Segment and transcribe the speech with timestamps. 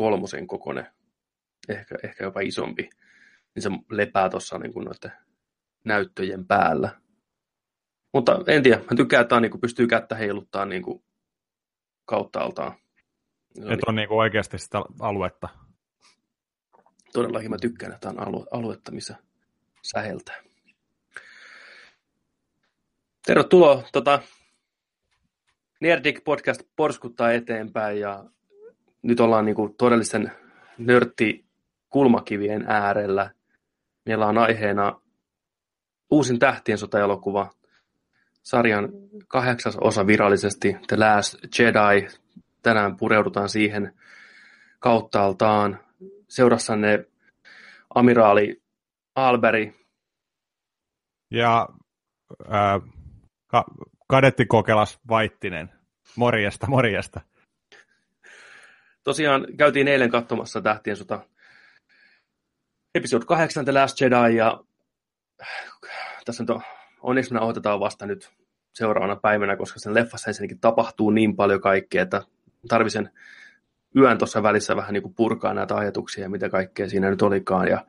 [0.00, 0.86] A3 kokoinen,
[1.68, 2.90] ehkä, ehkä jopa isompi,
[3.54, 5.12] niin se lepää tuossa niin noiden
[5.84, 7.00] näyttöjen päällä.
[8.14, 11.04] Mutta en tiedä, mä tykkään, että niin kuin pystyy kättä heiluttaa niin kuin
[12.04, 12.72] kautta altaan.
[13.56, 15.48] Että on niin kuin oikeasti sitä aluetta.
[17.12, 19.16] Todellakin mä tykkään, että on alue, aluetta, missä
[19.82, 20.36] säheltää.
[23.26, 23.82] Tervetuloa.
[23.92, 24.22] Tota,
[25.80, 28.24] Nerdik podcast porskuttaa eteenpäin ja
[29.02, 30.32] nyt ollaan niin kuin todellisten
[30.78, 33.30] nörtti-kulmakivien äärellä.
[34.06, 35.00] Meillä on aiheena
[36.10, 37.50] uusin tähtien sota-elokuva,
[38.42, 38.88] sarjan
[39.28, 42.08] kahdeksas osa virallisesti, The Last Jedi.
[42.62, 43.94] Tänään pureudutaan siihen
[44.78, 45.80] kauttaaltaan.
[46.28, 47.04] Seurassanne
[47.94, 48.62] amiraali
[49.14, 49.74] Alberi.
[51.30, 51.68] Ja
[52.52, 52.80] äh,
[53.46, 53.64] ka-
[54.08, 55.70] kadetti Kokelas Vaittinen.
[56.16, 57.20] Morjesta, morjesta.
[59.08, 61.20] Tosiaan käytiin eilen katsomassa Tähtien sota
[62.94, 64.60] episode 8 The Last Jedi ja
[66.24, 66.60] tässä nyt on,
[67.02, 68.30] onneksi me otetaan vasta nyt
[68.74, 72.22] seuraavana päivänä, koska sen leffassa ensinnäkin tapahtuu niin paljon kaikkea, että
[72.68, 73.10] tarvisen
[73.96, 77.68] yön tuossa välissä vähän niin kuin purkaa näitä ajatuksia ja mitä kaikkea siinä nyt olikaan.
[77.68, 77.84] Ja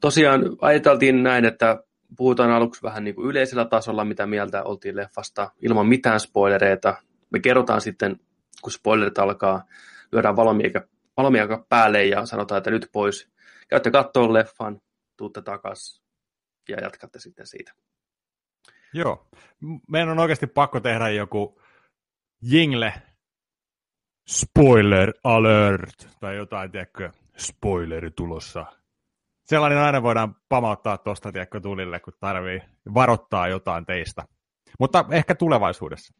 [0.00, 1.82] tosiaan ajateltiin näin, että
[2.16, 6.96] puhutaan aluksi vähän niin kuin yleisellä tasolla, mitä mieltä oltiin leffasta, ilman mitään spoilereita.
[7.30, 8.20] Me kerrotaan sitten,
[8.62, 9.64] kun spoilerit alkaa,
[10.12, 13.32] lyödään valomieka, valomieka päälle ja sanotaan, että nyt pois.
[13.68, 14.80] Käytte katsoa leffan,
[15.16, 16.04] tuutte takaisin
[16.68, 17.72] ja jatkatte sitten siitä.
[18.94, 19.28] Joo.
[19.88, 21.60] Meidän on oikeasti pakko tehdä joku
[22.42, 22.92] jingle
[24.28, 28.66] spoiler alert tai jotain, tiedätkö, spoileri tulossa.
[29.44, 32.60] Sellainen aina voidaan pamauttaa tuosta, tiedätkö, tulille, kun tarvii
[32.94, 34.24] varoittaa jotain teistä.
[34.78, 36.14] Mutta ehkä tulevaisuudessa.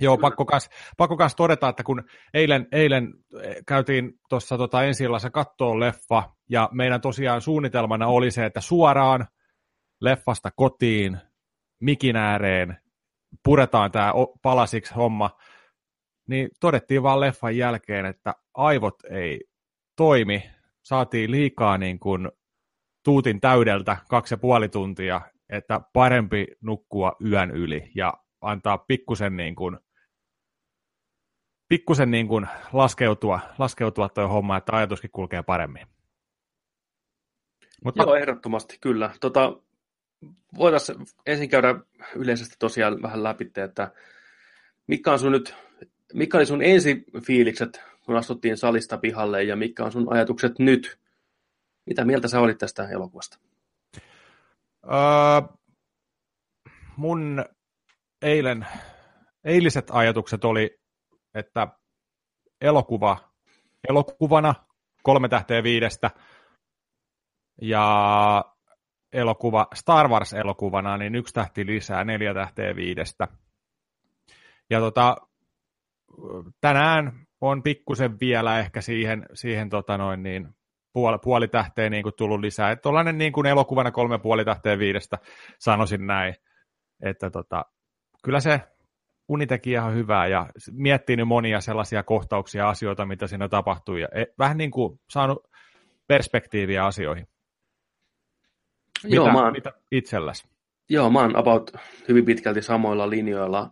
[0.00, 2.02] Joo, pakko kas, pakko kas todeta, että kun
[2.34, 8.44] eilen, eilen eh, käytiin tuossa tota ensi kattoon leffa, ja meidän tosiaan suunnitelmana oli se,
[8.46, 9.26] että suoraan
[10.00, 11.18] leffasta kotiin,
[11.80, 12.76] mikin ääreen,
[13.44, 14.12] puretaan tämä
[14.42, 15.30] palasiksi homma,
[16.28, 19.40] niin todettiin vaan leffan jälkeen, että aivot ei
[19.96, 20.50] toimi,
[20.82, 22.28] saatiin liikaa niin kuin
[23.04, 29.54] tuutin täydeltä kaksi ja puoli tuntia, että parempi nukkua yön yli ja antaa pikkusen niin
[29.54, 29.78] kuin,
[31.68, 35.86] pikkusen niin kuin laskeutua, laskeutua tuo homma, että ajatuskin kulkee paremmin.
[37.84, 38.02] Mutta...
[38.02, 39.10] Joo, ehdottomasti kyllä.
[39.20, 39.56] Tota,
[40.58, 41.74] voitaisiin ensin käydä
[42.16, 43.92] yleisesti tosiaan vähän läpi, että
[44.86, 45.54] mikä, on sun nyt,
[46.14, 50.98] mikä oli sun ensi fiilikset, kun astuttiin salista pihalle, ja mikä on sun ajatukset nyt?
[51.86, 53.38] Mitä mieltä sä olit tästä elokuvasta?
[54.86, 55.58] Uh,
[56.96, 57.44] mun
[58.22, 58.66] eilen,
[59.44, 60.78] eiliset ajatukset oli,
[61.34, 61.68] että
[62.60, 63.16] elokuva
[63.88, 64.54] elokuvana
[65.02, 66.10] kolme tähteä viidestä,
[67.62, 68.44] ja
[69.12, 73.28] elokuva Star Wars-elokuvana, niin yksi tähti lisää, neljä tähteä viidestä.
[74.70, 75.16] Ja tota,
[76.60, 80.48] tänään on pikkusen vielä ehkä siihen, siihen tota noin niin,
[80.92, 82.70] puoli, puoli tähteä niin kuin tullut lisää.
[82.70, 85.18] Että tuollainen niin kuin elokuvana kolme puoli tähteä viidestä,
[85.58, 86.34] sanoisin näin.
[87.02, 87.64] Että tota,
[88.24, 88.60] kyllä se
[89.28, 94.24] unitekijä on hyvä ja miettii nyt monia sellaisia kohtauksia asioita, mitä siinä tapahtuu ja e,
[94.38, 95.48] vähän niin kuin saanut
[96.06, 97.26] perspektiiviä asioihin.
[99.04, 100.48] Mitä, Joo, mä oon, mitä itselläsi?
[100.88, 101.70] Joo, mä oon about
[102.08, 103.70] hyvin pitkälti samoilla linjoilla.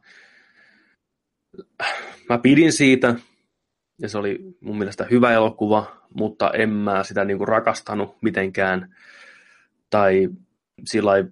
[2.29, 3.15] Mä pidin siitä,
[3.99, 8.97] ja se oli mun mielestä hyvä elokuva, mutta en mä sitä niinku rakastanut mitenkään,
[9.91, 10.29] tai
[10.85, 11.25] sillä ei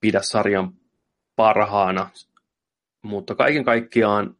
[0.00, 0.72] pidä sarjan
[1.36, 2.10] parhaana.
[3.06, 4.36] Mutta kaiken kaikkiaan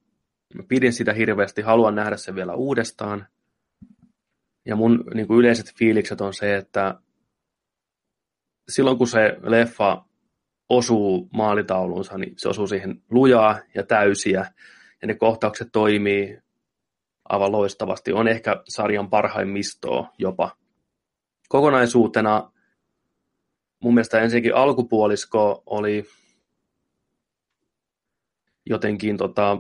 [0.69, 3.27] pidin sitä hirveästi, haluan nähdä sen vielä uudestaan.
[4.67, 7.01] Ja mun niin kuin yleiset fiilikset on se, että
[8.69, 10.05] silloin kun se leffa
[10.69, 14.53] osuu maalitauluunsa, niin se osuu siihen lujaa ja täysiä,
[15.03, 16.39] ja ne kohtaukset toimii
[17.29, 18.13] aivan loistavasti.
[18.13, 20.57] On ehkä sarjan parhaimmistoa jopa.
[21.49, 22.53] Kokonaisuutena
[23.83, 26.05] mun mielestä ensinnäkin alkupuolisko oli
[28.67, 29.59] jotenkin tota,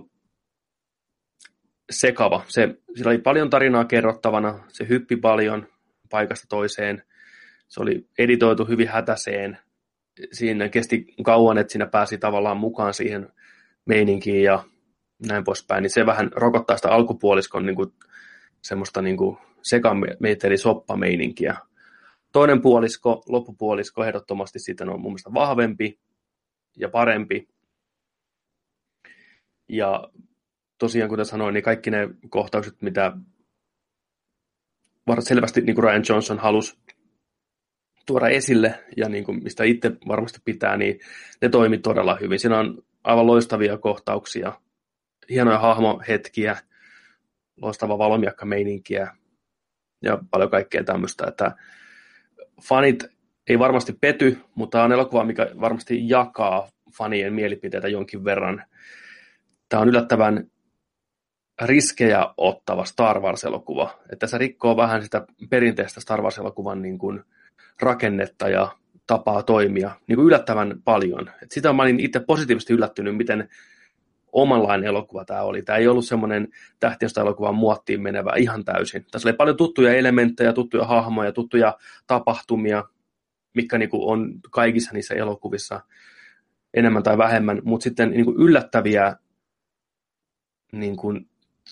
[1.90, 2.44] sekava.
[2.48, 5.68] Se, sillä oli paljon tarinaa kerrottavana, se hyppi paljon
[6.10, 7.02] paikasta toiseen–
[7.68, 9.58] se oli editoitu hyvin hätäseen.
[10.32, 13.28] Siinä kesti kauan, että siinä pääsi tavallaan mukaan siihen
[13.86, 14.64] meininkiin ja
[15.28, 17.92] näin poispäin, niin se vähän rokottaa sitä alkupuoliskon niin kuin,
[18.62, 21.56] semmoista niin kuin sekameiteli soppameininkiä.
[22.32, 26.00] Toinen puolisko, loppupuolisko ehdottomasti sitten on mun mielestä vahvempi
[26.76, 27.48] ja parempi.
[29.68, 30.08] Ja
[30.78, 33.12] tosiaan, kuten sanoin, niin kaikki ne kohtaukset, mitä
[35.20, 36.78] selvästi niin kuin Ryan Johnson halusi
[38.06, 41.00] tuoda esille ja niin kuin mistä itse varmasti pitää, niin
[41.42, 42.38] ne toimi todella hyvin.
[42.38, 44.52] Siinä on aivan loistavia kohtauksia,
[45.30, 46.56] hienoja hahmohetkiä,
[47.62, 49.16] loistava valomiakka-meininkiä
[50.02, 51.56] ja paljon kaikkea tämmöistä, että
[52.62, 53.04] fanit
[53.48, 58.64] ei varmasti pety, mutta on elokuva, mikä varmasti jakaa fanien mielipiteitä jonkin verran.
[59.68, 60.50] Tämä on yllättävän
[61.62, 63.98] riskejä ottava Star Wars-elokuva.
[64.12, 67.24] Että se rikkoo vähän sitä perinteistä Star Wars-elokuvan niin kuin
[67.80, 68.68] rakennetta ja
[69.06, 71.30] tapaa toimia niin kuin yllättävän paljon.
[71.42, 73.48] Et sitä mä olin itse positiivisesti yllättynyt, miten
[74.32, 75.62] omanlainen elokuva tämä oli.
[75.62, 76.48] Tämä ei ollut semmoinen
[76.80, 79.06] tähtiöstä elokuvan muottiin menevä ihan täysin.
[79.10, 81.76] Tässä oli paljon tuttuja elementtejä, tuttuja hahmoja, tuttuja
[82.06, 82.84] tapahtumia,
[83.54, 85.80] mikä niin on kaikissa niissä elokuvissa
[86.74, 89.16] enemmän tai vähemmän, mutta sitten niin yllättäviä
[90.80, 91.30] niin kuin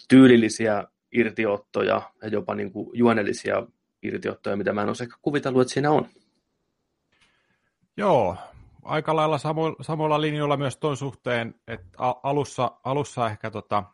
[0.09, 3.67] tyylillisiä irtiottoja ja jopa niin kuin juonellisia
[4.03, 6.06] irtiottoja, mitä mä en olisi ehkä kuvitellut, että siinä on.
[7.97, 8.37] Joo,
[8.83, 13.85] aika lailla samo, samalla linjoilla myös tuon suhteen, että alussa, alussa ehkä tota,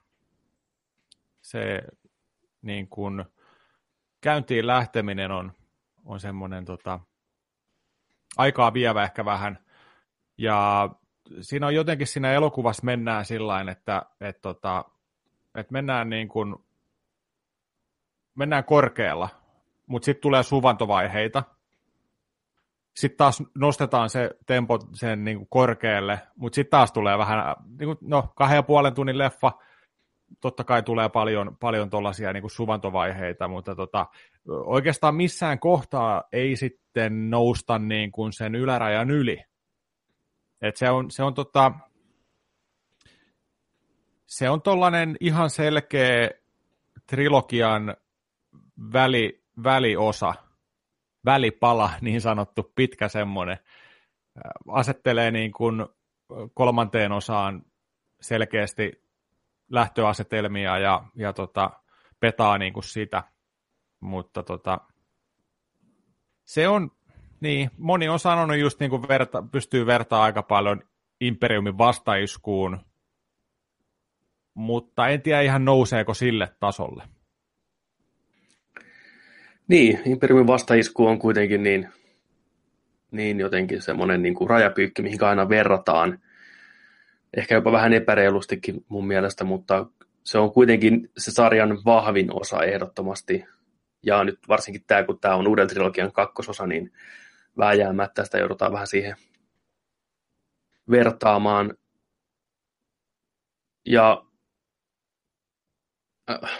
[1.40, 1.82] se
[2.62, 3.24] niin kuin,
[4.20, 5.52] käyntiin lähteminen on,
[6.04, 7.00] on semmoinen tota,
[8.36, 9.58] aikaa vievä ehkä vähän.
[10.38, 10.90] Ja
[11.40, 14.84] siinä on jotenkin siinä elokuvassa mennään sillä että, että, tota,
[15.54, 16.56] että mennään niin kuin,
[18.34, 19.28] mennään korkealla,
[19.86, 21.42] mutta sitten tulee suvantovaiheita,
[22.96, 27.86] sitten taas nostetaan se tempo sen niin kuin korkealle, mutta sitten taas tulee vähän, niin
[27.86, 29.52] kuin, no kahden ja puolen tunnin leffa,
[30.40, 34.06] totta kai tulee paljon, paljon tuollaisia niin suvantovaiheita, mutta tota,
[34.48, 39.44] oikeastaan missään kohtaa ei sitten nousta niin kuin sen ylärajan yli.
[40.62, 41.72] Et se on, se on tota,
[44.30, 46.30] se on tollainen ihan selkeä
[47.06, 47.96] trilogian
[48.92, 50.34] väli, väliosa,
[51.24, 53.58] välipala, niin sanottu pitkä semmoinen,
[54.68, 55.86] asettelee niin kuin
[56.54, 57.62] kolmanteen osaan
[58.20, 59.02] selkeästi
[59.70, 61.70] lähtöasetelmia ja, ja tota,
[62.20, 63.22] petaa niin kuin sitä,
[64.00, 64.80] mutta tota,
[66.44, 66.90] se on,
[67.40, 70.82] niin, moni on sanonut just niin kuin verta, pystyy vertaa aika paljon
[71.20, 72.89] Imperiumin vastaiskuun,
[74.60, 77.04] mutta en tiedä ihan nouseeko sille tasolle.
[79.68, 81.88] Niin, Imperiumin vastaisku on kuitenkin niin,
[83.10, 86.18] niin jotenkin semmoinen niin kuin rajapyykki, mihin aina verrataan.
[87.36, 89.86] Ehkä jopa vähän epäreilustikin mun mielestä, mutta
[90.24, 93.44] se on kuitenkin se sarjan vahvin osa ehdottomasti.
[94.02, 96.92] Ja nyt varsinkin tämä, kun tämä on uuden trilogian kakkososa, niin
[97.58, 99.16] vääjäämättä sitä joudutaan vähän siihen
[100.90, 101.74] vertaamaan.
[103.86, 104.24] Ja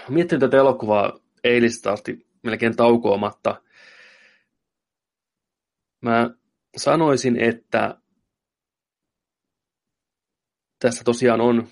[0.09, 3.63] miettinyt tätä elokuvaa eilistä asti melkein taukoamatta.
[6.01, 6.31] Mä
[6.77, 8.01] sanoisin, että
[10.79, 11.69] tässä tosiaan on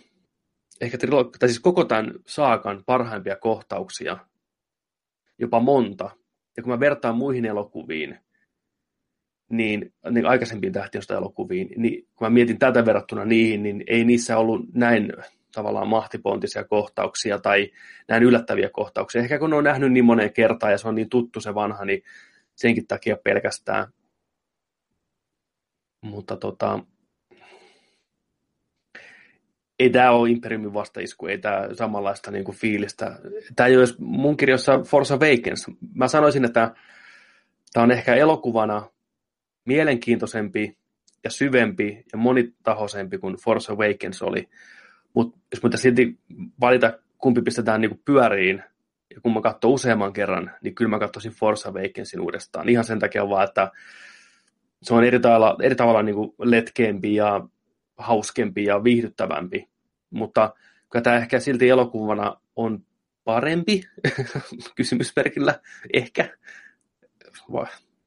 [0.80, 4.18] ehkä trilogi- tai siis koko tämän saakan parhaimpia kohtauksia,
[5.38, 6.10] jopa monta.
[6.56, 8.18] Ja kun mä vertaan muihin elokuviin,
[9.50, 14.38] niin, niin aikaisempiin tähtiöstä elokuviin, niin kun mä mietin tätä verrattuna niihin, niin ei niissä
[14.38, 15.12] ollut näin
[15.58, 17.70] tavallaan mahtipontisia kohtauksia tai
[18.08, 19.22] näin yllättäviä kohtauksia.
[19.22, 22.02] Ehkä kun on nähnyt niin moneen kertaan ja se on niin tuttu se vanha, niin
[22.54, 23.86] senkin takia pelkästään.
[26.00, 26.78] Mutta tota,
[29.78, 33.18] ei tämä ole Imperiumin vastaisku, ei tämä samanlaista niin kuin fiilistä.
[33.56, 35.66] Tämä ei ole mun kirjoissa Force Awakens.
[35.94, 36.74] Mä sanoisin, että
[37.72, 38.90] tämä on ehkä elokuvana
[39.64, 40.78] mielenkiintoisempi
[41.24, 44.48] ja syvempi ja monitahoisempi kuin Force Awakens oli.
[45.18, 46.18] Mutta jos mä silti
[46.60, 48.62] valita, kumpi pistetään niin pyöriin,
[49.14, 52.68] ja kun mä katson useamman kerran, niin kyllä mä katsoisin Force Awakensin uudestaan.
[52.68, 53.70] Ihan sen takia vaan, että
[54.82, 57.48] se on eri tavalla, eri tavalla niin kuin letkeämpi ja
[57.96, 59.68] hauskempi ja viihdyttävämpi.
[60.10, 60.54] Mutta
[60.90, 62.84] kyllä tämä ehkä silti elokuvana on
[63.24, 63.82] parempi,
[64.76, 65.60] kysymysmerkillä
[65.92, 66.28] ehkä.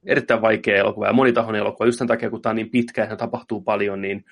[0.06, 1.86] Erittäin vaikea elokuva ja monitahoinen elokuva.
[1.86, 4.25] Just sen takia, kun tämä on niin pitkä ja tapahtuu paljon, niin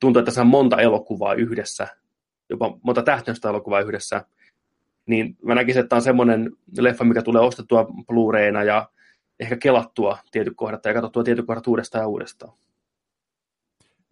[0.00, 1.88] tuntuu, että tässä on monta elokuvaa yhdessä,
[2.50, 4.24] jopa monta tähtöistä elokuvaa yhdessä,
[5.06, 8.88] niin mä näkisin, että tämä on semmoinen leffa, mikä tulee ostettua Blu-rayna ja
[9.40, 12.52] ehkä kelattua tietyt kohdat ja katsottua tietyt kohdat uudestaan ja uudestaan.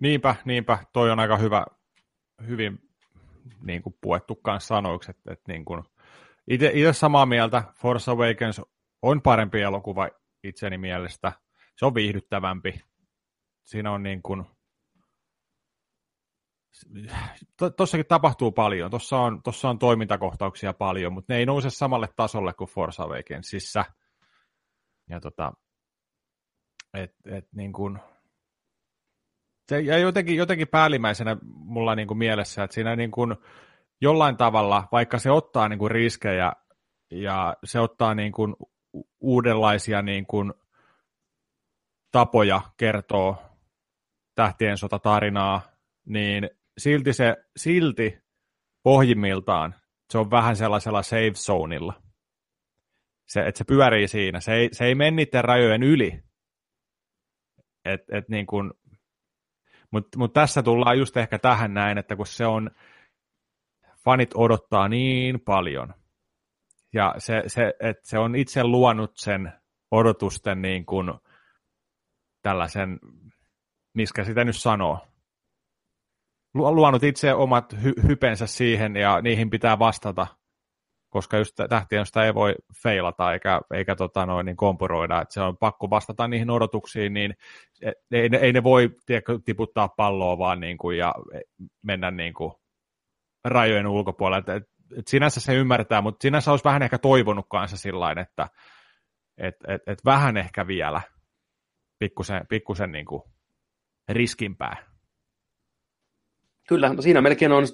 [0.00, 0.78] Niinpä, niinpä.
[0.92, 1.66] Toi on aika hyvä,
[2.46, 2.80] hyvin
[3.62, 5.84] niin kuin puettu kanssa sanoiksi, että, että niin kuin,
[6.48, 8.60] itse, itse samaa mieltä, Force Awakens
[9.02, 10.08] on parempi elokuva
[10.44, 11.32] itseni mielestä.
[11.76, 12.80] Se on viihdyttävämpi.
[13.64, 14.44] Siinä on niin kuin,
[17.76, 22.52] Tossakin tapahtuu paljon, tuossa on, tossa on toimintakohtauksia paljon, mutta ne ei nouse samalle tasolle
[22.52, 23.84] kuin Force Awakensissa.
[25.10, 25.52] Ja tota,
[26.94, 27.98] et, et niin kuin,
[29.68, 33.36] se jäi jotenkin, jotenkin päällimmäisenä mulla niin kuin mielessä, että siinä niin kuin
[34.00, 36.52] jollain tavalla, vaikka se ottaa niin kuin riskejä
[37.10, 38.56] ja se ottaa niin kuin
[39.20, 40.52] uudenlaisia niin kuin
[42.12, 43.36] tapoja kertoo
[44.34, 45.60] tähtien sota tarinaa,
[46.04, 48.18] niin silti se silti
[48.82, 49.74] pohjimmiltaan
[50.10, 52.02] se on vähän sellaisella safe zoneilla.
[53.26, 54.40] Se, että se pyörii siinä.
[54.40, 56.22] Se ei, se ei mene niiden rajojen yli.
[57.84, 58.74] Et, et niin kun,
[59.90, 62.70] mutta mut tässä tullaan just ehkä tähän näin, että kun se on,
[64.04, 65.94] fanit odottaa niin paljon,
[66.92, 69.52] ja se, se, että se on itse luonut sen
[69.90, 71.12] odotusten niin kuin
[72.42, 72.98] tällaisen,
[73.94, 75.07] miskä sitä nyt sanoo,
[76.58, 80.26] luonut itse omat hy- hypensä siihen ja niihin pitää vastata,
[81.10, 85.40] koska just tähtien sitä ei voi feilata eikä, eikä tota noin, niin kompuroida, että se
[85.40, 87.34] on pakko vastata niihin odotuksiin, niin
[88.12, 91.14] ei, ei ne voi tiedätkö, tiputtaa palloa vaan niin kuin, ja
[91.82, 92.52] mennä niin kuin,
[93.44, 94.54] rajojen ulkopuolelle.
[94.56, 94.64] Et,
[94.98, 98.48] et sinänsä se ymmärtää, mutta sinänsä olisi vähän ehkä toivonut kanssa sillä että
[99.38, 101.00] et, et, et vähän ehkä vielä
[101.98, 103.22] pikkusen, pikkusen niin kuin
[104.08, 104.87] riskimpää.
[106.68, 107.66] Kyllä, no siinä melkein on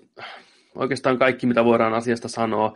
[0.75, 2.75] oikeastaan kaikki, mitä voidaan asiasta sanoa.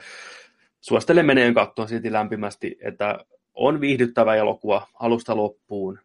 [0.80, 3.18] Suosittelen meneen katsoa silti lämpimästi, että
[3.54, 5.98] on viihdyttävä elokuva alusta loppuun.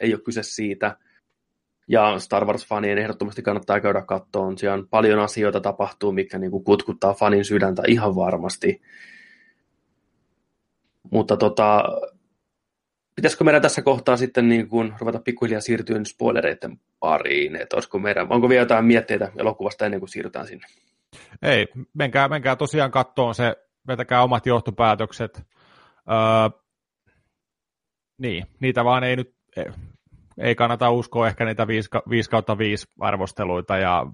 [0.00, 0.96] Ei ole kyse siitä.
[1.88, 4.58] Ja Star Wars-fanien ehdottomasti kannattaa käydä kattoon.
[4.58, 8.82] Siellä on paljon asioita tapahtuu, mikä niin kuin kutkuttaa fanin sydäntä ihan varmasti.
[11.10, 11.84] Mutta tota,
[13.18, 17.56] pitäisikö meidän tässä kohtaa sitten niin kuin ruveta pikkuhiljaa siirtyä spoilereiden pariin?
[17.56, 20.66] Että meidän, onko vielä jotain mietteitä elokuvasta ennen kuin siirrytään sinne?
[21.42, 23.56] Ei, menkää, menkää tosiaan kattoon se,
[23.86, 25.42] vetäkää omat johtopäätökset.
[26.10, 26.58] Öö,
[28.18, 29.34] niin, niitä vaan ei nyt,
[30.38, 34.06] ei kannata uskoa ehkä niitä 5, 5 kautta 5 arvosteluita ja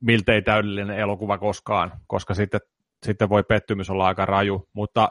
[0.00, 2.60] miltei täydellinen elokuva koskaan, koska sitten,
[3.06, 5.08] sitten voi pettymys olla aika raju, mutta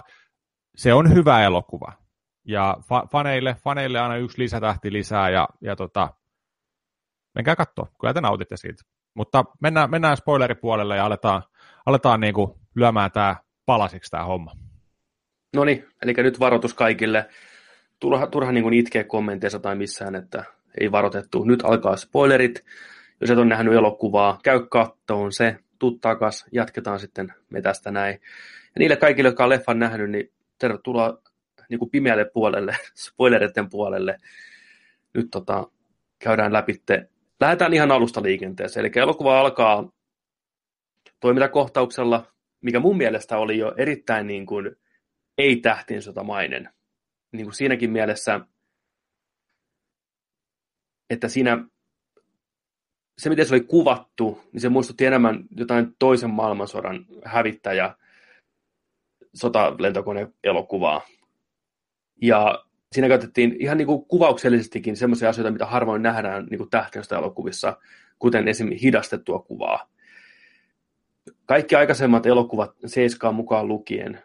[0.75, 2.04] se on hyvä elokuva.
[2.45, 6.13] Ja fa- faneille, faneille aina yksi lisätähti lisää ja, ja tota,
[7.35, 8.83] menkää katsoa, kyllä te nautitte siitä.
[9.13, 11.43] Mutta mennään, mennään spoileripuolelle ja aletaan,
[11.85, 13.35] aletaan niinku lyömään tämä
[13.65, 14.51] palasiksi tämä homma.
[15.55, 17.29] No niin, eli nyt varoitus kaikille
[17.99, 20.43] turha, turha niin kuin itkeä kommenteissa tai missään, että
[20.81, 21.43] ei varoitettu.
[21.43, 22.65] Nyt alkaa spoilerit.
[23.21, 28.13] Jos et ole nähnyt elokuvaa, käy kattoon se, tuu takas, jatketaan sitten me tästä näin.
[28.75, 31.17] Ja niille kaikille, jotka on leffan nähnyt, niin tervetuloa
[31.69, 34.19] niin kuin pimeälle puolelle, spoileritten puolelle.
[35.13, 35.67] Nyt tota,
[36.19, 36.81] käydään läpi.
[37.39, 38.85] Lähdetään ihan alusta liikenteeseen.
[38.85, 39.89] Eli elokuva alkaa
[41.19, 42.25] toimintakohtauksella,
[42.61, 44.75] mikä mun mielestä oli jo erittäin niin kuin
[45.37, 46.69] ei-tähtin sotamainen
[47.31, 48.39] niin kuin siinäkin mielessä,
[51.09, 51.65] että siinä
[53.17, 57.95] se, miten se oli kuvattu, niin se muistutti enemmän jotain toisen maailmansodan hävittäjä
[59.33, 61.01] sotalentokone-elokuvaa.
[62.21, 66.69] Ja siinä käytettiin ihan niin kuin kuvauksellisestikin sellaisia asioita, mitä harvoin nähdään niin kuin
[67.17, 67.77] elokuvissa,
[68.19, 69.89] kuten esimerkiksi hidastettua kuvaa.
[71.45, 74.19] Kaikki aikaisemmat elokuvat Seiskaan mukaan lukien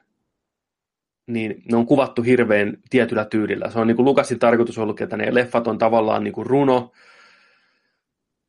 [1.33, 3.71] niin ne on kuvattu hirveän tietyllä tyylillä.
[3.71, 6.93] Se on niin kuin Lukasin tarkoitus ollut, että ne leffat on tavallaan niin kuin runo,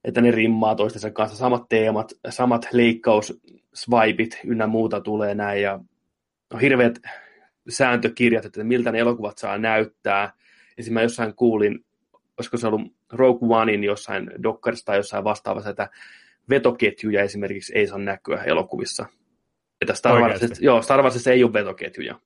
[0.03, 5.79] että ne rimmaa toistensa kanssa, samat teemat, samat leikkaus-swipit ynnä muuta tulee näin, ja
[6.53, 6.99] on hirveät
[7.69, 10.33] sääntökirjat, että miltä ne elokuvat saa näyttää.
[10.77, 11.85] Esimerkiksi mä jossain kuulin,
[12.37, 15.89] olisiko se ollut Rogue Onein jossain Dockerista tai jossain vastaavassa, että
[16.49, 19.05] vetoketjuja esimerkiksi ei saa näkyä elokuvissa.
[19.81, 22.19] Että Star, Warsissa, joo, Star Warsissa ei ole vetoketjuja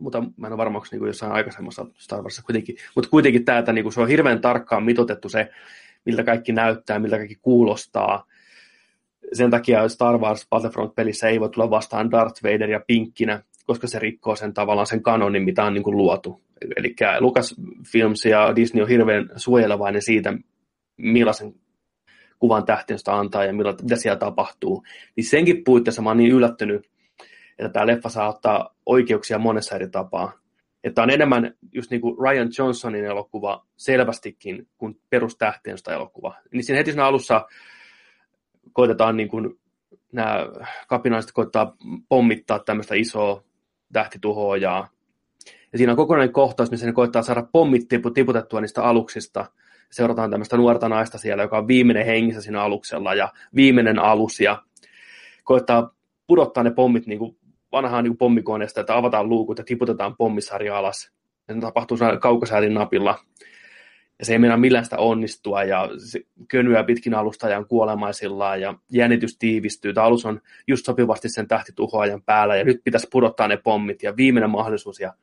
[0.00, 3.72] mutta mä en ole varma, onko niin jossain aikaisemmassa Star Warsissa kuitenkin, mutta kuitenkin täältä
[3.72, 5.50] niin kuin se on hirveän tarkkaan mitotettu se,
[6.04, 8.26] miltä kaikki näyttää, miltä kaikki kuulostaa.
[9.32, 13.98] Sen takia Star Wars Battlefront-pelissä ei voi tulla vastaan Darth Vader ja pinkkinä, koska se
[13.98, 16.42] rikkoo sen tavallaan sen kanonin, mitä on niin kuin luotu.
[16.76, 20.32] Eli Lucasfilms ja Disney on hirveän suojelevainen siitä,
[20.96, 21.54] millaisen
[22.38, 24.84] kuvan tähtiöstä antaa ja mitä siellä tapahtuu.
[25.16, 26.90] Niin senkin puitteissa mä oon niin yllättynyt,
[27.58, 30.32] että tämä leffa saa ottaa oikeuksia monessa eri tapaa.
[30.84, 36.34] Että on enemmän just niin kuin Ryan Johnsonin elokuva selvästikin kuin perustähtiöstä elokuva.
[36.52, 37.46] Niin siinä heti siinä alussa
[38.72, 39.60] koitetaan niin kuin
[40.12, 40.46] nämä
[40.88, 41.76] kapinalliset koittaa
[42.08, 43.49] pommittaa tämmöistä isoa
[43.92, 44.88] tähtituhoajaa.
[45.72, 49.46] Ja siinä on kokonainen kohtaus, missä ne koittaa saada pommit tiputettua niistä aluksista
[49.90, 54.62] seurataan tämmöistä nuorta naista siellä, joka on viimeinen hengissä siinä aluksella ja viimeinen alus ja
[55.44, 55.94] koittaa
[56.26, 57.36] pudottaa ne pommit niin kuin
[57.72, 61.10] vanhaan niin pommikoneesta, että avataan luukut ja tiputetaan pommisarja alas.
[61.48, 63.18] Ja se tapahtuu kaukosäädin napilla.
[64.20, 69.38] Ja se ei mennä millään sitä onnistua, ja se könyää pitkin alustajan kuolemaisillaan, ja jännitys
[69.38, 69.94] tiivistyy.
[69.94, 74.16] Tämä alus on just sopivasti sen tähtituhoajan päällä, ja nyt pitäisi pudottaa ne pommit, ja
[74.16, 75.14] viimeinen mahdollisuus, ja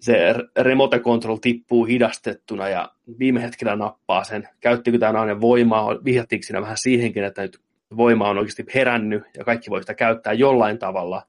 [0.00, 4.48] se remote control tippuu hidastettuna, ja viime hetkellä nappaa sen.
[4.60, 7.60] Käyttikö tämä nainen voimaa, vihjattiinko siinä vähän siihenkin, että nyt
[7.96, 11.22] voima on oikeasti herännyt ja kaikki voi sitä käyttää jollain tavalla,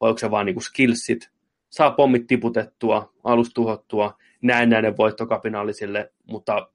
[0.00, 1.30] vai onko se vaan niin kuin skillsit,
[1.70, 6.68] saa pommit tiputettua, alus tuhottua, näin näiden voittokapinallisille, mutta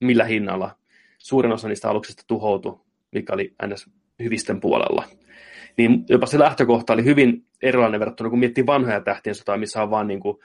[0.00, 0.76] millä hinnalla?
[1.18, 2.80] Suurin osa niistä aluksista tuhoutui,
[3.12, 3.90] mikä oli ns.
[4.18, 5.04] hyvisten puolella.
[5.76, 9.90] Niin jopa se lähtökohta oli hyvin erilainen verrattuna, kun miettii vanhoja tähtien sotaa, missä on
[9.90, 10.38] vaan niin kuin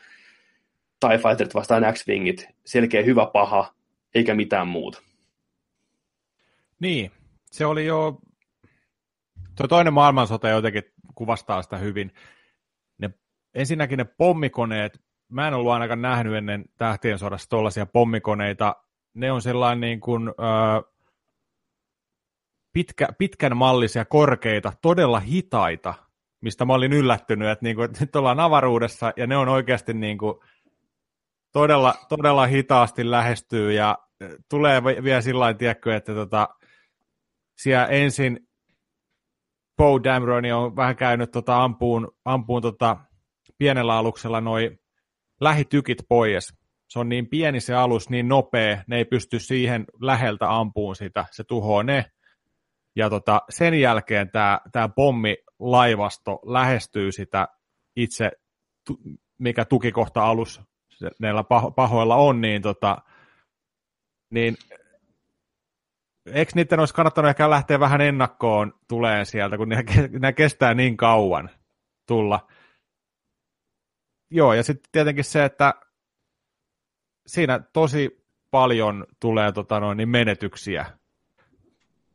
[0.99, 3.73] TIE Fighterit vastaan X-Wingit, selkeä hyvä paha,
[4.15, 5.01] eikä mitään muuta.
[6.79, 7.11] Niin,
[7.51, 8.19] se oli jo,
[9.57, 10.83] tuo toinen maailmansota jotenkin
[11.15, 12.11] kuvastaa sitä hyvin.
[12.97, 13.09] Ne,
[13.53, 18.75] ensinnäkin ne pommikoneet, mä en ollut ainakaan nähnyt ennen tähtien sodassa tuollaisia pommikoneita.
[19.13, 20.91] Ne on sellainen niin kuin, ö,
[22.73, 25.93] pitkä, pitkän mallisia, korkeita, todella hitaita,
[26.41, 29.93] mistä mä olin yllättynyt, että, niin kuin, että nyt ollaan avaruudessa ja ne on oikeasti
[29.93, 30.35] niin kuin,
[31.51, 33.97] todella, todella hitaasti lähestyy ja
[34.49, 36.49] tulee vielä sillä tavalla, että tota,
[37.57, 38.47] siellä ensin
[39.77, 42.97] Poe Dameroni on vähän käynyt tota ampuun, ampuun tota
[43.57, 44.79] pienellä aluksella noin
[45.41, 46.53] lähitykit pois.
[46.89, 51.25] Se on niin pieni se alus, niin nopea, ne ei pysty siihen läheltä ampuun sitä,
[51.31, 52.05] se tuhoaa ne.
[52.95, 57.47] Ja tota, sen jälkeen tämä tää pommilaivasto lähestyy sitä
[57.95, 58.31] itse,
[59.37, 60.61] mikä tukikohta alus
[61.19, 61.43] näillä
[61.75, 62.97] pahoilla on, niin, tota,
[64.29, 64.57] niin
[66.33, 69.83] eikö niiden olisi kannattanut ehkä lähteä vähän ennakkoon tulee sieltä, kun ne,
[70.19, 71.49] ne kestää niin kauan
[72.07, 72.47] tulla.
[74.31, 75.73] Joo, ja sitten tietenkin se, että
[77.27, 80.85] siinä tosi paljon tulee tota noin, niin menetyksiä.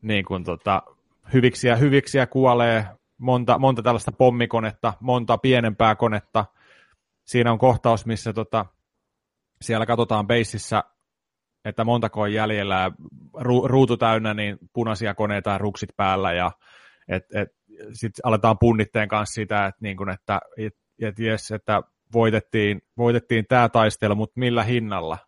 [0.03, 0.83] Niin kuin tota,
[1.33, 2.87] hyviksiä, hyviksiä kuolee,
[3.19, 6.45] monta, monta tällaista pommikonetta, monta pienempää konetta.
[7.25, 8.67] Siinä on kohtaus, missä tota,
[9.63, 10.85] siellä katsotaan beississä
[11.65, 12.91] että montako on jäljellä ja
[13.41, 16.51] ru, ruutu täynnä niin punaisia koneita ja ruksit päällä ja
[17.09, 17.49] et, et,
[17.93, 23.45] sitten aletaan punnitteen kanssa sitä, että, niin kun, että et, et yes, että voitettiin, voitettiin
[23.49, 25.19] tämä taistelu, mutta millä hinnalla?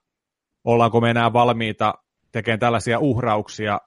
[0.64, 1.94] Ollaanko me enää valmiita
[2.32, 3.78] tekemään tällaisia uhrauksia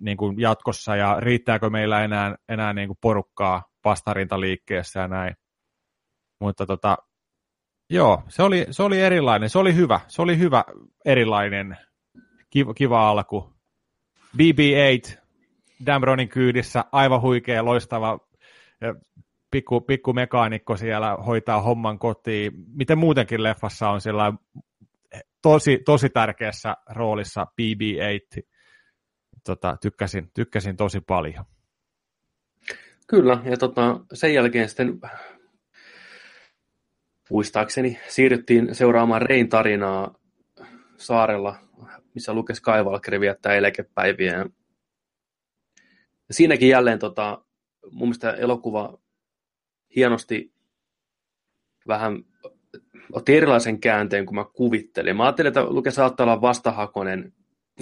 [0.00, 5.34] niin kuin jatkossa ja riittääkö meillä enää, enää niin kuin porukkaa vastarintaliikkeessä ja näin.
[6.40, 6.96] Mutta tota,
[7.90, 9.50] Joo, se oli, se oli erilainen.
[9.50, 10.00] Se oli hyvä.
[10.08, 10.64] Se oli hyvä
[11.04, 11.76] erilainen.
[12.50, 13.52] Kiva, kiva alku.
[14.36, 15.18] BB-8
[15.86, 18.18] Damronin kyydissä, aivan huikea, loistava
[19.50, 22.52] pikku, pikku mekaanikko siellä hoitaa homman kotiin.
[22.74, 24.32] Miten muutenkin leffassa on siellä
[25.42, 28.42] tosi, tosi tärkeässä roolissa BB-8.
[29.46, 31.44] Tota, tykkäsin, tykkäsin tosi paljon.
[33.06, 35.00] Kyllä, ja tota, sen jälkeen sitten
[37.30, 40.14] muistaakseni siirryttiin seuraamaan Rein tarinaa
[40.96, 41.58] saarella,
[42.14, 44.46] missä Luke Skywalker viettää eläkepäiviä.
[46.30, 47.44] Siinäkin jälleen tota,
[47.90, 48.98] mun mielestä elokuva
[49.96, 50.52] hienosti
[51.88, 52.24] vähän
[53.12, 55.16] otti erilaisen käänteen kuin mä kuvittelin.
[55.16, 57.32] Mä ajattelin, että Luke saattaa olla vastahakoinen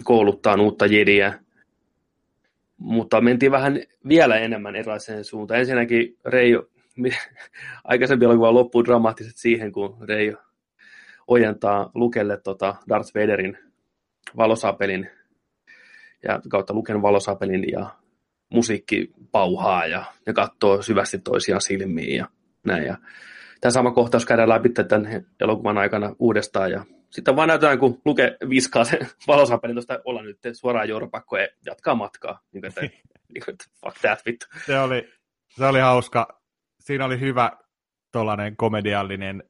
[0.04, 1.38] kouluttaa uutta jediä,
[2.78, 5.60] mutta mentiin vähän vielä enemmän erilaiseen suuntaan.
[5.60, 6.52] Ensinnäkin Rei
[7.84, 10.34] aikaisempi elokuva loppuu dramaattisesti siihen, kun Rey
[11.26, 13.58] ojentaa Lukelle tota Darth Vaderin
[14.36, 15.10] valosapelin
[16.22, 17.90] ja kautta Luken valosapelin ja
[18.52, 22.28] musiikki pauhaa ja ne katsoo syvästi toisiaan silmiin ja
[22.66, 22.84] näin.
[22.84, 22.98] Ja
[23.60, 28.36] tämä sama kohtaus käydään läpi tämän elokuvan aikana uudestaan ja sitten vaan näytetään, kun Luke
[28.48, 32.40] viskaa sen valosapelin tuosta olla nyt suoraan jorpakkoon ja jatkaa matkaa.
[32.52, 32.80] Niin kuin, että,
[33.34, 34.46] niin kuin, fuck that vittu.
[34.66, 35.08] Se oli,
[35.48, 36.36] se oli hauska
[36.86, 37.52] siinä oli hyvä
[38.12, 39.42] tuollainen komediallinen,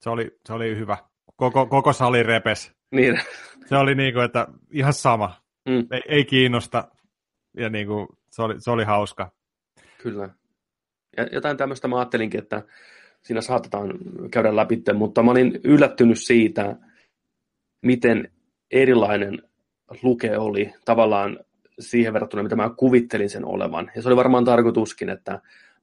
[0.00, 0.98] se oli, se oli hyvä.
[1.36, 2.72] Koko, koko sali repes.
[2.90, 3.20] Niin.
[3.66, 5.42] Se oli niin kuin, että ihan sama.
[5.68, 5.86] Mm.
[5.90, 6.88] Ei, ei kiinnosta.
[7.56, 9.32] Ja niin kuin, se, oli, se oli hauska.
[9.98, 10.28] Kyllä.
[11.16, 12.62] Ja jotain tämmöistä mä ajattelinkin, että
[13.22, 13.98] siinä saatetaan
[14.30, 16.76] käydä läpi, mutta mä olin yllättynyt siitä,
[17.82, 18.32] miten
[18.70, 19.42] erilainen
[20.02, 21.38] luke oli tavallaan
[21.78, 23.90] siihen verrattuna, mitä mä kuvittelin sen olevan.
[23.96, 25.32] Ja se oli varmaan tarkoituskin, että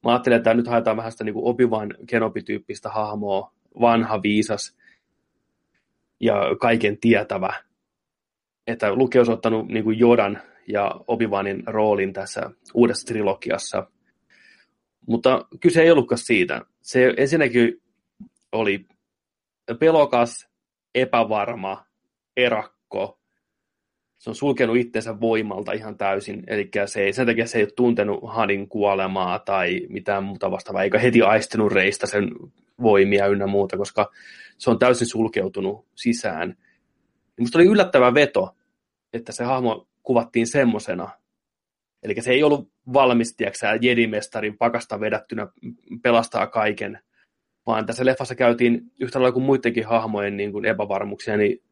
[0.03, 4.77] mä ajattelin, että nyt haetaan vähän sitä niin Obi-Wan Kenobi-tyyppistä hahmoa, vanha, viisas,
[6.19, 7.53] ja kaiken tietävä.
[8.67, 13.87] Että Luke on ottanut niin kuin Jodan ja Obi-Wanin roolin tässä uudessa trilogiassa.
[15.07, 16.61] Mutta kyse ei ollutkaan siitä.
[16.81, 17.81] Se ensinnäkin
[18.51, 18.85] oli
[19.79, 20.49] pelokas,
[20.95, 21.85] epävarma,
[22.37, 23.19] erakko.
[24.17, 27.71] Se on sulkenut itsensä voimalta ihan täysin, eli se ei, sen takia se ei ole
[27.75, 32.29] tuntenut Hadin kuolemaa tai mitään muuta vastaavaa, eikä heti aistinut reistä sen
[32.81, 34.11] voimia ynnä muuta, koska
[34.57, 36.57] se on täysin sulkeutunut sisään.
[37.37, 38.55] Minusta oli yllättävä veto,
[39.13, 41.09] että se hahmo kuvattiin semmosena.
[42.03, 45.47] Eli se ei ollut valmis, tiedätkö, jedimestarin pakasta vedättynä
[46.03, 46.99] pelastaa kaiken,
[47.65, 51.63] vaan tässä leffassa käytiin yhtä lailla kuin muidenkin hahmojen niin kuin epävarmuuksia, niin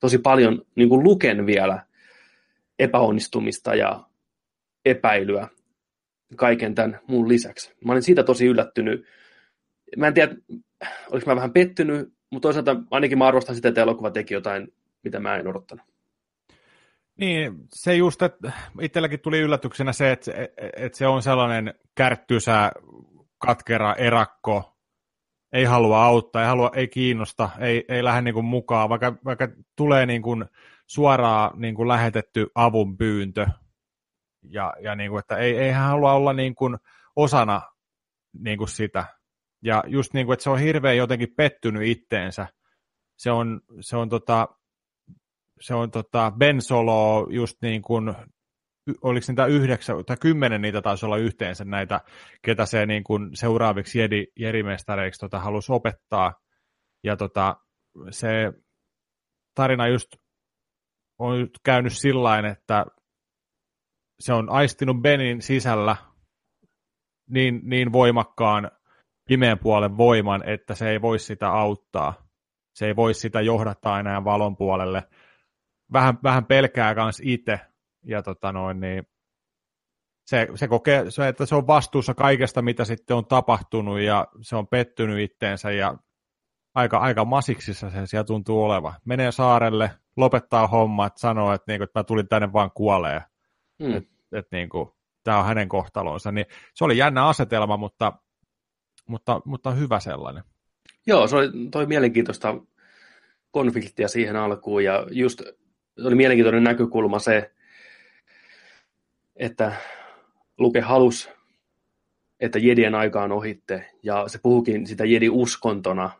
[0.00, 1.86] tosi paljon niin kuin luken vielä
[2.78, 4.04] epäonnistumista ja
[4.84, 5.48] epäilyä
[6.36, 7.74] kaiken tämän muun lisäksi.
[7.84, 9.04] Mä olin siitä tosi yllättynyt.
[9.96, 10.34] Mä en tiedä,
[11.10, 15.20] oliko mä vähän pettynyt, mutta toisaalta ainakin mä arvostan sitä, että elokuva teki jotain, mitä
[15.20, 15.93] mä en odottanut.
[17.20, 20.32] Niin, se just, että itselläkin tuli yllätyksenä se, että,
[20.76, 22.72] että se on sellainen kärttysä,
[23.38, 24.76] katkera, erakko,
[25.52, 29.48] ei halua auttaa, ei, halua, ei kiinnosta, ei, ei lähde niin kuin mukaan, vaikka, vaikka
[29.76, 30.44] tulee niin kuin
[30.86, 33.46] suoraan niin kuin lähetetty avun pyyntö,
[34.50, 36.76] ja, ja niin kuin, että ei, ei hän halua olla niin kuin
[37.16, 37.62] osana
[38.38, 39.04] niin kuin sitä.
[39.62, 42.46] Ja just niin kuin, että se on hirveän jotenkin pettynyt itteensä.
[43.16, 44.48] Se on, se on, tota,
[45.60, 48.14] se on tota Ben Solo just niin kuin
[49.02, 52.00] oliko niitä yhdeksän tai kymmenen niitä taisi olla yhteensä näitä,
[52.42, 56.34] ketä se niin kuin seuraaviksi jedi, jerimestareiksi tota, halusi opettaa.
[57.04, 57.56] Ja tota,
[58.10, 58.52] se
[59.54, 60.08] tarina just
[61.18, 62.86] on käynyt sillä että
[64.20, 65.96] se on aistinut Benin sisällä
[67.30, 68.70] niin, niin voimakkaan
[69.28, 72.14] pimeän puolen voiman, että se ei voi sitä auttaa.
[72.74, 75.02] Se ei voi sitä johdattaa enää valon puolelle.
[75.94, 77.60] Vähän, vähän pelkää myös itse,
[78.04, 79.06] ja tota noin, niin
[80.26, 84.56] se, se kokee, se, että se on vastuussa kaikesta, mitä sitten on tapahtunut ja se
[84.56, 85.94] on pettynyt itteensä ja
[86.74, 88.94] aika, aika masiksissa se siellä tuntuu oleva.
[89.04, 93.22] Menee saarelle, lopettaa hommat, sanoo, että, niin kuin, että mä tulin tänne vaan kuolee.
[93.78, 93.96] Mm.
[93.96, 94.88] Että et, niin kuin,
[95.24, 96.32] tämä on hänen kohtalonsa.
[96.32, 98.12] Niin se oli jännä asetelma, mutta,
[99.08, 100.44] mutta, mutta hyvä sellainen.
[101.06, 102.54] Joo, se oli toi mielenkiintoista
[103.50, 105.42] konfliktia siihen alkuun ja just
[106.04, 107.50] oli mielenkiintoinen näkökulma se,
[109.36, 109.72] että
[110.58, 111.30] Luke halusi,
[112.40, 116.10] että Jedien aika on ohitte, ja se puhukin sitä Jedi-uskontona,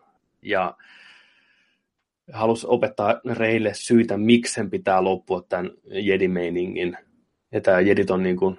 [0.42, 0.76] ja
[2.32, 6.96] halusi opettaa Reille syytä, miksi sen pitää loppua tämän Jedi-meiningin.
[7.52, 8.58] Että Jedit on niin kuin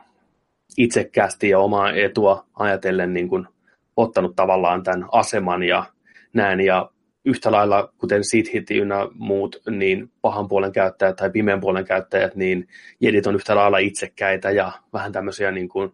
[0.78, 3.48] itsekkäästi ja omaa etua ajatellen niin kuin
[3.96, 5.86] ottanut tavallaan tämän aseman ja
[6.34, 6.92] näin, ja
[7.26, 12.68] yhtä lailla, kuten Sithit ynnä muut, niin pahan puolen käyttäjät tai pimeän puolen käyttäjät, niin
[13.00, 15.92] jedit on yhtä lailla itsekkäitä ja vähän tämmöisiä niin kuin,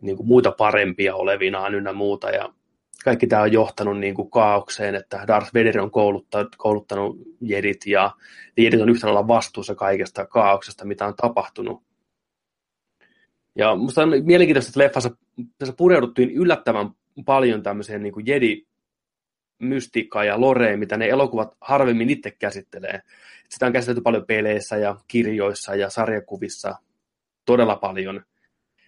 [0.00, 2.30] niin kuin muita parempia olevinaan ynnä muuta.
[2.30, 2.52] Ja
[3.04, 8.10] kaikki tämä on johtanut niin kuin kaaukseen, että Darth Vader on kouluttanut, kouluttanut jedit ja
[8.56, 11.82] jedit on yhtä lailla vastuussa kaikesta kaauksesta, mitä on tapahtunut.
[13.56, 15.10] Ja musta on mielenkiintoista, että leffassa
[15.58, 16.90] tässä pureuduttiin yllättävän
[17.24, 18.66] paljon tämmöiseen niin kuin jedi
[19.62, 23.02] mystiikkaa ja loreen, mitä ne elokuvat harvemmin itse käsittelee.
[23.48, 26.74] Sitä on käsitelty paljon peleissä ja kirjoissa ja sarjakuvissa
[27.44, 28.22] todella paljon,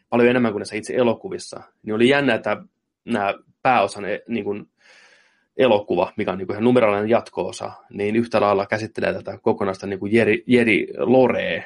[0.09, 1.63] paljon enemmän kuin näissä itse elokuvissa.
[1.83, 2.57] Niin oli jännä, että
[3.05, 4.69] nämä pääosan e, niin kuin
[5.57, 10.01] elokuva, mikä on niin kuin ihan numeraalinen jatko-osa, niin yhtä lailla käsittelee tätä kokonaista niin
[10.01, 11.65] kuin Jeri, Jeri Loree,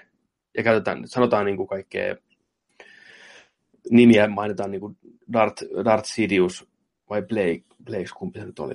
[0.57, 2.17] ja käytetään, sanotaan niin kuin kaikkea
[3.91, 4.97] nimiä mainitaan niin kuin
[5.33, 6.69] Darth, Darth Sidious
[7.11, 8.75] vai Blake, Blake, kumpi se nyt oli,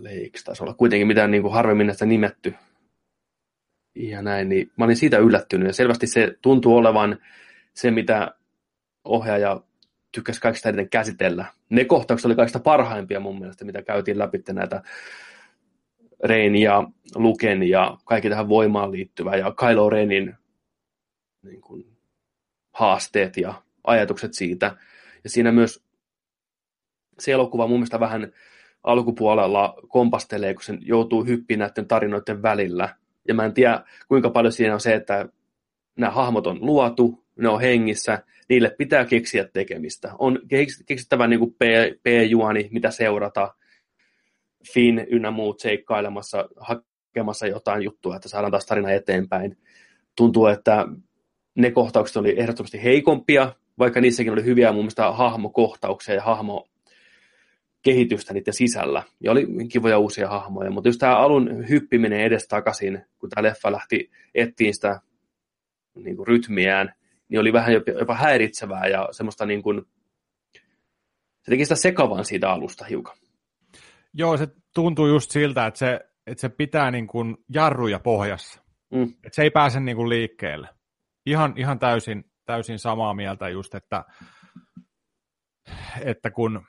[0.00, 2.54] Lakes taisi olla kuitenkin mitään niin kuin harvemmin näistä nimetty.
[3.94, 5.66] Ja näin, niin mä olin siitä yllättynyt.
[5.66, 7.18] Ja selvästi se tuntuu olevan
[7.74, 8.34] se, mitä
[9.04, 9.60] ohjaaja
[10.12, 11.44] tykkäsi kaikista eniten käsitellä.
[11.70, 14.82] Ne kohtaukset oli kaikista parhaimpia mun mielestä, mitä käytiin läpi näitä
[16.24, 20.34] Rein ja Luken ja kaikki tähän voimaan liittyvä ja Kylo Renin
[21.42, 21.94] niin kuin,
[22.72, 24.76] haasteet ja ajatukset siitä.
[25.24, 25.84] Ja siinä myös
[27.18, 28.32] se elokuva mun mielestä vähän
[28.84, 32.88] alkupuolella kompastelee, kun sen joutuu hyppiin näiden tarinoiden välillä.
[33.28, 35.28] Ja mä en tiedä, kuinka paljon siinä on se, että
[35.98, 40.10] nämä hahmot on luotu, ne on hengissä, niille pitää keksiä tekemistä.
[40.18, 40.38] On
[40.86, 41.56] keksittävä niin kuin
[42.02, 43.54] P-juoni, mitä seurata,
[44.72, 49.58] Finn ynnä muut seikkailemassa, hakemassa jotain juttua, että saadaan taas tarina eteenpäin.
[50.16, 50.86] Tuntuu, että
[51.54, 56.68] ne kohtaukset oli ehdottomasti heikompia, vaikka niissäkin oli hyviä mun mielestä hahmokohtauksia ja hahmo
[57.84, 59.02] kehitystä niiden sisällä.
[59.20, 64.10] Ja oli kivoja uusia hahmoja, mutta just tämä alun hyppiminen edestakaisin, kun tämä leffa lähti
[64.34, 65.00] etsiin sitä
[65.94, 66.94] niin kuin rytmiään,
[67.28, 69.82] niin oli vähän jopa, jopa häiritsevää ja semmoista niin kuin,
[71.42, 73.16] se teki sitä sekavan siitä alusta hiukan.
[74.14, 78.62] Joo, se tuntuu just siltä, että se, että se pitää niin kuin jarruja pohjassa.
[78.90, 79.02] Mm.
[79.02, 80.68] Että se ei pääse niin kuin liikkeelle.
[81.26, 84.04] Ihan, ihan täysin, täysin samaa mieltä just, että,
[86.00, 86.66] että kun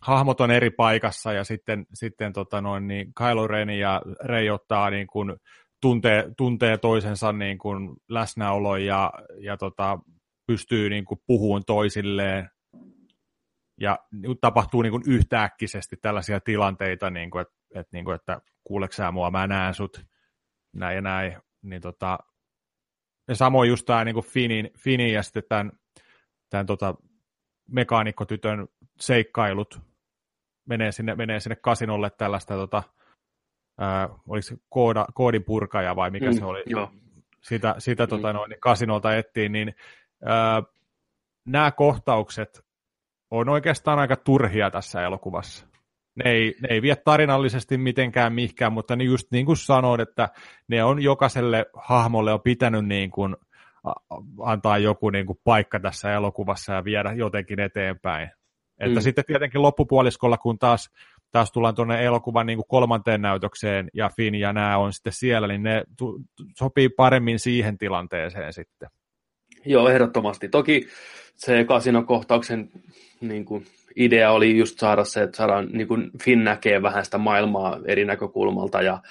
[0.00, 4.90] hahmot on eri paikassa ja sitten, sitten tota noin, niin Kylo Ren ja Rey ottaa
[4.90, 5.36] niin kuin,
[5.80, 9.98] tuntee, tuntee toisensa niin kuin läsnäolo ja, ja tota,
[10.46, 12.50] pystyy niin kuin puhumaan toisilleen.
[13.80, 13.98] Ja
[14.40, 19.30] tapahtuu niin kuin yhtäkkisesti tällaisia tilanteita, niin kuin, että, että, niin kuin, että kuuleksää mua,
[19.30, 20.04] mä näen sut,
[20.72, 21.36] näin ja näin.
[21.62, 22.18] Niin tota,
[23.28, 25.72] ja samoin just tämä niin Finin, Finin ja sitten tämän,
[26.50, 26.94] tämän tota,
[27.70, 28.68] mekaanikkotytön
[29.00, 29.80] seikkailut
[30.68, 32.82] menee sinne, menee sinne kasinolle tällaista, tota,
[33.78, 36.90] ää, oliko se kooda, koodin purkaja vai mikä mm, se oli, joo.
[37.42, 38.08] sitä, sitä mm.
[38.08, 39.74] tota, noin, kasinolta ettiin, niin
[40.24, 40.62] ää,
[41.46, 42.68] nämä kohtaukset
[43.30, 45.66] on oikeastaan aika turhia tässä elokuvassa.
[46.24, 50.28] Ne ei, ne ei vie tarinallisesti mitenkään mihinkään, mutta niin just niin kuin sanoin, että
[50.68, 53.36] ne on jokaiselle hahmolle on pitänyt niin kuin,
[54.44, 58.30] antaa joku niin kuin paikka tässä elokuvassa ja viedä jotenkin eteenpäin.
[58.80, 59.02] Että mm.
[59.02, 60.90] sitten tietenkin loppupuoliskolla, kun taas,
[61.30, 65.48] taas tullaan tuonne elokuvan niin kuin kolmanteen näytökseen ja Finn ja nämä on sitten siellä,
[65.48, 66.20] niin ne tu-
[66.58, 68.88] sopii paremmin siihen tilanteeseen sitten.
[69.64, 70.48] Joo, ehdottomasti.
[70.48, 70.88] Toki
[71.36, 72.70] se kasinokohtauksen
[73.20, 77.18] niin kuin, idea oli just saada se, että saadaan, niin kuin Finn näkee vähän sitä
[77.18, 78.82] maailmaa eri näkökulmalta.
[78.82, 79.02] Ja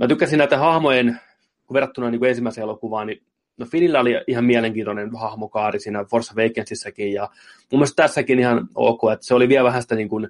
[0.00, 1.20] mä tykkäsin näitä hahmojen,
[1.66, 3.22] kun verrattuna niin kuin ensimmäiseen elokuvaan, niin
[3.56, 7.28] no Finnillä oli ihan mielenkiintoinen hahmokaari siinä Force Awakensissakin, ja
[7.72, 10.28] mun mielestä tässäkin ihan ok, että se oli vielä vähän sitä niin kuin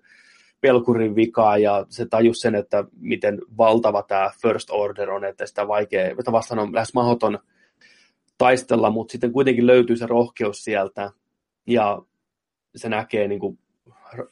[0.60, 5.68] pelkurin vikaa, ja se tajus sen, että miten valtava tämä First Order on, että sitä
[5.68, 7.38] vaikea, että vastaan on lähes mahdoton
[8.38, 11.10] taistella, mutta sitten kuitenkin löytyy se rohkeus sieltä,
[11.66, 12.02] ja
[12.76, 13.58] se näkee niin kuin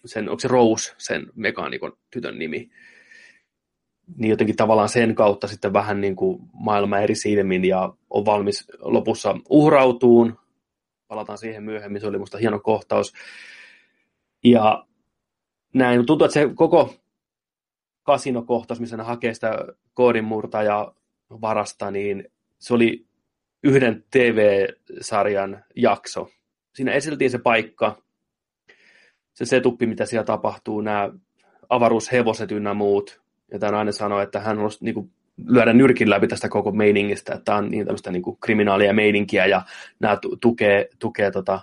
[0.04, 2.70] sen, onko se Rose, sen mekaanikon tytön nimi,
[4.16, 8.66] niin jotenkin tavallaan sen kautta sitten vähän niin kuin maailma eri silmin ja on valmis
[8.80, 10.38] lopussa uhrautuun.
[11.08, 13.12] Palataan siihen myöhemmin, se oli musta hieno kohtaus.
[14.44, 14.86] Ja
[15.74, 16.94] näin, tuntuu, että se koko
[18.02, 19.58] kasinokohtaus, missä ne hakee sitä
[19.94, 20.92] koodinmurtaja
[21.30, 23.06] varasta, niin se oli
[23.62, 26.28] yhden TV-sarjan jakso.
[26.74, 28.02] Siinä esiteltiin se paikka,
[29.34, 31.10] se setuppi, mitä siellä tapahtuu, nämä
[31.68, 35.10] avaruushevoset ynnä muut, ja tämä nainen sanoi, että hän halusi niin kuin,
[35.46, 39.46] lyödä nyrkin läpi tästä koko meiningistä, että tämä on niin tämmöistä niin kuin, kriminaalia meininkiä
[39.46, 39.62] ja
[40.00, 41.60] nämä tukee, tukee tota,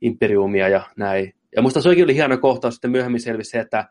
[0.00, 1.34] imperiumia ja näin.
[1.56, 3.88] Ja musta sekin oli hieno kohtaus, sitten myöhemmin selvisi se, että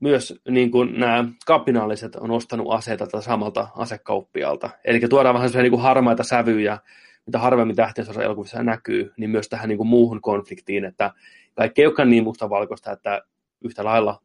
[0.00, 4.70] myös niin kuin nämä kapinaaliset on ostanut aseita tätä samalta asekauppialta.
[4.84, 6.78] Eli tuodaan vähän sellaisia niin harmaita sävyjä,
[7.26, 11.10] mitä harvemmin tähtiensä elokuvissa näkyy, niin myös tähän niin kuin muuhun konfliktiin, että
[11.54, 13.22] kaikki ei olekaan niin mustavalkoista, että
[13.64, 14.22] yhtä lailla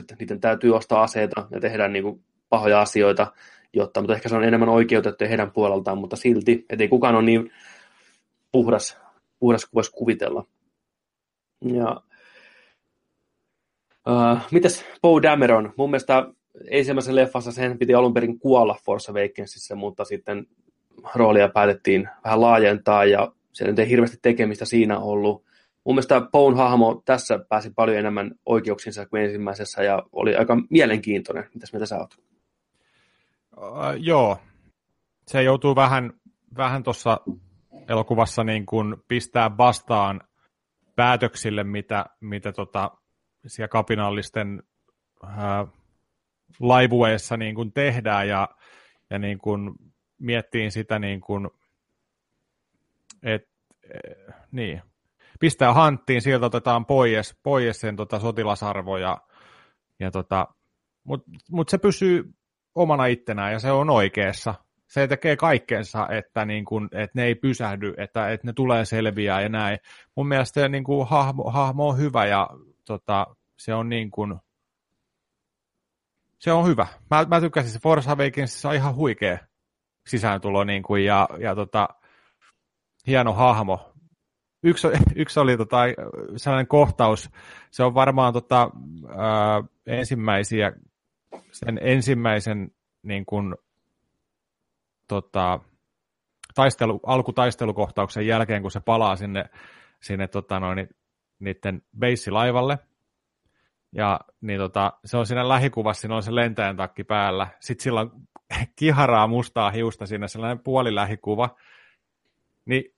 [0.00, 3.32] että niiden täytyy ostaa aseita ja tehdä niin kuin pahoja asioita,
[3.72, 7.52] jotta, mutta ehkä se on enemmän oikeutettu heidän puoleltaan, mutta silti, ettei kukaan ole niin
[8.52, 8.98] puhdas,
[9.38, 10.46] puhdas kuin voisi kuvitella.
[11.64, 12.00] Ja,
[14.08, 15.72] uh, mitäs Poe Dameron?
[15.76, 16.26] Mun mielestä
[16.70, 20.46] ensimmäisen leffassa sen piti alun perin kuolla Force Awakensissa, mutta sitten
[21.14, 25.44] roolia päätettiin vähän laajentaa ja se ei hirveästi tekemistä siinä ollut
[25.84, 31.44] mun mielestä Poun hahmo tässä pääsi paljon enemmän oikeuksinsa kuin ensimmäisessä ja oli aika mielenkiintoinen.
[31.54, 32.14] Mitäs mieltä sä oot?
[33.56, 33.66] Uh,
[33.98, 34.38] joo.
[35.26, 36.12] Se joutuu vähän,
[36.56, 37.20] vähän tuossa
[37.88, 40.20] elokuvassa niin kuin pistää vastaan
[40.96, 42.90] päätöksille, mitä, mitä tota,
[43.46, 44.62] siellä kapinallisten
[45.22, 45.68] uh,
[46.60, 48.48] laivueessa niin kuin tehdään ja,
[49.10, 49.74] ja niin kuin
[50.18, 51.48] miettiin sitä niin kuin,
[53.22, 53.48] et,
[53.82, 54.82] eh, niin,
[55.44, 59.18] pistää hanttiin, sieltä otetaan pois, pois sen tota, sotilasarvo, ja,
[60.00, 60.46] ja tota,
[61.04, 62.24] mutta mut se pysyy
[62.74, 64.54] omana ittenään ja se on oikeassa.
[64.86, 69.40] Se tekee kaikkensa, että, niin kun, että ne ei pysähdy, että, että ne tulee selviää
[69.40, 69.78] ja näin.
[70.16, 72.48] Mun mielestä se niin kun, hahmo, hahmo on hyvä ja
[72.86, 73.26] tota,
[73.58, 74.40] se on niin kun,
[76.38, 76.86] se on hyvä.
[77.10, 79.38] Mä, mä tykkäsin se Force Awakensissa on ihan huikea
[80.06, 81.88] sisääntulo niin kuin, ja, ja tota,
[83.06, 83.93] hieno hahmo
[84.64, 85.76] yksi, yksi oli tota,
[86.36, 87.30] sellainen kohtaus,
[87.70, 88.70] se on varmaan tota,
[89.16, 90.72] ää, ensimmäisiä,
[91.52, 92.70] sen ensimmäisen
[93.02, 93.54] niin kuin,
[95.08, 95.60] tota,
[96.54, 99.44] taistelu, alkutaistelukohtauksen jälkeen, kun se palaa sinne,
[100.00, 100.88] sinne tota noin,
[101.38, 102.78] niiden beissilaivalle.
[103.92, 107.46] Ja niin tota, se on siinä lähikuvassa, siinä on se lentäjän takki päällä.
[107.60, 108.12] Sitten sillä on
[108.76, 111.56] kiharaa mustaa hiusta siinä, sellainen puolilähikuva.
[112.64, 112.93] Niin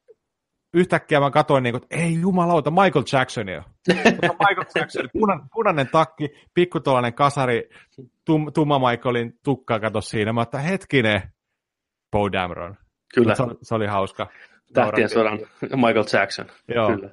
[0.76, 3.62] yhtäkkiä mä katsoin, niin kuin, että ei jumalauta, Michael Jacksonia.
[4.42, 7.68] Michael Jackson, punainen, punainen takki, pikku tuollainen kasari,
[8.24, 10.32] tum, tumma Michaelin tukka kato siinä.
[10.32, 11.22] Mä että hetkinen,
[12.12, 12.76] Bo Dameron.
[13.14, 13.34] Kyllä.
[13.34, 14.26] Se, se, oli hauska.
[14.72, 16.46] Tähtien sodan Michael Jackson.
[16.74, 16.88] Joo.
[16.88, 17.10] Kyllä.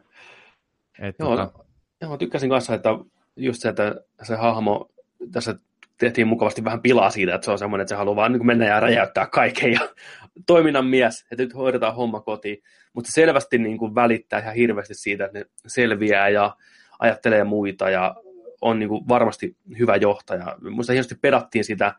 [1.00, 1.66] Et, joo, tota...
[2.02, 2.90] joo, tykkäsin kanssa, että
[3.36, 4.90] just se, että se hahmo
[5.32, 5.56] tässä
[6.04, 8.66] tehtiin mukavasti vähän pilaa siitä, että se on semmoinen, että se haluaa vaan niin mennä
[8.66, 9.80] ja räjäyttää kaiken ja
[10.48, 12.64] toiminnan mies, että nyt hoidetaan homma kotiin.
[12.94, 16.56] Mutta se selvästi niin kuin välittää ihan hirveästi siitä, että ne selviää ja
[17.00, 18.16] ajattelee muita ja
[18.62, 20.58] on niin kuin varmasti hyvä johtaja.
[20.62, 21.94] Minusta hienosti pedattiin sitä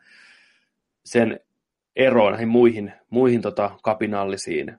[1.04, 1.40] sen
[1.96, 4.78] eroa näihin muihin, muihin tota kapinallisiin.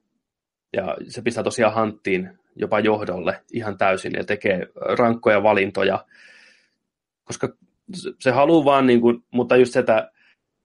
[0.74, 6.06] Ja se pistää tosiaan hanttiin jopa johdolle ihan täysin ja tekee rankkoja valintoja,
[7.24, 7.50] koska
[8.20, 10.12] se haluaa vaan, niin kuin, mutta just se, että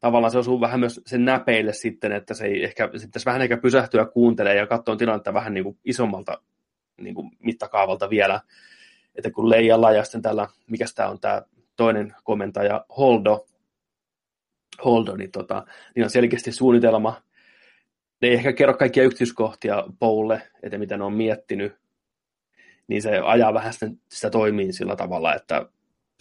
[0.01, 3.57] tavallaan se osuu vähän myös sen näpeille sitten, että se ei ehkä, pitäisi vähän ehkä
[3.57, 6.43] pysähtyä kuuntelemaan ja katsoa tilannetta vähän niin kuin isommalta
[7.01, 8.41] niin kuin mittakaavalta vielä,
[9.15, 11.43] että kun Leijalla ja sitten tällä, mikä tämä on tämä
[11.77, 13.47] toinen komentaja, Holdo,
[14.85, 17.23] Holdo niin, tota, niin on selkeästi suunnitelma.
[18.23, 21.73] Ne ei ehkä kerro kaikkia yksityiskohtia Poulle, että mitä ne on miettinyt,
[22.89, 25.67] niin se ajaa vähän sitä, sitä toimii sillä tavalla, että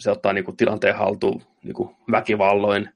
[0.00, 2.88] se ottaa niin kuin, tilanteen haltuun niin kuin, väkivalloin.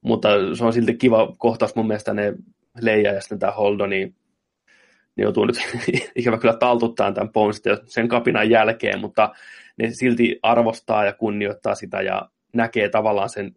[0.00, 2.34] Mutta se on silti kiva kohtaus mun mielestä ne
[2.80, 4.14] Leija ja sitten tämä Holdo, niin
[5.16, 5.56] ne joutuu nyt
[6.14, 9.34] ikävä kyllä taltuttaa tämän Bones sen kapinan jälkeen, mutta
[9.78, 13.56] ne silti arvostaa ja kunnioittaa sitä ja näkee tavallaan sen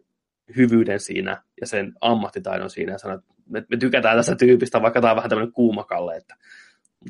[0.56, 5.00] hyvyyden siinä ja sen ammattitaidon siinä ja sanoo, että me, me tykätään tästä tyypistä, vaikka
[5.00, 6.36] tämä on vähän tämmöinen kuumakalle, että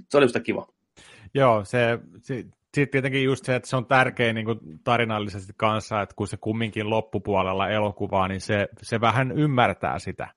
[0.09, 0.69] se oli sitä kiva.
[1.35, 6.03] Joo, se, se, sitten tietenkin just se, että se on tärkeä niin kuin tarinallisesti kanssa,
[6.03, 10.29] että kun se kumminkin loppupuolella elokuvaa, niin se, se vähän ymmärtää sitä.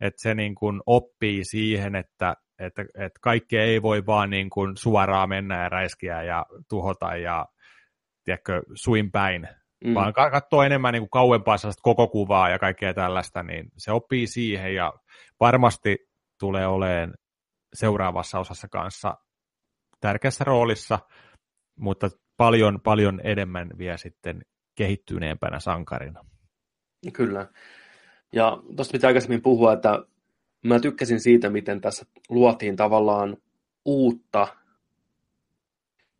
[0.00, 4.76] Että se niin kuin oppii siihen, että, että, että kaikki ei voi vaan niin kuin
[4.76, 7.46] suoraan mennä ja räiskiä ja tuhota ja
[8.24, 9.48] tiedätkö, suin päin,
[9.84, 9.94] mm.
[9.94, 14.26] vaan katsoo enemmän niin kuin kauempaa sellaista koko kuvaa ja kaikkea tällaista, niin se oppii
[14.26, 14.92] siihen ja
[15.40, 15.98] varmasti
[16.40, 17.14] tulee olemaan
[17.74, 19.14] seuraavassa osassa kanssa
[20.00, 20.98] tärkeässä roolissa,
[21.80, 24.42] mutta paljon, paljon enemmän vielä sitten
[24.74, 26.24] kehittyneempänä sankarina.
[27.12, 27.46] Kyllä.
[28.32, 30.04] Ja tuosta pitää aikaisemmin puhua, että
[30.64, 33.36] mä tykkäsin siitä, miten tässä luotiin tavallaan
[33.84, 34.48] uutta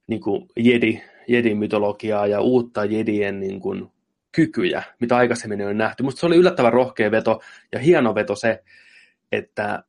[0.07, 3.93] niin kuin jedi, jedin mytologiaa ja uutta jedien niin kuin,
[4.33, 6.03] kykyjä, mitä aikaisemmin on nähty.
[6.03, 7.41] Musta se oli yllättävän rohkea veto
[7.73, 8.65] ja hieno veto se,
[9.33, 9.85] että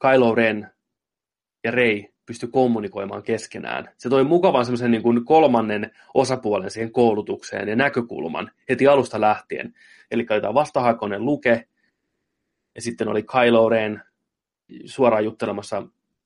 [0.00, 0.70] Kylo Ren
[1.64, 3.88] ja Rey pysty kommunikoimaan keskenään.
[3.98, 9.74] Se toi mukavan semmoisen niin kuin kolmannen osapuolen siihen koulutukseen ja näkökulman heti alusta lähtien.
[10.10, 11.68] Eli oli tämä vastahakoinen Luke,
[12.74, 14.02] ja sitten oli Kylo Ren
[14.84, 15.82] suoraan juttelemassa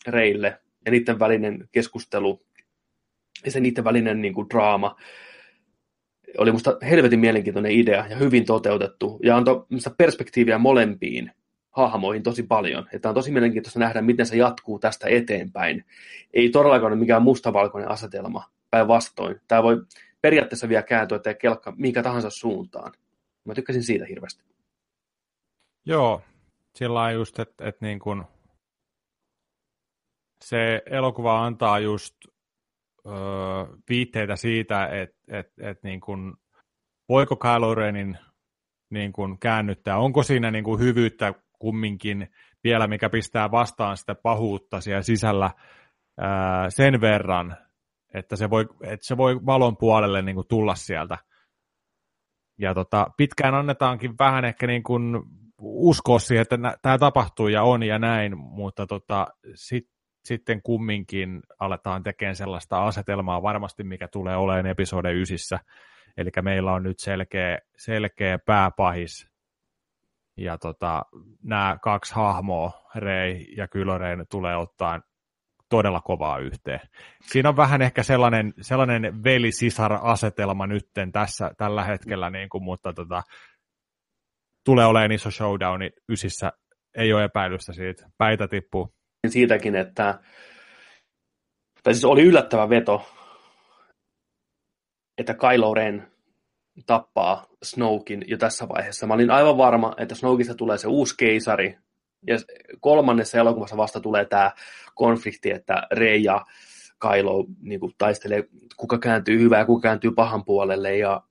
[0.06, 2.42] Reille, ja niiden välinen keskustelu,
[3.44, 4.96] ja se niiden välinen niin kuin, draama,
[6.38, 9.66] oli musta helvetin mielenkiintoinen idea ja hyvin toteutettu, ja antoi
[9.98, 11.32] perspektiiviä molempiin
[11.74, 12.86] hahmoihin tosi paljon.
[12.92, 15.84] Että on tosi mielenkiintoista nähdä, miten se jatkuu tästä eteenpäin.
[16.34, 19.40] Ei todellakaan ole mikään mustavalkoinen asetelma, päinvastoin.
[19.48, 19.82] Tämä voi
[20.22, 22.92] periaatteessa vielä kääntyä että kelkka mikä tahansa suuntaan.
[23.44, 24.44] Mä tykkäsin siitä hirveästi.
[25.86, 26.22] Joo,
[26.74, 28.24] sillä on just, että et niin kun
[30.44, 32.14] se elokuva antaa just
[33.06, 33.14] öö,
[33.88, 36.36] viitteitä siitä, että et, et niin kun,
[37.08, 38.18] voiko Kylo Renin
[38.90, 41.34] niin kun käännyttää, onko siinä niin kun hyvyyttä
[41.64, 42.28] kumminkin
[42.64, 45.50] vielä, mikä pistää vastaan sitä pahuutta siellä sisällä
[46.20, 47.56] ää, sen verran,
[48.14, 51.18] että se voi, että se voi valon puolelle niin kuin tulla sieltä.
[52.58, 55.22] Ja tota, pitkään annetaankin vähän ehkä niin kuin
[55.60, 59.88] uskoa siihen, että tämä tapahtuu ja on ja näin, mutta tota, sit,
[60.24, 65.58] sitten kumminkin aletaan tekemään sellaista asetelmaa varmasti, mikä tulee olemaan episode ysissä.
[66.16, 69.33] Eli meillä on nyt selkeä, selkeä pääpahis,
[70.36, 71.02] ja tota,
[71.42, 75.00] nämä kaksi hahmoa, Rei ja Kylorein, tulee ottaa
[75.68, 76.80] todella kovaa yhteen.
[77.22, 83.22] Siinä on vähän ehkä sellainen, sellainen veli-sisar-asetelma nytten tässä, tällä hetkellä, niin kuin, mutta tota,
[84.64, 86.52] tulee olemaan iso showdown ysissä,
[86.96, 88.94] ei ole epäilystä siitä, päitä tippuu.
[89.28, 90.20] Siitäkin, että
[91.82, 93.08] tai siis oli yllättävä veto,
[95.18, 96.13] että Kylo Ren
[96.86, 99.06] tappaa Snowkin jo tässä vaiheessa.
[99.06, 101.78] Mä olin aivan varma, että Snowkista tulee se uusi keisari,
[102.26, 102.36] ja
[102.80, 104.52] kolmannessa elokuvassa vasta tulee tämä
[104.94, 106.44] konflikti, että Rey ja
[107.00, 108.44] Kylo niin kuin taistelee,
[108.76, 111.22] kuka kääntyy hyvää ja kuka kääntyy pahan puolelle ja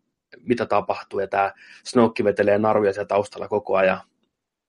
[0.42, 1.20] mitä tapahtuu.
[1.20, 1.52] Ja tämä
[1.84, 4.00] Snoke vetelee naruja siellä taustalla koko ajan.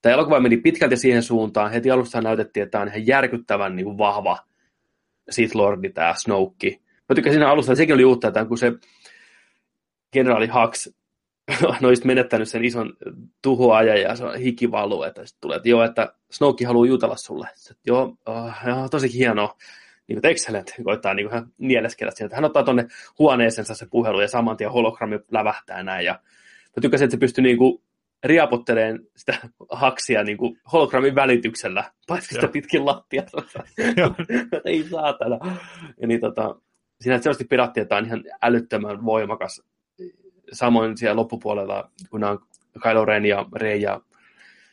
[0.02, 1.70] Tämä elokuva meni pitkälti siihen suuntaan.
[1.70, 4.38] Heti alussa näytettiin, että tämä on ihan järkyttävän niin kuin vahva
[5.30, 6.78] Sith Lordi, tämä Snoke.
[7.08, 8.72] Mä tykkäsin alusta, että sekin oli uutta, että kun se
[10.14, 10.88] generaali Hux
[11.80, 12.92] no olisi menettänyt sen ison
[13.42, 17.48] tuhoajan ja se on hikivalu, että sitten tulee, että joo, että Snoke haluaa jutella sulle.
[17.54, 19.56] Sitten, joo, oh, joo, tosi hienoa.
[20.08, 22.34] Niin kuin, excellent, koittaa niin kuin, nieleskellä sieltä.
[22.34, 22.86] Hän ottaa tuonne
[23.18, 26.06] huoneeseensa se puhelu ja saman tien hologrammi lävähtää näin.
[26.06, 26.12] Ja
[26.76, 27.82] mä tykkäsin, että se pystyi niin kuin,
[28.24, 29.38] riapotteleen sitä
[29.70, 33.22] haksia niin kuin hologrammin välityksellä, paitsi sitä pitkin lattia.
[34.64, 35.38] Ei saatana.
[36.00, 36.56] Ja niin, tota,
[37.00, 39.62] siinä selvästi pirattiin, että on ihan älyttömän voimakas
[40.52, 42.38] samoin siellä loppupuolella, kun on
[42.82, 44.00] Kylo Ren ja Rey ja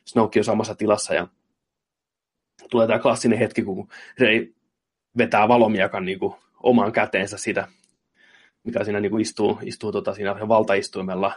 [0.06, 1.28] Snoke on samassa tilassa ja
[2.70, 3.88] tulee tämä klassinen hetki, kun
[4.20, 4.54] Rey
[5.18, 7.68] vetää valomiakan niin kuin, omaan käteensä sitä,
[8.64, 11.34] mikä siinä niin kuin, istuu, istuu tota, siinä valtaistuimella.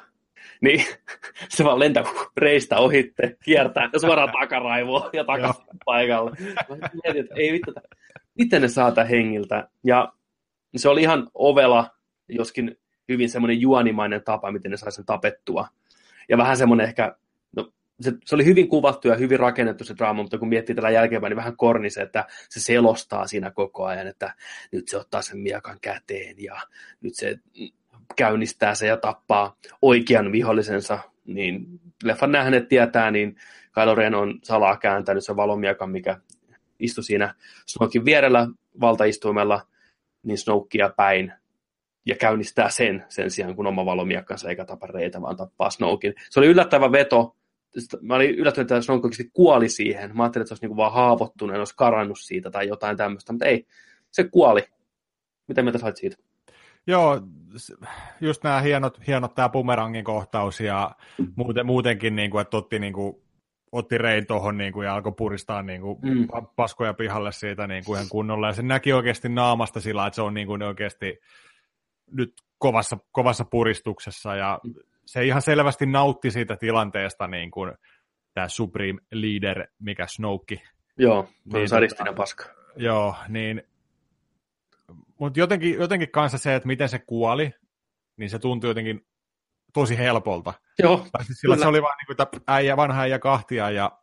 [0.61, 0.85] Niin
[1.49, 2.05] se vaan lentää
[2.37, 6.31] reistä ohitte, kiertää ja suoraan takaraivoon ja takaisin paikalle.
[7.05, 7.73] Mietin, että ei vittu,
[8.39, 9.69] miten ne saa hengiltä.
[9.85, 10.13] Ja
[10.77, 11.91] se oli ihan ovela,
[12.29, 12.77] joskin
[13.09, 15.69] hyvin semmoinen juonimainen tapa, miten ne sai sen tapettua.
[16.29, 17.17] Ja vähän semmoinen ehkä,
[17.57, 20.91] no, se, se oli hyvin kuvattu ja hyvin rakennettu se draama, mutta kun miettii tällä
[20.91, 24.35] jälkeenpäin, niin vähän korni se, että se selostaa siinä koko ajan, että
[24.73, 26.61] nyt se ottaa sen miakan käteen ja
[27.01, 27.37] nyt se
[28.17, 31.67] käynnistää se ja tappaa oikean vihollisensa, niin
[32.05, 33.37] leffan nähneet tietää, niin
[33.75, 36.21] Kylo Ren on salaa kääntänyt sen valomiakan, mikä
[36.79, 37.35] istui siinä
[37.67, 38.49] Snokin vierellä
[38.81, 39.67] valtaistuimella,
[40.23, 41.33] niin Snokea päin
[42.07, 46.15] ja käynnistää sen sen sijaan, kun oma valomiakkansa eikä tapa reitä, vaan tappaa Snokin.
[46.31, 47.37] Se oli yllättävä veto.
[48.01, 50.17] Mä olin yllättynyt, että Snoke oikeasti kuoli siihen.
[50.17, 53.47] Mä ajattelin, että se olisi niinku vaan haavoittunut, olisi karannut siitä tai jotain tämmöistä, mutta
[53.47, 53.67] ei.
[54.11, 54.65] Se kuoli.
[55.49, 56.17] Mitä mieltä sait siitä?
[56.87, 57.21] Joo,
[58.21, 60.91] just nämä hienot, hienot tämä bumerangin kohtaus ja
[61.37, 63.17] muuten, muutenkin, niin kuin, että otti, niin kuin,
[63.73, 66.27] otti Rein tuohon niin kuin, ja alkoi puristaa niin kuin, mm.
[66.57, 68.47] paskoja pihalle siitä niin kuin, ihan kunnolla.
[68.47, 71.21] Ja se näki oikeasti naamasta sillä, että se on niin kuin, oikeasti
[72.11, 74.75] nyt kovassa, kovassa puristuksessa ja mm.
[75.07, 77.73] se ihan selvästi nautti siitä tilanteesta niin kuin
[78.35, 80.63] tämä Supreme Leader, mikä Snoke.
[80.99, 82.45] Joo, niin, sadistinen tota, paska.
[82.77, 83.63] Joo, niin
[85.21, 87.55] mutta jotenkin, jotenkin kanssa se, että miten se kuoli,
[88.17, 89.07] niin se tuntui jotenkin
[89.73, 90.55] tosi helpolta.
[90.79, 93.99] Joo, siis sillä se oli vaan niin kuin äijä, vanha äijä kahtia ja,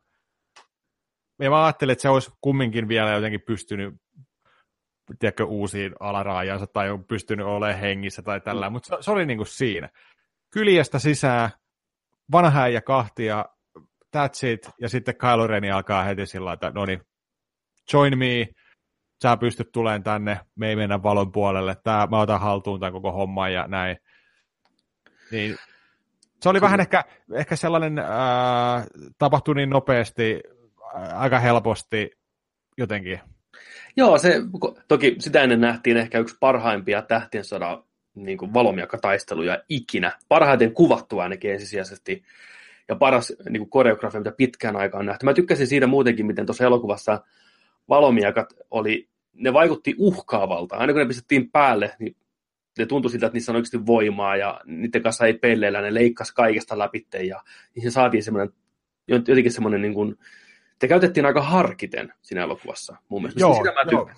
[1.39, 3.93] ja mä ajattelin, että se olisi kumminkin vielä jotenkin pystynyt
[5.20, 8.74] tiedätkö, uusiin alaraajansa tai on pystynyt olemaan hengissä tai tällä, mm.
[8.74, 9.89] mutta se, se, oli niin kuin siinä.
[10.53, 11.49] Kyljestä sisään,
[12.32, 13.45] vanha ja kahtia,
[14.18, 17.01] that's it, ja sitten Kylo Ren alkaa heti sillä että no niin,
[17.93, 18.47] join me,
[19.24, 23.12] sä pystyt tulemaan tänne, me ei mennä valon puolelle, tää, mä otan haltuun tämän koko
[23.12, 23.97] homman ja näin.
[25.32, 25.55] Niin,
[26.41, 27.03] se oli vähän ehkä,
[27.34, 28.86] ehkä sellainen, ää,
[29.18, 30.41] tapahtui niin nopeasti,
[30.95, 32.12] ää, aika helposti
[32.78, 33.22] jotenkin
[33.97, 34.41] Joo, se,
[34.88, 37.84] toki sitä ennen nähtiin ehkä yksi parhaimpia tähtien sodan
[38.16, 40.12] niin kuin valomiakkataisteluja ikinä.
[40.28, 42.24] Parhaiten kuvattu ainakin ensisijaisesti
[42.89, 45.26] ja paras niin kuin koreografia, mitä pitkään aikaan nähty.
[45.26, 47.22] Mä tykkäsin siitä muutenkin, miten tuossa elokuvassa
[47.89, 50.76] valomiakat oli, ne vaikutti uhkaavalta.
[50.76, 52.16] Aina kun ne pistettiin päälle, niin
[52.78, 56.34] ne tuntui siltä, että niissä on oikeasti voimaa ja niiden kanssa ei pelleillä, ne leikkasi
[56.36, 57.41] kaikesta läpi ja
[57.76, 58.53] niin saatiin semmoinen,
[59.07, 60.18] jotenkin semmoinen niin kuin,
[60.82, 63.40] te käytettiin aika harkiten siinä elokuvassa, mun mielestä.
[63.40, 64.10] Joo, sitä mä joo.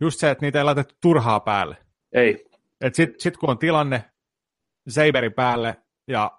[0.00, 1.76] Just se, että niitä ei laitettu turhaa päälle.
[2.12, 2.46] Ei.
[2.92, 4.04] Sitten sit kun on tilanne
[4.88, 5.76] Saberin päälle,
[6.08, 6.30] ja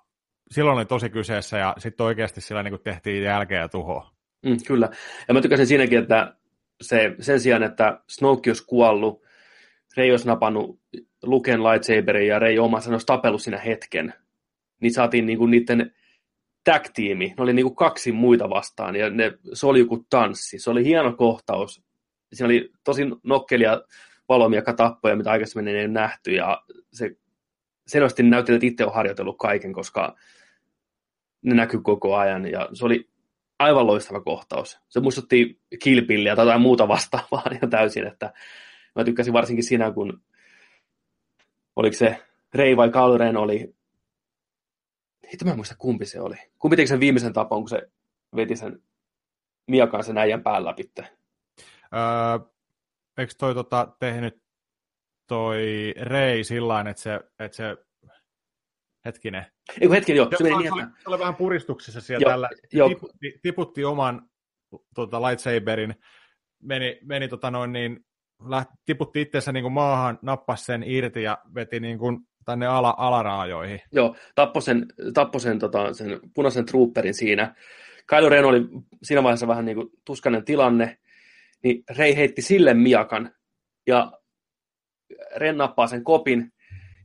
[0.51, 4.11] silloin oli tosi kyseessä, ja sitten oikeasti sillä niin tehtiin jälkeä ja tuhoa.
[4.45, 4.89] Mm, kyllä.
[5.27, 6.35] Ja mä tykäsin siinäkin, että
[6.81, 9.23] se, sen sijaan, että Snoke olisi kuollut,
[9.97, 10.79] Rey olisi napannut
[11.23, 14.13] Luken lightsaberin ja Rey oma olisi tapellut siinä hetken,
[14.81, 15.95] niin saatiin niinku niiden
[16.65, 20.59] tag-tiimi, ne oli niin kuin kaksi muita vastaan, ja ne, se oli joku tanssi.
[20.59, 21.83] Se oli hieno kohtaus.
[22.33, 23.81] Siinä oli tosi nokkelia
[24.29, 26.63] valomia tappoja, mitä aikaisemmin ei nähty, ja
[26.93, 27.11] se
[27.87, 30.15] selvästi näytti, että itse on harjoitellut kaiken, koska
[31.41, 33.09] ne näkyy koko ajan, ja se oli
[33.59, 34.79] aivan loistava kohtaus.
[34.89, 38.33] Se muistutti kilpilliä tai jotain muuta vastaavaa ihan täysin, että
[38.95, 40.21] mä tykkäsin varsinkin siinä, kun
[41.75, 42.17] oliko se
[42.53, 43.75] Rei vai Kalren oli
[45.31, 46.35] Hitto mä en muista kumpi se oli.
[46.59, 47.81] Kumpi teki sen viimeisen tapon, kun se
[48.35, 48.83] veti sen
[49.67, 50.91] miakaan sen äijän pään läpi?
[50.99, 52.49] Öö,
[53.17, 54.43] eikö toi tota, tehnyt
[55.27, 57.77] toi Rei sillä että se, että se
[59.05, 59.45] hetkinen.
[59.81, 60.29] Ei hetken, joo.
[60.37, 61.01] Se, meni niin, että...
[61.03, 62.49] se oli vähän puristuksessa siellä joo, tällä.
[62.73, 62.89] Jo.
[62.89, 64.29] Tiputti, tiputti oman
[64.95, 65.95] tota, lightsaberin,
[66.63, 68.05] meni, meni tota noin niin,
[68.49, 72.93] lähti, tiputti itsensä niin kuin maahan, nappasi sen irti ja veti niin kuin tänne ala,
[72.97, 73.81] alaraajoihin.
[73.91, 77.55] Joo, tappoi sen, tappoi sen, tota, sen punaisen trooperin siinä.
[78.07, 78.61] Kylo Ren oli
[79.03, 80.97] siinä vaiheessa vähän niin kuin tuskainen tilanne,
[81.63, 83.31] niin Rei heitti sille miakan,
[83.87, 84.11] ja
[85.35, 86.53] Ren nappaa sen kopin,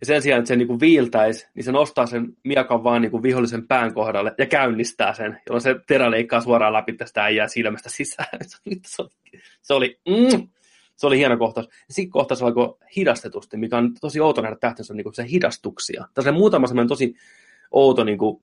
[0.01, 3.68] ja sen sijaan, että se niin viiltäisi, niin se nostaa sen miakan vaan niin vihollisen
[3.68, 8.38] pään kohdalle ja käynnistää sen, jolloin se terä leikkaa suoraan läpi tästä äijää silmästä sisään.
[8.86, 9.11] se oli,
[9.62, 10.49] se oli, mm,
[11.01, 11.69] se oli hieno kohtaus.
[11.91, 16.05] Siinä kohtaus alkoi hidastetusti, mikä on tosi outo nähdä tähtiössä niin se hidastuksia.
[16.15, 17.15] Tässä on muutama semmoinen tosi
[17.71, 18.43] outo niin kuin,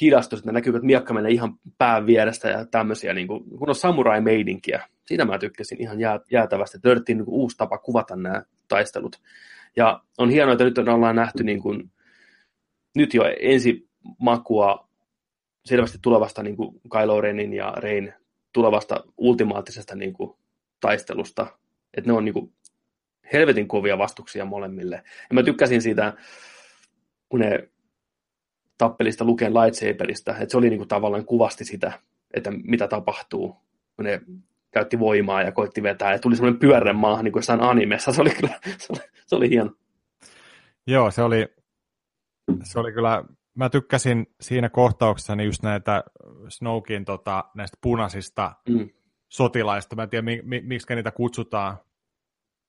[0.00, 3.74] hidastus, että näkyy, että miakka menee ihan pään vierestä ja tämmöisiä, niin kuin, kun on
[3.74, 4.88] samurai-meidinkiä.
[5.06, 9.20] Siitä mä tykkäsin ihan jää, jäätävästi, että löydettiin niin kuin, uusi tapa kuvata nämä taistelut.
[9.76, 11.90] Ja on hienoa, että nyt ollaan nähty niin kuin,
[12.96, 13.88] nyt jo ensi
[14.18, 14.88] makua
[15.64, 18.14] selvästi tulevasta niin kuin Kylo Renin ja Rein
[18.52, 20.36] tulevasta ultimaattisesta niin kuin,
[20.80, 21.46] taistelusta.
[21.96, 22.52] Että ne on niin kuin,
[23.32, 24.96] helvetin kovia vastuksia molemmille.
[25.30, 26.12] Ja mä tykkäsin siitä,
[27.28, 27.68] kun ne
[28.78, 31.92] tappelista lukeen lightsaberista, että se oli niin kuin, tavallaan kuvasti sitä,
[32.34, 33.56] että mitä tapahtuu,
[33.96, 34.20] kun ne
[34.70, 38.20] käytti voimaa ja koitti vetää, ja tuli semmoinen pyörre maahan, niin kuin jossain animessa, se
[38.20, 39.70] oli kyllä, se oli, se oli hieno.
[40.86, 41.48] Joo, se oli,
[42.62, 43.24] se oli kyllä,
[43.54, 46.04] mä tykkäsin siinä kohtauksessa niin just näitä
[46.48, 48.90] Snowkin tota, näistä punaisista mm.
[49.28, 51.76] Sotilaista, mä en tiedä mi, mi, miksi niitä kutsutaan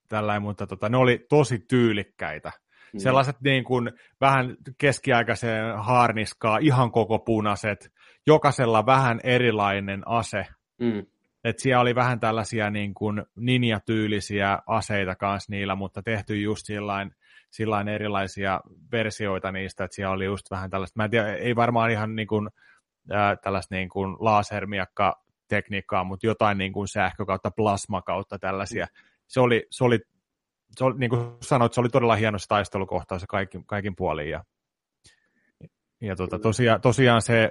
[0.09, 2.51] tällä, mutta tota, ne oli tosi tyylikkäitä.
[2.93, 2.99] Mm.
[2.99, 3.91] Sellaiset niin kuin
[4.21, 7.91] vähän keskiaikaiseen haarniskaa, ihan koko punaiset,
[8.27, 10.45] jokaisella vähän erilainen ase.
[10.81, 11.05] Mm.
[11.43, 17.11] Et siellä oli vähän tällaisia niin kuin ninja-tyylisiä aseita kanssa niillä, mutta tehty just sillain,
[17.51, 21.91] sillain erilaisia versioita niistä, että siellä oli just vähän tällaista, mä en tiedä, ei varmaan
[21.91, 22.49] ihan niin kuin,
[23.13, 28.87] äh, tällaista niin kuin lasermiakka tekniikkaa, mutta jotain niin kuin sähkö kautta plasma kautta tällaisia.
[29.27, 29.99] Se oli, se oli,
[30.77, 34.29] se oli, niin kuin sanoit, se oli todella hieno se taistelukohtaus kaikin, kaikin puolin.
[34.29, 34.43] Ja,
[36.01, 37.49] ja tota, tosiaan, tosiaan se,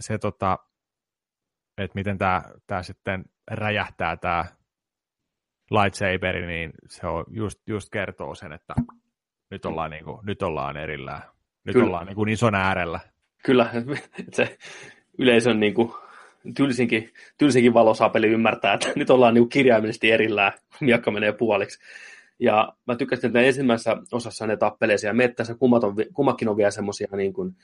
[0.00, 0.58] se tota,
[1.78, 4.44] että miten tämä, tämä sitten räjähtää tämä
[5.70, 8.74] lightsaberi, niin se on just, just kertoo sen, että
[9.50, 11.22] nyt ollaan, niin kuin, nyt ollaan erillään.
[11.64, 11.86] Nyt Kyllä.
[11.86, 13.00] ollaan niin kuin ison äärellä.
[13.44, 13.70] Kyllä,
[14.36, 14.58] se
[15.18, 15.92] yleisön niin kuin,
[16.56, 21.78] tylsinkin, tylsinkin valosapeli ymmärtää, että nyt ollaan niin kuin kirjaimellisesti erillään, miakka menee puoliksi.
[22.38, 27.08] Ja mä tykkäsin, että ensimmäisessä osassa ne tappelee siellä mettässä, on, kummakin on vielä semmoisia
[27.16, 27.56] niin kuin,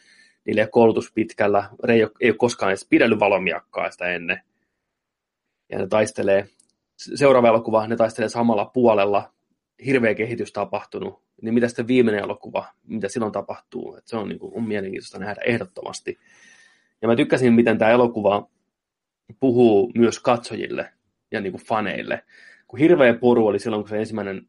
[0.44, 1.70] niille koulutus pitkällä.
[1.84, 4.40] Rei ei ole koskaan edes pidellyt valomiakkaa sitä ennen.
[5.70, 6.48] Ja ne taistelee,
[6.96, 9.32] seuraava elokuva, ne taistelee samalla puolella.
[9.86, 11.22] Hirveä kehitys tapahtunut.
[11.42, 13.96] Niin mitä sitten viimeinen elokuva, mitä silloin tapahtuu?
[13.96, 16.18] Et se on, niin kuin, on mielenkiintoista nähdä ehdottomasti.
[17.02, 18.48] Ja mä tykkäsin, miten tämä elokuva
[19.40, 20.92] puhuu myös katsojille
[21.30, 22.24] ja niin kuin faneille.
[22.68, 24.48] Kun hirveä poru oli silloin, kun se ensimmäinen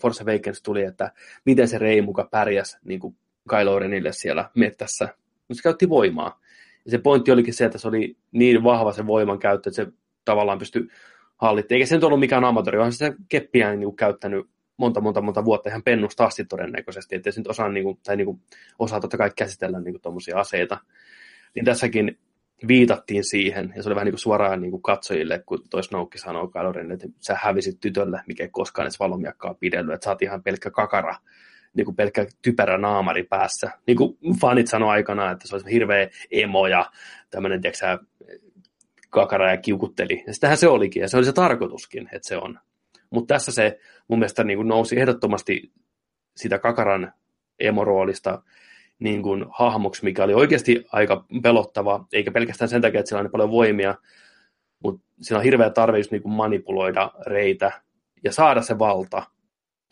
[0.00, 1.12] Force Awakens tuli, että
[1.44, 3.16] miten se Rei muka pärjäs niin kuin
[3.48, 5.04] Kylo Renille siellä mettässä,
[5.48, 6.40] mutta se käytti voimaa.
[6.84, 9.92] Ja se pointti olikin se, että se oli niin vahva se voiman käyttö, että se
[10.24, 10.88] tavallaan pystyi
[11.36, 11.76] hallittamaan.
[11.76, 14.46] Eikä se nyt ollut mikään amatööri, vaan se keppiä niin kuin käyttänyt
[14.76, 18.16] monta, monta, monta vuotta ihan pennusta asti todennäköisesti, että se nyt osaa, niin kuin, tai
[18.16, 18.40] niin kuin,
[18.78, 20.78] osaa totta kai käsitellä niin tuommoisia aseita.
[21.54, 22.18] Niin tässäkin
[22.68, 26.18] viitattiin siihen, ja se oli vähän niin kuin suoraan niin kuin katsojille, kun toi Snoke
[26.18, 30.22] sanoo Kylo että sä hävisit tytölle, mikä ei koskaan edes valomiakkaa pidellyt, että sä oot
[30.22, 31.16] ihan pelkkä kakara
[31.74, 33.70] niin kuin pelkkä typerä naamari päässä.
[33.86, 36.90] Niin kuin fanit sanoi aikana, että se olisi hirveä emo ja
[37.30, 37.98] tämmöinen, tiedätkö
[39.10, 40.24] kakara ja kiukutteli.
[40.26, 42.58] Ja sitähän se olikin, ja se oli se tarkoituskin, että se on.
[43.10, 43.78] Mutta tässä se
[44.08, 45.72] mun mielestä niin kuin nousi ehdottomasti
[46.36, 47.12] sitä kakaran
[47.58, 48.42] emoroolista
[48.98, 53.30] niin kuin hahmoksi, mikä oli oikeasti aika pelottava, eikä pelkästään sen takia, että sillä on
[53.30, 53.94] paljon voimia,
[54.82, 57.82] mutta sillä on hirveä tarve just niin kuin manipuloida reitä
[58.24, 59.22] ja saada se valta.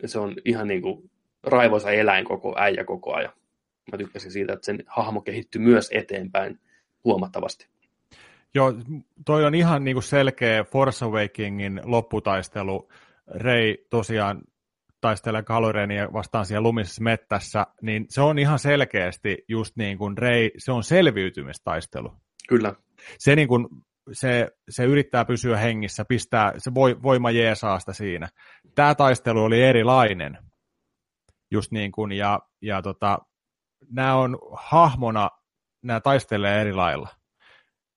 [0.01, 1.11] Ja se on ihan niin kuin
[1.43, 3.33] raivoisa eläin koko äijä koko ajan.
[3.91, 6.59] Mä tykkäsin siitä, että sen hahmo kehittyi myös eteenpäin
[7.03, 7.67] huomattavasti.
[8.53, 8.73] Joo,
[9.25, 12.89] toi on ihan niin kuin selkeä Force Awakingin lopputaistelu.
[13.27, 14.41] Rei tosiaan
[15.01, 20.51] taistelee kalorenia vastaan siellä lumisessa mettässä, niin se on ihan selkeästi just niin kuin Rei,
[20.57, 22.13] se on selviytymistaistelu.
[22.49, 22.73] Kyllä.
[23.17, 23.67] Se, niin kuin,
[24.11, 28.27] se, se yrittää pysyä hengissä, pistää, se voi, voima jeesaasta siinä.
[28.75, 30.37] Tämä taistelu oli erilainen
[31.51, 33.19] just niin kuin, ja, ja tota,
[33.91, 35.29] nämä on hahmona,
[35.83, 37.09] nämä taistelee eri lailla.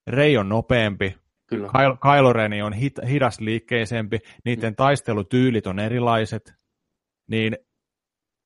[0.07, 1.17] Rei on nopeampi,
[1.49, 1.69] Kyllä.
[2.03, 4.77] Kylo Ren on hit, hidas liikkeisempi, niiden mm.
[4.77, 6.55] taistelutyylit on erilaiset,
[7.29, 7.57] niin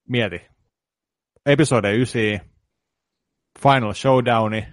[0.09, 0.43] mieti,
[1.47, 2.41] episode 9,
[3.63, 4.69] Final Showdowni,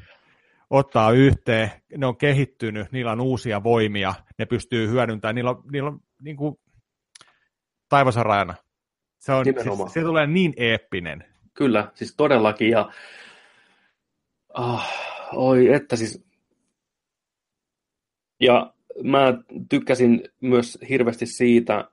[0.70, 5.90] ottaa yhteen, ne on kehittynyt, niillä on uusia voimia, ne pystyy hyödyntämään, niillä on, niillä
[5.90, 6.56] on niin kuin,
[7.90, 8.56] taivasan rajana.
[9.20, 11.26] Se, on, siis, se tulee niin eeppinen.
[11.54, 12.70] Kyllä, siis todellakin.
[12.70, 12.92] Ja,
[14.58, 14.84] oh,
[15.34, 16.26] oi, että siis...
[18.42, 19.34] Ja mä
[19.70, 21.92] tykkäsin myös hirveästi siitä,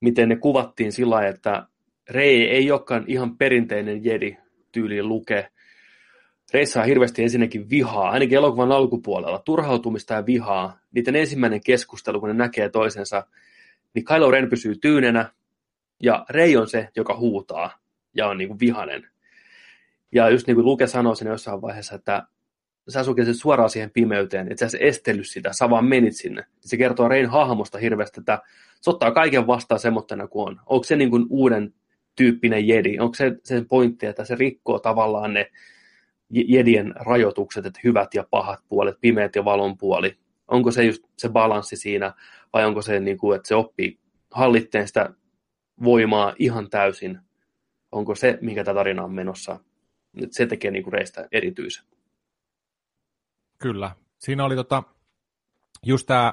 [0.00, 1.66] miten ne kuvattiin sillä lailla, että
[2.10, 4.36] Rei ei olekaan ihan perinteinen jedi
[4.72, 5.48] tyyli luke.
[6.52, 10.78] Reissä on hirveästi ensinnäkin vihaa, ainakin elokuvan alkupuolella, turhautumista ja vihaa.
[10.92, 13.26] Niiden ensimmäinen keskustelu, kun ne näkee toisensa,
[13.94, 15.30] niin Kylo Ren pysyy tyynenä,
[16.02, 17.78] ja Rei on se, joka huutaa
[18.14, 19.08] ja on niin kuin vihanen.
[20.12, 22.22] Ja just niin kuin Luke sanoi sinne jossain vaiheessa, että
[22.88, 26.44] sä sulkisit suoraan siihen pimeyteen, että sä estellyt sitä, sä vaan menit sinne.
[26.60, 28.42] Se kertoo Rein hahmosta hirveästi, että
[28.80, 30.60] se ottaa kaiken vastaan semmoittena kuin on.
[30.66, 31.74] Onko se niin kuin uuden
[32.16, 32.98] tyyppinen jedi?
[32.98, 35.50] Onko se sen pointti, että se rikkoo tavallaan ne
[36.30, 40.16] jedien rajoitukset, että hyvät ja pahat puolet, pimeät ja valon puoli?
[40.48, 42.14] Onko se just se balanssi siinä,
[42.52, 43.98] vai onko se, niin kuin, että se oppii
[44.30, 45.10] hallitteen sitä
[45.84, 47.18] voimaa ihan täysin?
[47.92, 49.60] Onko se, mikä tämä tarina on menossa?
[50.30, 51.84] Se tekee niin kuin Reistä erityisen.
[53.64, 53.90] Kyllä.
[54.18, 54.82] Siinä oli tota,
[55.82, 56.32] just tämä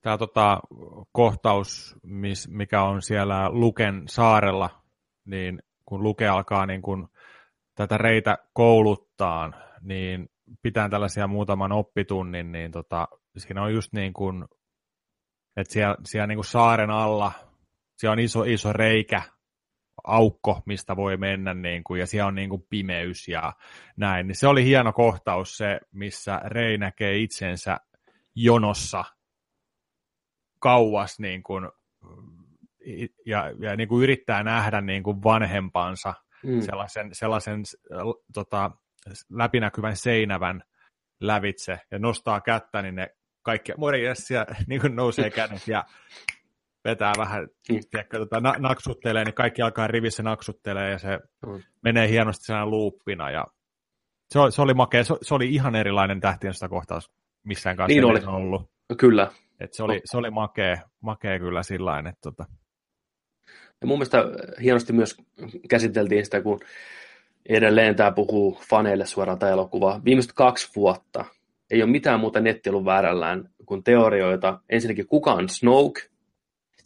[0.00, 0.60] tää tota,
[1.12, 4.70] kohtaus, mis, mikä on siellä Luken saarella,
[5.24, 7.08] niin kun Luke alkaa niin kun
[7.74, 10.28] tätä reitä kouluttaa, niin
[10.62, 13.08] pitää tällaisia muutaman oppitunnin, niin tota,
[13.38, 14.44] siinä on just niin kuin,
[15.56, 17.32] että siellä, siellä niin kuin saaren alla,
[17.96, 19.22] siellä on iso, iso reikä,
[20.04, 23.52] aukko, mistä voi mennä, niin kuin, ja siellä on niin kuin pimeys ja
[23.96, 24.26] näin.
[24.26, 27.76] Niin se oli hieno kohtaus se, missä Rei näkee itsensä
[28.34, 29.04] jonossa
[30.58, 31.68] kauas niin kuin,
[33.26, 36.60] ja, ja niin kuin yrittää nähdä niin kuin vanhempansa mm.
[36.60, 37.62] sellaisen, sellaisen
[38.34, 38.70] tota,
[39.30, 40.62] läpinäkyvän seinävän
[41.20, 43.08] lävitse ja nostaa kättä, niin ne
[43.42, 45.84] kaikki morjes ja niin kuin nousee kädet ja
[46.90, 47.78] vetää vähän, mm.
[47.90, 51.62] tiedätkö, tota, na- naksuttelee, niin kaikki alkaa rivissä naksuttelee ja se mm.
[51.82, 53.46] menee hienosti sen luuppina ja
[54.30, 57.12] se, oli, se oli makea, se, se, oli ihan erilainen tähtien sitä kohtaus
[57.44, 58.20] missään kanssa niin oli.
[58.26, 58.70] ollut.
[58.98, 59.30] Kyllä.
[59.60, 62.44] Et se, oli, se oli makea, makea kyllä sillä että tota...
[63.80, 64.24] ja mun mielestä
[64.62, 65.16] hienosti myös
[65.68, 66.60] käsiteltiin sitä, kun
[67.48, 70.00] edelleen tämä puhuu faneille suoraan tämä elokuva.
[70.04, 71.24] Viimeiset kaksi vuotta
[71.70, 74.60] ei ole mitään muuta netti ollut väärällään kuin teorioita.
[74.68, 76.00] Ensinnäkin kuka on Snoke,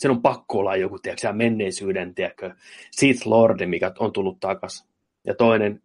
[0.03, 2.55] sen on pakko olla joku, tiedätkö, menneisyyden, tiedätkö,
[2.91, 4.89] Sith Lordi, mikä on tullut takas.
[5.25, 5.83] Ja toinen,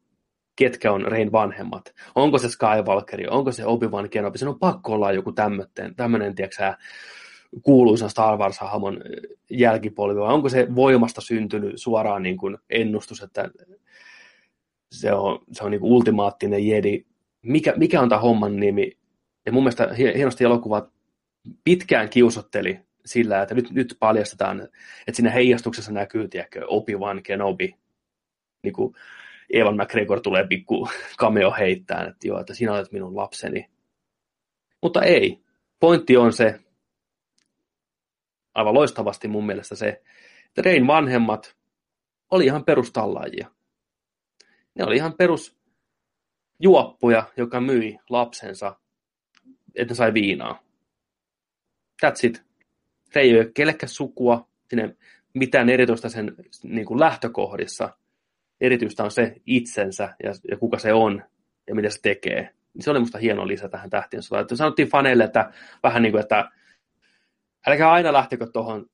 [0.55, 1.93] ketkä on Rein vanhemmat.
[2.15, 6.73] Onko se Skywalker, onko se Obi-Wan Kenobi, sen on pakko olla joku tämmöinen, tämmöinen tiedätkö,
[7.63, 9.01] kuuluisa Star Wars-hahmon
[9.49, 13.49] jälkipolvi, vai onko se voimasta syntynyt suoraan niin kuin ennustus, että
[14.91, 17.05] se on, se on niin kuin ultimaattinen jedi.
[17.41, 18.91] Mikä, mikä on tämä homman nimi?
[19.45, 20.89] Ja mun mielestä hienosti elokuvat
[21.63, 24.61] pitkään kiusotteli sillä, että nyt, nyt paljastetaan,
[25.07, 27.75] että siinä heijastuksessa näkyy, tiedätkö, Obi-Wan Kenobi,
[28.63, 28.95] niin kuin
[29.53, 33.69] Evan McGregor tulee pikku cameo heittää, että joo, että sinä olet minun lapseni.
[34.81, 35.43] Mutta ei.
[35.79, 36.59] Pointti on se,
[38.55, 40.01] aivan loistavasti mun mielestä se,
[40.45, 41.57] että Rein vanhemmat
[42.31, 43.51] oli ihan perustallaajia.
[44.75, 45.57] Ne oli ihan perus
[46.59, 48.79] juoppuja, joka myi lapsensa,
[49.75, 50.63] että sai viinaa.
[52.05, 52.46] That's it
[53.13, 54.95] se ei ole kellekään sukua, sinne
[55.33, 57.89] mitään erityistä sen niin kuin lähtökohdissa.
[58.61, 61.23] Erityistä on se itsensä ja, ja kuka se on
[61.67, 62.49] ja mitä se tekee.
[62.73, 64.45] Niin se oli musta hieno lisä tähän tähtien sotaan.
[64.53, 65.51] Sanottiin faneille, että
[65.83, 66.49] vähän niin kuin, että
[67.67, 68.85] älkää aina lähtekö tuohon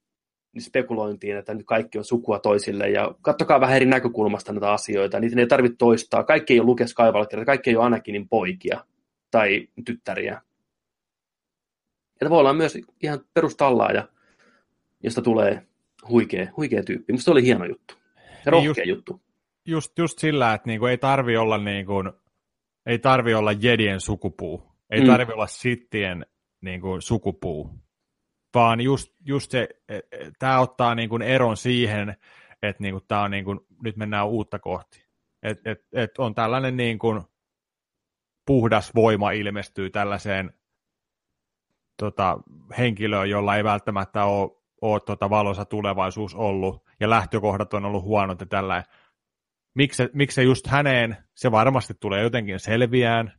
[0.60, 5.40] spekulointiin, että nyt kaikki on sukua toisille, ja kattokaa vähän eri näkökulmasta näitä asioita, niitä
[5.40, 6.24] ei tarvitse toistaa.
[6.24, 8.86] Kaikki ei ole Luke Skywalker, kaikki ei ole Anakinin poikia
[9.32, 10.42] tai tyttäriä.
[12.14, 14.08] Että voi olla myös ihan perustallaaja,
[15.04, 15.68] josta tulee
[16.10, 17.14] huikea, huikea tyyppi.
[17.14, 17.96] Musta oli hieno juttu.
[18.46, 19.22] Ja rohkea just, juttu.
[19.66, 21.94] Just, just sillä, että niinku ei tarvi olla niinku,
[22.86, 24.74] ei tarvi olla jedien sukupuu.
[24.90, 25.08] Ei mm.
[25.08, 26.26] tarvi olla sittien
[26.62, 27.70] niinku, sukupuu.
[28.54, 30.02] Vaan just, just se, e, e,
[30.40, 32.16] tämä ottaa niinku eron siihen,
[32.62, 35.06] että niinku, tää on niinku, nyt mennään uutta kohti.
[35.44, 37.22] Et, et, et on tällainen niinku,
[38.46, 40.54] puhdas voima ilmestyy tällaiseen
[41.98, 42.38] tota,
[42.78, 48.40] henkilöä, jolla ei välttämättä ole, ole tota, valoisa tulevaisuus ollut, ja lähtökohdat on ollut huonot
[48.40, 48.84] ja tällä.
[49.76, 53.34] Miksi, miksi just häneen, se varmasti tulee jotenkin selviään,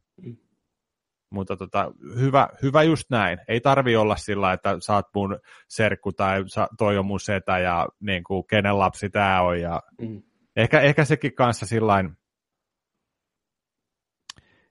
[1.30, 3.38] mutta tota, hyvä, hyvä just näin.
[3.48, 5.38] Ei tarvi olla sillä, että saat mun
[5.68, 6.44] serkku tai
[6.78, 9.61] toi on mun setä ja niin kuin, kenen lapsi tämä on.
[9.61, 10.22] Ja mm.
[10.57, 12.16] ehkä, ehkä sekin kanssa sillain,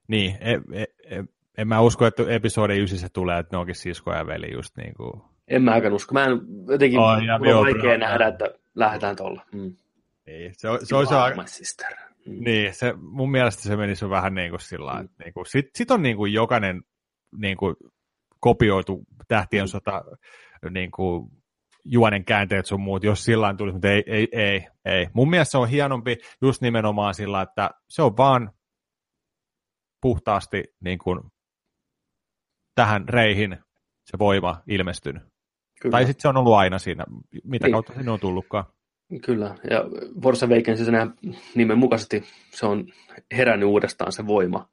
[0.07, 1.23] niin, e, e, e,
[1.57, 4.93] en mä usko, että episodi 9 tulee, että ne onkin sisko ja veli just niin
[4.93, 6.13] kuin En mä aika usko.
[6.13, 7.99] Mä en jotenkin Oh, ja on Bill vaikea Brown.
[7.99, 8.45] nähdä, että
[8.75, 9.45] lähdetään tuolla.
[9.53, 9.75] Mm.
[10.25, 11.93] Niin, se, on- se olisi aika, sister.
[12.25, 12.43] Mm.
[12.43, 15.91] Niin, se, mun mielestä se menisi vähän niin kuin sillä että niin kuin, sit, sit
[15.91, 16.81] on niin kuin jokainen
[17.37, 17.75] niin kuin
[18.39, 20.03] kopioitu tähtien sota
[20.69, 21.29] niin kuin
[21.85, 25.07] juonen käänteet sun muut, jos sillä tulisi, mutta ei, ei, ei, ei.
[25.13, 28.51] Mun mielestä se on hienompi just nimenomaan sillä, että se on vaan
[30.01, 31.19] puhtaasti niin kuin
[32.75, 33.57] tähän reihin
[34.05, 35.23] se voima ilmestynyt.
[35.81, 35.91] Kyllä.
[35.91, 37.05] Tai sitten se on ollut aina siinä,
[37.43, 37.71] mitä Niin.
[37.73, 38.65] kautta sinne on tullutkaan.
[39.25, 39.83] Kyllä, ja
[40.23, 41.13] Force Awakens sen
[41.55, 42.85] nimen mukaisesti se on
[43.31, 44.69] herännyt uudestaan se voima.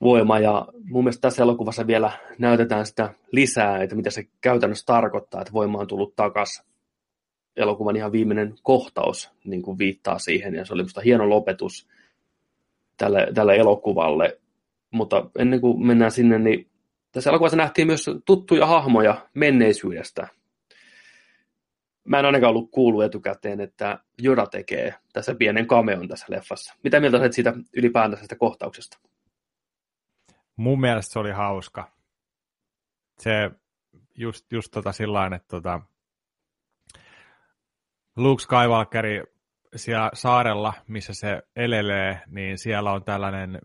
[0.00, 0.38] voima.
[0.38, 5.52] Ja mun mielestä tässä elokuvassa vielä näytetään sitä lisää, että mitä se käytännössä tarkoittaa, että
[5.52, 6.64] voima on tullut takaisin.
[7.56, 11.88] Elokuvan ihan viimeinen kohtaus niin kuin viittaa siihen, ja se oli musta hieno lopetus
[12.96, 14.39] tälle, tälle elokuvalle.
[14.90, 16.70] Mutta ennen kuin mennään sinne, niin
[17.12, 20.28] tässä elokuvassa nähtiin myös tuttuja hahmoja menneisyydestä
[22.10, 26.74] mä en ainakaan ollut kuullut etukäteen, että Joda tekee tässä pienen cameon tässä leffassa.
[26.84, 28.98] Mitä mieltä olet siitä ylipäätänsä tästä kohtauksesta?
[30.56, 31.92] Mun mielestä se oli hauska.
[33.18, 33.50] Se
[34.14, 35.80] just, just tota sillain, että tota,
[38.16, 39.22] Luke Skywalkeri
[39.76, 43.58] siellä saarella, missä se elelee, niin siellä on tällainen,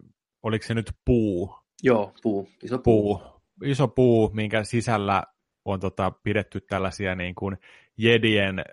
[0.46, 2.50] oliko se nyt puu, Joo, puu.
[2.64, 3.18] Iso puu.
[3.18, 5.24] puu iso puu, minkä sisällä
[5.66, 7.58] on tota, pidetty tällaisia niin kuin
[7.98, 8.64] jedien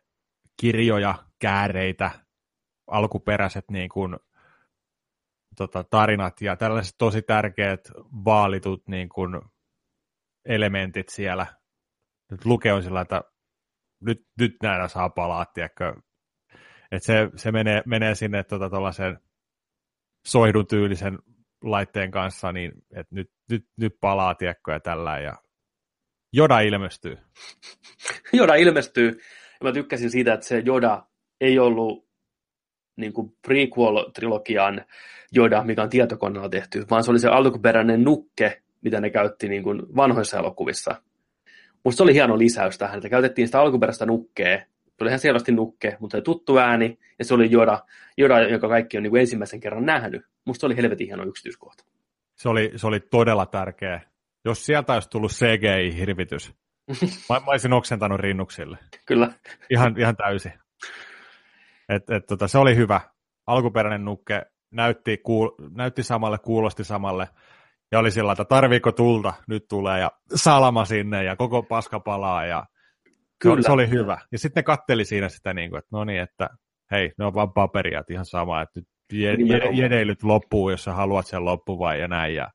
[0.60, 2.10] kirjoja, kääreitä,
[2.86, 4.16] alkuperäiset niin kuin,
[5.56, 7.80] tota, tarinat ja tällaiset tosi tärkeät
[8.24, 9.40] vaalitut niin kuin,
[10.44, 11.46] elementit siellä.
[12.30, 13.22] Nyt Luke on sillä, että
[14.00, 15.94] nyt, nyt näillä saa palaa, tiedätkö?
[16.90, 18.70] Et se, se menee, menee sinne tota,
[20.26, 21.18] soihdun tyylisen
[21.62, 25.32] laitteen kanssa, niin että nyt, nyt, nyt palaa, tiedätkö, ja tällä, ja
[26.32, 27.18] Joda ilmestyy.
[28.32, 29.08] Joda ilmestyy.
[29.60, 31.06] Ja mä tykkäsin siitä, että se Joda
[31.40, 32.08] ei ollut
[32.96, 34.84] niin kuin prequel-trilogian
[35.32, 39.62] Joda, mikä on tietokoneella tehty, vaan se oli se alkuperäinen nukke, mitä ne käytti niin
[39.62, 41.02] kuin vanhoissa elokuvissa.
[41.84, 44.64] Musta se oli hieno lisäys tähän, että käytettiin sitä alkuperäistä nukkea.
[45.02, 47.78] Se oli ihan selvästi nukke, mutta se oli tuttu ääni, ja se oli Joda,
[48.16, 50.22] Joda joka kaikki on niin kuin ensimmäisen kerran nähnyt.
[50.44, 51.84] Musta se oli helvetin hieno yksityiskohta.
[52.34, 54.00] Se oli, se oli todella tärkeä.
[54.44, 56.54] Jos sieltä olisi tullut CGI-hirvitys,
[57.30, 58.78] mä, mä olisin oksentanut rinnuksille.
[59.06, 59.32] Kyllä.
[59.70, 60.52] Ihan, ihan täysin.
[61.88, 63.00] Et, et, tota, se oli hyvä.
[63.46, 67.28] Alkuperäinen nukke näytti, kuul, näytti samalle, kuulosti samalle.
[67.92, 72.46] Ja oli sillä, että tarviiko tulta, nyt tulee, ja salama sinne, ja koko paska palaa,
[72.46, 72.64] ja
[73.42, 73.56] Kyllä.
[73.56, 73.66] Kyllä.
[73.66, 74.18] Se, oli hyvä.
[74.32, 76.48] Ja sitten ne katteli siinä sitä, niin kuin, että no niin, että
[76.90, 78.88] hei, ne on vaan paperia, että ihan sama, että nyt
[79.72, 82.34] jedeilyt loppuu, jos sä haluat sen loppuvan ja näin.
[82.34, 82.50] Ja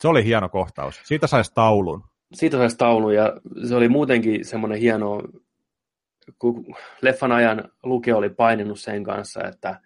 [0.00, 1.00] se oli hieno kohtaus.
[1.04, 2.04] Siitä saisi taulun.
[2.34, 3.32] siitä saisi taulun ja
[3.68, 5.22] se oli muutenkin semmoinen hieno,
[6.38, 6.64] kun
[7.02, 9.80] leffan ajan Luke oli paininut sen kanssa, että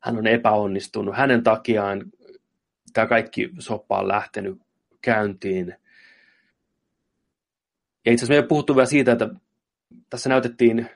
[0.00, 1.16] hän on epäonnistunut.
[1.16, 2.04] Hänen takiaan
[2.92, 4.58] tämä kaikki soppa on lähtenyt
[5.02, 5.74] käyntiin.
[8.06, 9.28] Ja itse asiassa me ei puhuttu vielä siitä, että
[10.10, 10.90] tässä näytettiin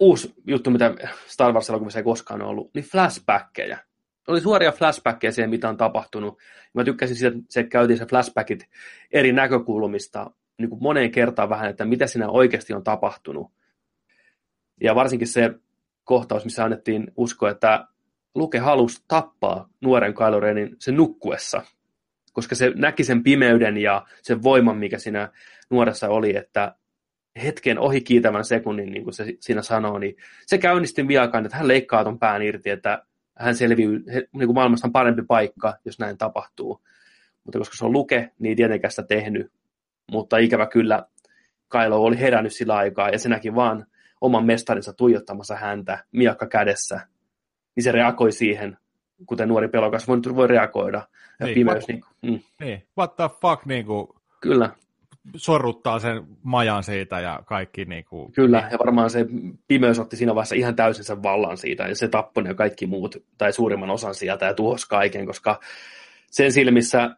[0.00, 0.94] uusi juttu, mitä
[1.26, 3.78] Star Wars-elokuvissa ei koskaan ollut, niin flashbackkejä.
[4.28, 6.38] Oli suoria flashbackkejä siihen, mitä on tapahtunut.
[6.74, 8.68] Mä tykkäsin siitä, että se käytiin se flashbackit
[9.12, 13.52] eri näkökulmista niin kuin moneen kertaan vähän, että mitä siinä oikeasti on tapahtunut.
[14.80, 15.50] Ja varsinkin se
[16.04, 17.86] kohtaus, missä annettiin usko, että
[18.34, 21.62] Luke halusi tappaa nuoren Kylo Renin sen nukkuessa,
[22.32, 25.32] koska se näki sen pimeyden ja sen voiman, mikä siinä
[25.70, 26.74] nuoressa oli, että
[27.42, 30.16] hetken ohi kiitävän sekunnin, niin kuin se siinä sanoo, niin
[30.46, 33.02] se käynnisti viakaan, että hän leikkaa ton pään irti, että
[33.38, 33.90] hän selviää,
[34.32, 36.80] niin kuin maailmasta on parempi paikka, jos näin tapahtuu.
[37.44, 39.52] Mutta koska se on Luke, niin ei tietenkään sitä tehnyt.
[40.12, 41.06] Mutta ikävä kyllä
[41.68, 43.86] Kylo oli herännyt sillä aikaa, ja se näki vaan
[44.20, 47.00] oman mestarinsa tuijottamassa häntä miakka kädessä.
[47.76, 48.76] Niin se reagoi siihen,
[49.26, 51.08] kuten nuori pelokas voi, voi reagoida.
[51.40, 54.08] Ja Niin, pimeys, what- niin, mm, Niin, what the fuck, niin kuin,
[54.40, 54.70] kyllä,
[55.36, 59.26] sorruttaa sen majan siitä ja kaikki niin kuin, Kyllä, ja varmaan se
[59.68, 63.16] pimeys otti siinä vaiheessa ihan täysin sen vallan siitä, ja se tappoi ne kaikki muut,
[63.38, 65.60] tai suurimman osan sieltä, ja tuhosi kaiken, koska
[66.30, 67.16] sen silmissä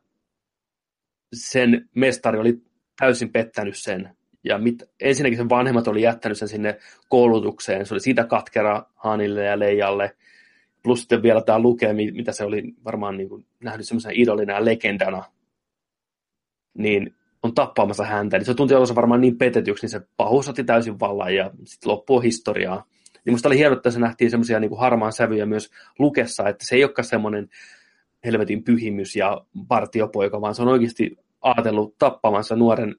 [1.33, 2.63] sen mestari oli
[3.01, 6.79] täysin pettänyt sen, ja mit, ensinnäkin sen vanhemmat oli jättänyt sen sinne
[7.09, 10.17] koulutukseen, se oli siitä katkera Hanille ja Leijalle,
[10.83, 14.53] plus sitten vielä tämä Luke, mi- mitä se oli varmaan niin kuin nähnyt semmoisena idolina
[14.53, 15.25] ja legendana,
[16.75, 20.65] niin on tappaamassa häntä, niin se tuntui olonsa varmaan niin petetyksi, niin se pahuus otti
[20.65, 22.85] täysin vallan ja sitten loppuu historiaa.
[23.25, 26.77] Niin musta oli hienoa, että se nähtiin semmoisia niin harmaan sävyjä myös Lukessa, että se
[26.77, 27.49] ei olekaan semmoinen
[28.25, 32.97] helvetin pyhimys ja partiopoika, vaan se on oikeasti ajatellut tappamansa nuoren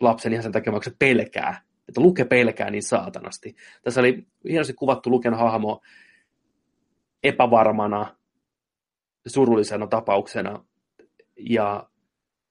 [0.00, 1.62] lapsen ihan sen takia, vaikka se pelkää.
[1.88, 3.56] Että Luke pelkää niin saatanasti.
[3.82, 5.80] Tässä oli hienosti kuvattu Luken hahmo
[7.22, 8.16] epävarmana,
[9.26, 10.64] surullisena tapauksena.
[11.36, 11.88] Ja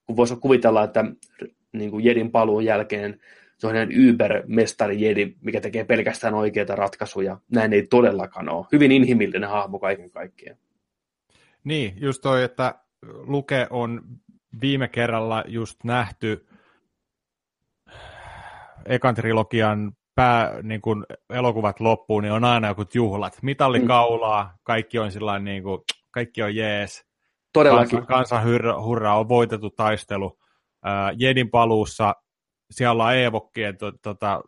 [0.06, 1.06] kun voisi kuvitella, että
[1.74, 3.20] niin kuin Jedin paluun jälkeen
[3.58, 7.38] se on Uber-mestari Jedi, mikä tekee pelkästään oikeita ratkaisuja.
[7.52, 8.66] Näin ei todellakaan ole.
[8.72, 10.58] Hyvin inhimillinen hahmo kaiken kaikkiaan.
[11.64, 14.02] Niin, just toi, että Luke on
[14.62, 16.48] viime kerralla just nähty
[18.86, 23.38] ekan trilogian pää, niin kun elokuvat loppuun, niin on aina joku juhlat.
[23.42, 23.88] Mitalli mm.
[23.88, 25.82] kaulaa, kaikki on sillä niin kuin,
[26.12, 27.11] kaikki on jees.
[27.54, 27.90] Todellakin.
[27.90, 30.40] Kansan, kansan hurra, hurra, on voitettu taistelu.
[30.88, 32.14] Äh, Jedin paluussa
[32.72, 34.42] siellä ollaan Eevokkien to, tota,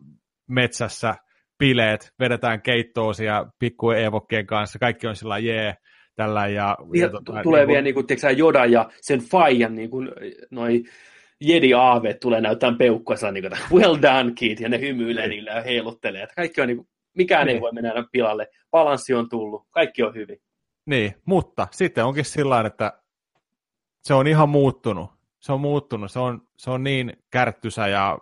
[0.50, 1.16] metsässä
[1.60, 5.76] bileet, vedetään keittoa siellä pikku Eevokkien kanssa, kaikki on sillä jee,
[6.16, 6.78] tällä ja...
[6.94, 10.12] ja, ja tota, tulee niin vielä niin kuin, Joda ja sen Fajan niin kuin,
[10.52, 10.84] noi
[11.42, 15.62] Jedi Aave tulee näyttämään peukkua, niin kuin, well done kid, ja ne hymyilee niillä ja
[15.62, 16.24] heiluttelee.
[16.24, 16.88] Että kaikki on niin kuin,
[17.18, 17.56] mikään niin.
[17.56, 18.48] ei voi mennä pilalle.
[18.72, 20.38] Balanssi on tullut, kaikki on hyvin.
[20.86, 23.02] Niin, mutta sitten onkin sillä että
[24.04, 25.14] se on ihan muuttunut
[25.44, 28.18] se on muuttunut, se on, se on niin kärttysä ja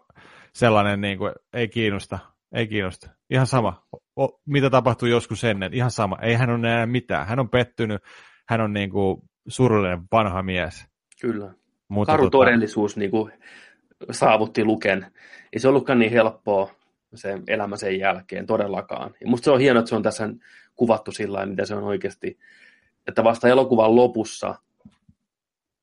[0.54, 2.20] sellainen, niin kuin, ei kiinnosta,
[2.54, 3.10] ei kiinnosta.
[3.30, 3.88] Ihan sama,
[4.20, 6.18] o, mitä tapahtui joskus ennen, ihan sama.
[6.22, 8.02] Ei hän ole enää mitään, hän on pettynyt,
[8.48, 10.88] hän on niin kuin, surullinen vanha mies.
[11.22, 11.54] Kyllä.
[11.88, 12.32] Mutta Karu tota...
[12.32, 13.32] todellisuus niin kuin,
[14.12, 15.12] saavutti Luken.
[15.54, 16.72] Ei se ollutkaan niin helppoa
[17.16, 19.14] se elämä sen jälkeen todellakaan.
[19.22, 20.30] Ja musta se on hienoa, että se on tässä
[20.82, 22.40] kuvattu sillä mitä se on oikeasti.
[23.08, 24.56] Että vasta elokuvan lopussa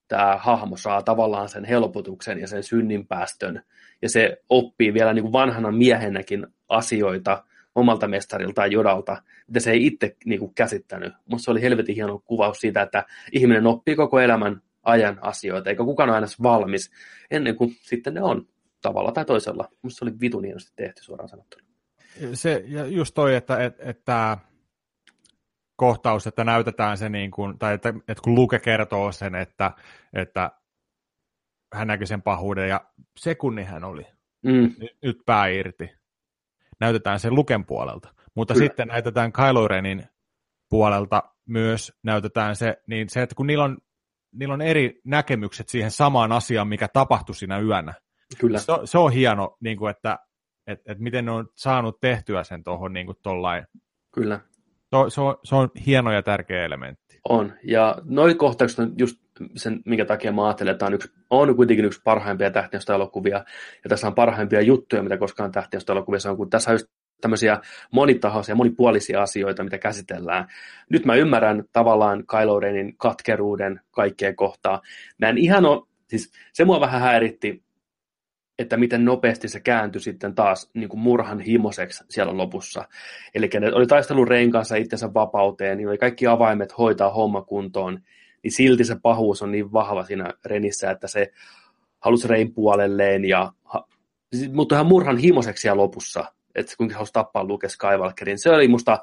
[0.09, 3.63] tämä hahmo saa tavallaan sen helpotuksen ja sen synninpäästön,
[4.03, 7.45] ja se oppii vielä niin kuin vanhana miehenäkin asioita
[7.75, 11.13] omalta mestariltaan Jodalta, mitä se ei itse niin kuin käsittänyt.
[11.27, 15.85] Musta se oli helvetin hieno kuvaus siitä, että ihminen oppii koko elämän ajan asioita, eikä
[15.85, 16.91] kukaan ole aina valmis
[17.31, 18.49] ennen kuin sitten ne on
[18.83, 19.69] tavalla tai toisella.
[19.83, 21.65] Musta se oli vitun hienosti tehty suoraan sanottuna.
[22.35, 24.39] Se, ja just toi, että, että, että
[25.79, 29.73] kohtaus, että näytetään se, niin kuin, tai että, että kun Luke kertoo sen, että,
[30.13, 30.51] että
[31.75, 32.81] hän näki sen pahuuden ja
[33.19, 34.07] sekunni hän oli.
[34.43, 34.75] Mm.
[34.79, 35.91] Nyt, nyt pää irti.
[36.81, 38.15] Näytetään sen Luken puolelta.
[38.35, 38.67] Mutta Kyllä.
[38.67, 40.03] sitten näytetään Kylo Renin
[40.69, 43.79] puolelta myös näytetään se, niin se, että kun niillä on,
[44.33, 47.95] niillä on eri näkemykset siihen samaan asiaan, mikä tapahtui siinä yönä.
[48.39, 48.59] Kyllä.
[48.59, 50.19] Se, se on hieno, niin kuin, että,
[50.67, 53.67] että, että miten ne on saanut tehtyä sen tuohon niin tollain.
[54.15, 54.41] Kyllä.
[54.91, 57.21] To, se, on, se on hieno ja tärkeä elementti.
[57.29, 59.17] On, ja noin kohtaukset on just
[59.57, 62.51] sen, minkä takia mä ajattelen, että on, yksi, on kuitenkin yksi parhaimpia
[62.95, 63.45] elokuvia,
[63.85, 65.53] ja tässä on parhaimpia juttuja, mitä koskaan
[65.89, 66.87] elokuvissa on, kun tässä on just
[67.21, 67.61] tämmöisiä
[67.93, 70.47] monitahoisia, monipuolisia asioita, mitä käsitellään.
[70.91, 74.81] Nyt mä ymmärrän tavallaan Kylo Renin katkeruuden kaikkeen kohtaa.
[75.19, 77.63] Mä en ihan ole, siis se mua vähän häiritti
[78.59, 82.85] että miten nopeasti se kääntyi sitten taas niin kuin murhan himoseksi siellä lopussa.
[83.35, 88.01] Eli ne oli taistellut Rein kanssa itsensä vapauteen, niin oli kaikki avaimet hoitaa homma kuntoon,
[88.43, 91.33] niin silti se pahuus on niin vahva siinä Renissä, että se
[92.01, 93.53] halusi Rein puolelleen, ja,
[94.53, 98.39] mutta ihan murhan himoseksi siellä lopussa, että kuinka halusi tappaa Luke Skywalkerin.
[98.39, 98.99] Se oli musta,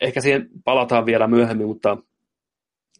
[0.00, 1.96] ehkä siihen palataan vielä myöhemmin, mutta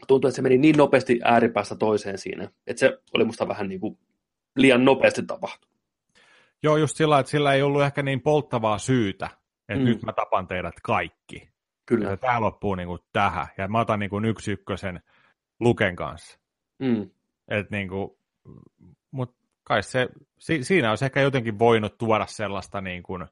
[0.06, 3.80] tuntuu, että se meni niin nopeasti ääripäästä toiseen siinä, että se oli musta vähän niin
[3.80, 3.98] kuin
[4.56, 5.70] liian nopeasti tapahtuu.
[6.62, 9.28] Joo, just sillä, että sillä ei ollut ehkä niin polttavaa syytä,
[9.68, 9.84] että mm.
[9.84, 11.48] nyt mä tapan teidät kaikki.
[11.86, 12.10] Kyllä.
[12.10, 15.02] Ja tämä loppuu niin kuin tähän, ja mä otan niin kuin yksi ykkösen
[15.60, 16.38] Luken kanssa.
[16.78, 17.10] Mm.
[17.48, 18.10] Et niin kuin,
[19.10, 23.26] mut kai se, si, siinä olisi ehkä jotenkin voinut tuoda sellaista niin kuin,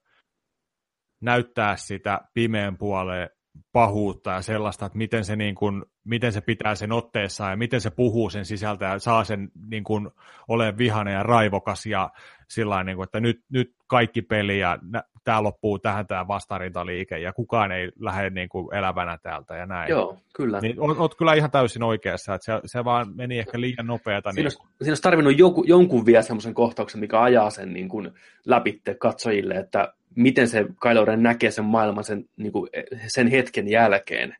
[1.21, 3.31] näyttää sitä pimeän puoleen
[3.73, 7.81] pahuutta ja sellaista, että miten se, niin kuin, miten se pitää sen otteessaan ja miten
[7.81, 10.11] se puhuu sen sisältä ja saa sen niin kuin,
[10.49, 12.11] ole vihane ja raivokas ja
[12.49, 14.79] sillä niin kuin, että nyt, nyt kaikki peli ja
[15.25, 19.91] tämä loppuu tähän tämä vastarintaliike ja kukaan ei lähde niin kuin, elävänä täältä ja näin.
[19.91, 20.61] Joo, kyllä.
[20.61, 24.33] Niin, oot, oot kyllä ihan täysin oikeassa, että se, se vaan meni ehkä liian nopeata.
[24.33, 24.45] Siinä, niin...
[24.47, 28.11] olisi, siinä olisi tarvinnut joku, jonkun vielä semmoisen kohtauksen, mikä ajaa sen niin kuin,
[28.45, 32.71] läpitte katsojille, että miten se Kylo Ren näkee sen maailman sen, niin kuin,
[33.07, 34.37] sen hetken jälkeen.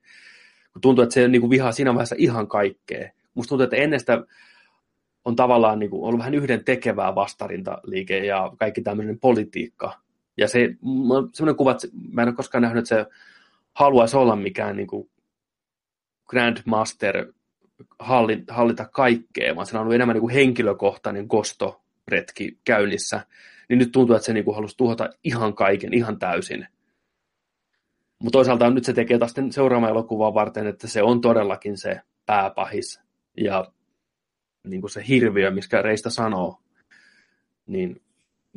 [0.73, 3.11] Kun tuntuu, että se niin kuin, vihaa siinä vaiheessa ihan kaikkea.
[3.35, 4.25] Musta tuntuu, että ennen sitä
[5.25, 10.01] on tavallaan niin kuin, ollut vähän yhden tekevää vastarintaliike ja kaikki tämmöinen politiikka.
[10.37, 10.71] Ja se,
[11.33, 13.07] semmoinen kuva, että mä en ole koskaan nähnyt, että se
[13.73, 15.11] haluaisi olla mikään niin kuin
[16.27, 17.33] Grandmaster
[18.49, 23.27] hallita kaikkea, vaan se on ollut enemmän niin kuin henkilökohtainen kostoretki käynnissä
[23.69, 26.67] niin nyt tuntuu, että se niinku halusi tuhota ihan kaiken, ihan täysin.
[28.23, 33.01] Mutta toisaalta nyt se tekee taas seuraavan elokuvan varten, että se on todellakin se pääpahis
[33.37, 33.73] ja
[34.67, 36.61] niin kuin se hirviö, miskä Reistä sanoo,
[37.67, 38.03] niin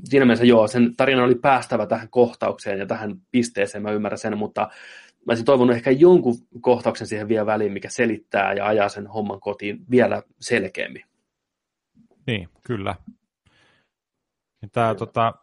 [0.04, 4.38] siinä mielessä joo, sen tarina oli päästävä tähän kohtaukseen ja tähän pisteeseen, mä ymmärrän sen,
[4.38, 9.08] mutta mä olisin toivonut ehkä jonkun kohtauksen siihen vielä väliin, mikä selittää ja ajaa sen
[9.08, 11.04] homman kotiin vielä selkeämmin.
[12.28, 12.96] Niin, kyllä.
[14.72, 15.34] Tämä tota,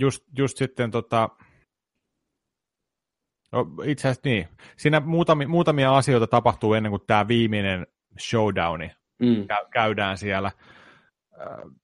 [0.00, 1.28] just, just sitten tota,
[3.52, 7.86] no, itse asiassa niin, siinä muutamia, muutamia asioita tapahtuu ennen kuin tämä viimeinen
[8.20, 9.46] showdowni mm.
[9.72, 10.50] käydään siellä.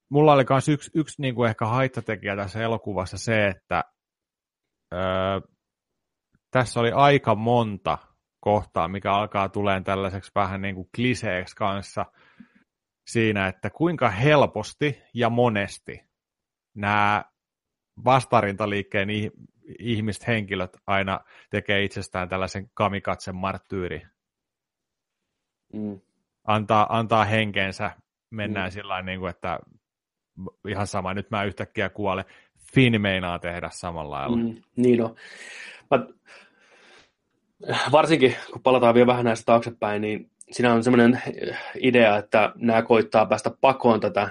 [0.09, 3.85] Mulla oli myös yksi, yksi niin kuin ehkä haittatekijä tässä elokuvassa se, että
[4.93, 4.97] ö,
[6.51, 7.99] tässä oli aika monta
[8.41, 12.07] kohtaa, mikä alkaa tulemaan tällaiseksi vähän niin kuin kliseeksi kanssa
[13.07, 16.05] siinä, että kuinka helposti ja monesti
[16.75, 17.25] nämä
[18.05, 19.09] vastarintaliikkeen
[19.79, 24.03] ihmiset, henkilöt aina tekee itsestään tällaisen kamikatsen marttyyri.
[25.73, 26.01] Mm.
[26.45, 27.91] Antaa, antaa henkensä,
[28.31, 28.73] mennään mm.
[28.73, 29.59] sillä niin että
[30.69, 32.25] ihan sama, nyt mä yhtäkkiä kuole.
[32.75, 34.37] Finn meinaa tehdä samalla lailla.
[34.37, 35.17] Mm, niin on.
[35.91, 36.07] Mä,
[37.93, 41.23] varsinkin, kun palataan vielä vähän näistä taaksepäin, niin siinä on semmoinen
[41.81, 44.29] idea, että nämä koittaa päästä pakoon tätä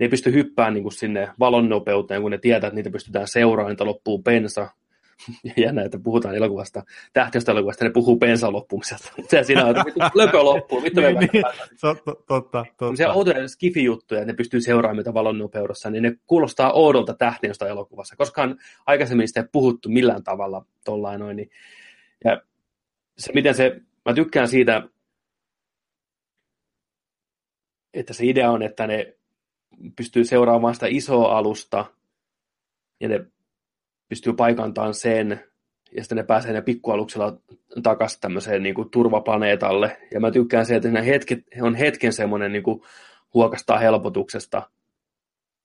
[0.00, 3.28] ne ei pysty hyppäämään niin kuin sinne valon nopeuteen, kun ne tietää, että niitä pystytään
[3.28, 4.68] seuraamaan, että loppuu bensa.
[5.56, 9.12] Jännä, että puhutaan elokuvasta, tähtiöstä elokuvasta, ne puhuu bensan loppumisesta.
[9.30, 11.44] Se siinä on, että löpö loppuu, mitä me niin, niin.
[11.80, 12.96] totta, totta, totta.
[12.96, 17.66] Se outoja skifi-juttuja, että ne pystyy seuraamaan mitä valon nopeudessa, niin ne kuulostaa oudolta tähtiöstä
[17.66, 18.16] elokuvassa.
[18.16, 21.36] Koskaan aikaisemmin sitä ei puhuttu millään tavalla tollain noin.
[21.36, 21.50] Niin,
[22.24, 22.42] ja
[23.18, 24.82] se, miten se, mä tykkään siitä,
[27.94, 29.14] että se idea on, että ne
[29.96, 31.84] pystyy seuraamaan sitä isoa alusta,
[33.00, 33.26] ja ne
[34.08, 35.44] pystyy paikantamaan sen,
[35.96, 37.38] ja sitten ne pääsee ne pikkualuksella
[37.82, 39.96] takaisin tämmöiseen niin kuin turvaplaneetalle.
[40.14, 42.82] Ja mä tykkään se, että ne hetket, on hetken semmoinen niin kuin
[43.34, 44.70] huokastaa helpotuksesta,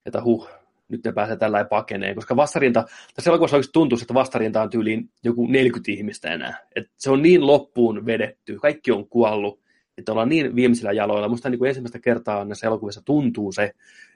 [0.05, 0.49] että huh,
[0.88, 5.09] nyt ne pääsee tällä pakeneen, koska vastarinta, tässä elokuvassa oikeasti tuntuu, että vastarinta on tyyliin
[5.23, 6.57] joku 40 ihmistä enää.
[6.76, 9.64] Et se on niin loppuun vedetty, kaikki on kuollut,
[9.97, 11.29] että ollaan niin viimeisillä jaloilla.
[11.29, 13.71] Musta niin kuin ensimmäistä kertaa näissä elokuvissa tuntuu se,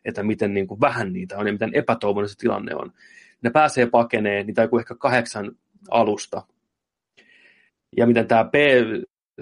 [0.06, 2.92] että miten niin kuin vähän niitä on ja miten epätoivoinen se tilanne on.
[3.42, 5.52] Ne pääsee pakeneen, niitä on ehkä kahdeksan
[5.92, 6.42] alusta.
[7.98, 8.54] Ja miten tämä p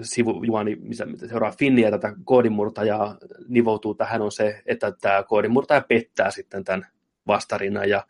[0.02, 3.16] sivujuoni, missä seuraa Finniä tätä koodinmurtajaa
[3.48, 6.86] nivoutuu tähän on se, että tämä koodinmurtaja pettää sitten tämän
[7.26, 8.06] vastarinnan ja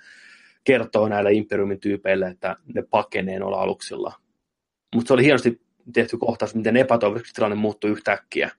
[0.64, 4.12] kertoo näille Imperiumin tyypeille, että ne pakenee noilla aluksilla.
[4.94, 5.60] Mutta se oli hienosti
[5.92, 8.50] tehty kohtaus, miten epätoivoisesti tilanne muuttui yhtäkkiä.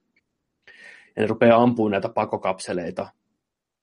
[1.16, 3.08] Ja ne rupeaa ampumaan näitä pakokapseleita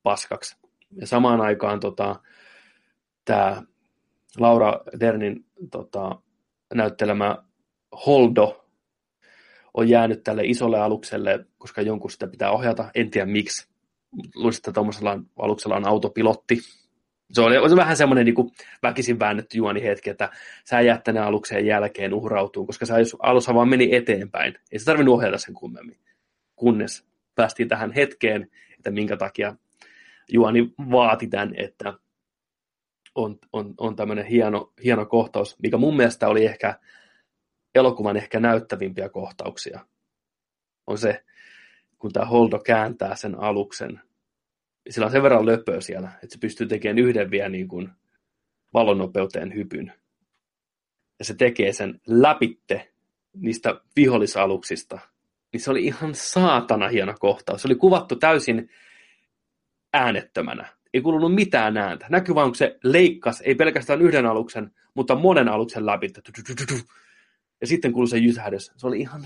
[0.03, 0.57] paskaksi.
[0.93, 2.21] Ja samaan aikaan tota,
[3.25, 3.63] tämä
[4.39, 6.19] Laura Dernin tota,
[6.75, 7.37] näyttelemä
[8.07, 8.67] Holdo
[9.75, 12.91] on jäänyt tälle isolle alukselle, koska jonkun sitä pitää ohjata.
[12.95, 13.69] En tiedä miksi.
[14.35, 16.59] Luulisin, että tuommoisella aluksella on autopilotti,
[17.33, 18.53] se oli, oli vähän semmoinen niin
[18.83, 20.31] väkisin väännetty juoni hetki, että
[20.65, 24.59] sä jäät tänne alukseen jälkeen uhrautuu, koska sä alussa vaan meni eteenpäin.
[24.73, 25.99] Ei se tarvinnut ohjata sen kummemmin,
[26.57, 29.57] kunnes päästiin tähän hetkeen, että minkä takia
[30.33, 31.95] juoni vaati tämän, että
[33.15, 36.79] on, on, on tämmöinen hieno, hieno kohtaus, mikä mun mielestä oli ehkä
[37.75, 39.81] elokuvan ehkä näyttävimpiä kohtauksia.
[40.87, 41.25] On se,
[41.99, 44.01] kun tämä Holdo kääntää sen aluksen
[44.91, 47.89] sillä on sen verran löpöä siellä, että se pystyy tekemään yhden vielä niin kuin
[48.75, 49.93] valonnopeuteen hypyn.
[51.19, 52.93] Ja se tekee sen läpitte
[53.37, 54.99] niistä vihollisaluksista.
[55.53, 57.63] Niin se oli ihan saatana hieno kohtaus.
[57.63, 58.71] Se oli kuvattu täysin
[59.93, 60.69] äänettömänä.
[60.95, 62.07] Ei kuulunut mitään ääntä.
[62.09, 66.09] Näkyy vaan, kun se leikkasi, ei pelkästään yhden aluksen, mutta monen aluksen läpi.
[67.61, 68.73] Ja sitten kuului se jysähdys.
[68.77, 69.23] Se oli ihan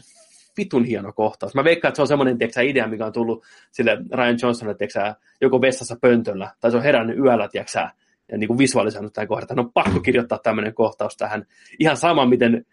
[0.57, 1.55] vitun hieno kohtaus.
[1.55, 5.15] Mä veikkaan, että se on semmoinen tiiäksä, idea, mikä on tullut sille Ryan Johnsonille tiiäksä,
[5.41, 7.91] joko vessassa pöntöllä, tai se on herännyt yöllä tiiäksä,
[8.33, 11.47] ja niin kuin visualisoinut tämän kohdan, että on pakko kirjoittaa tämmöinen kohtaus tähän.
[11.79, 12.67] Ihan sama, miten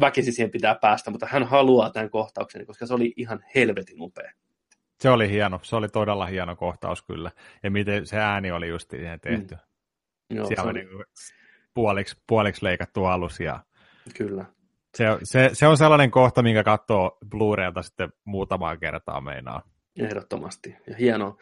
[0.00, 4.32] väkisi siihen pitää päästä, mutta hän haluaa tämän kohtauksen, koska se oli ihan helvetin upea.
[5.00, 7.30] Se oli hieno, se oli todella hieno kohtaus kyllä.
[7.62, 9.54] Ja miten se ääni oli just siihen tehty.
[9.54, 10.36] Mm.
[10.36, 11.04] Joo, Siellä oli niin
[11.74, 13.40] puoliksi, puoliksi leikattu alus.
[13.40, 13.60] Ja...
[14.16, 14.44] Kyllä.
[14.94, 19.62] Se, se, se on sellainen kohta, minkä katsoo Blu-raylta sitten muutamaa kertaa meinaa.
[19.98, 20.76] Ehdottomasti.
[20.86, 21.36] Ja hieno,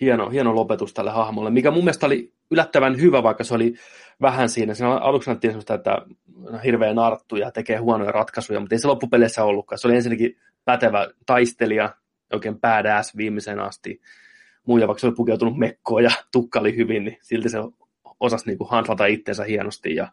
[0.00, 3.74] hieno, hieno lopetus tälle hahmolle, mikä mun mielestä oli yllättävän hyvä, vaikka se oli
[4.22, 4.74] vähän siinä.
[4.74, 5.98] Siinä aluksi näytti sellaista, että
[6.46, 9.78] on hirveä narttu ja tekee huonoja ratkaisuja, mutta ei se loppupeleissä ollutkaan.
[9.78, 11.94] Se oli ensinnäkin pätevä taistelija,
[12.32, 14.00] oikein badass viimeiseen asti.
[14.66, 17.58] Muija, vaikka se oli pukeutunut mekkoon ja tukka oli hyvin, niin silti se
[18.20, 20.08] osasi niin kuin handlata itsensä hienosti ja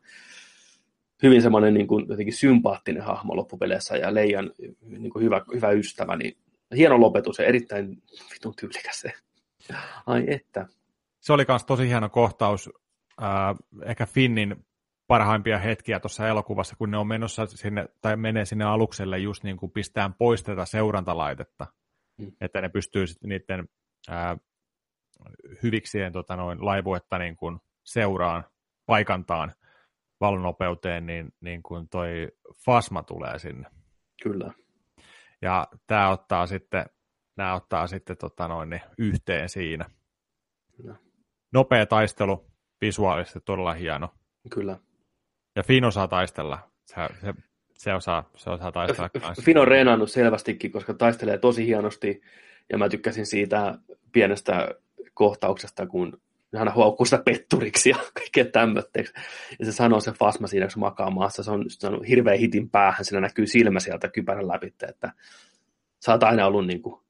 [1.24, 4.52] hyvin semmoinen niin kuin, jotenkin sympaattinen hahmo loppupeleissä ja Leijan
[4.82, 6.38] niin kuin hyvä, hyvä ystävä, niin
[6.76, 8.04] hieno lopetus ja erittäin
[8.34, 9.14] vitun tyylikäs se.
[10.08, 10.66] Ai että.
[11.20, 12.70] se oli myös tosi hieno kohtaus,
[13.22, 13.56] äh,
[13.86, 14.66] ehkä Finnin
[15.08, 19.58] parhaimpia hetkiä tuossa elokuvassa, kun ne on menossa sinne, tai menee sinne alukselle just niin
[19.58, 21.68] kuin pistään pois tätä seurantalaitetta,
[22.18, 22.32] mm.
[22.42, 23.70] että ne pystyy sitten niiden
[24.10, 24.38] ää,
[25.64, 28.44] hyviksien tota noin, laivuetta niin kuin seuraan,
[28.86, 29.54] paikantaan
[30.22, 32.28] valonopeuteen, niin, niin kuin toi
[32.66, 33.70] Fasma tulee sinne.
[34.24, 34.52] Kyllä.
[35.42, 36.86] Ja tämä ottaa sitten,
[37.38, 39.86] nämä ottaa sitten tota noin, niin yhteen siinä.
[40.78, 40.96] Kyllä.
[41.54, 42.46] Nopea taistelu,
[42.82, 44.10] visuaalisesti todella hieno.
[44.50, 44.78] Kyllä.
[45.56, 46.72] Ja Finn osaa taistella.
[46.86, 47.34] Se, se,
[47.74, 49.44] se, osaa, se osaa taistella kanssa.
[49.44, 52.22] Finn on reenannut selvästikin, koska taistelee tosi hienosti.
[52.70, 53.78] Ja mä tykkäsin siitä
[54.12, 54.76] pienestä
[55.14, 56.22] kohtauksesta, kun
[56.58, 59.14] hän huokkuu sitä petturiksi ja kaikkea tämmötteeksi.
[59.60, 61.44] Ja se sanoo se Fasma siinä, kun se makaa maassa.
[61.44, 65.14] Se on sanonut hirveän hitin päähän, siinä näkyy silmä sieltä kypärän läpi, että
[66.06, 67.02] sä oot aina ollut niin kuin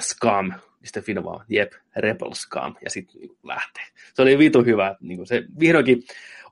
[0.00, 0.52] scam.
[0.84, 2.74] Sitten Finn vaan, jep, rebel scam.
[2.84, 3.84] Ja sitten niin lähtee.
[4.14, 4.96] Se oli vitu hyvä.
[5.00, 6.02] Niin kuin se vihdoinkin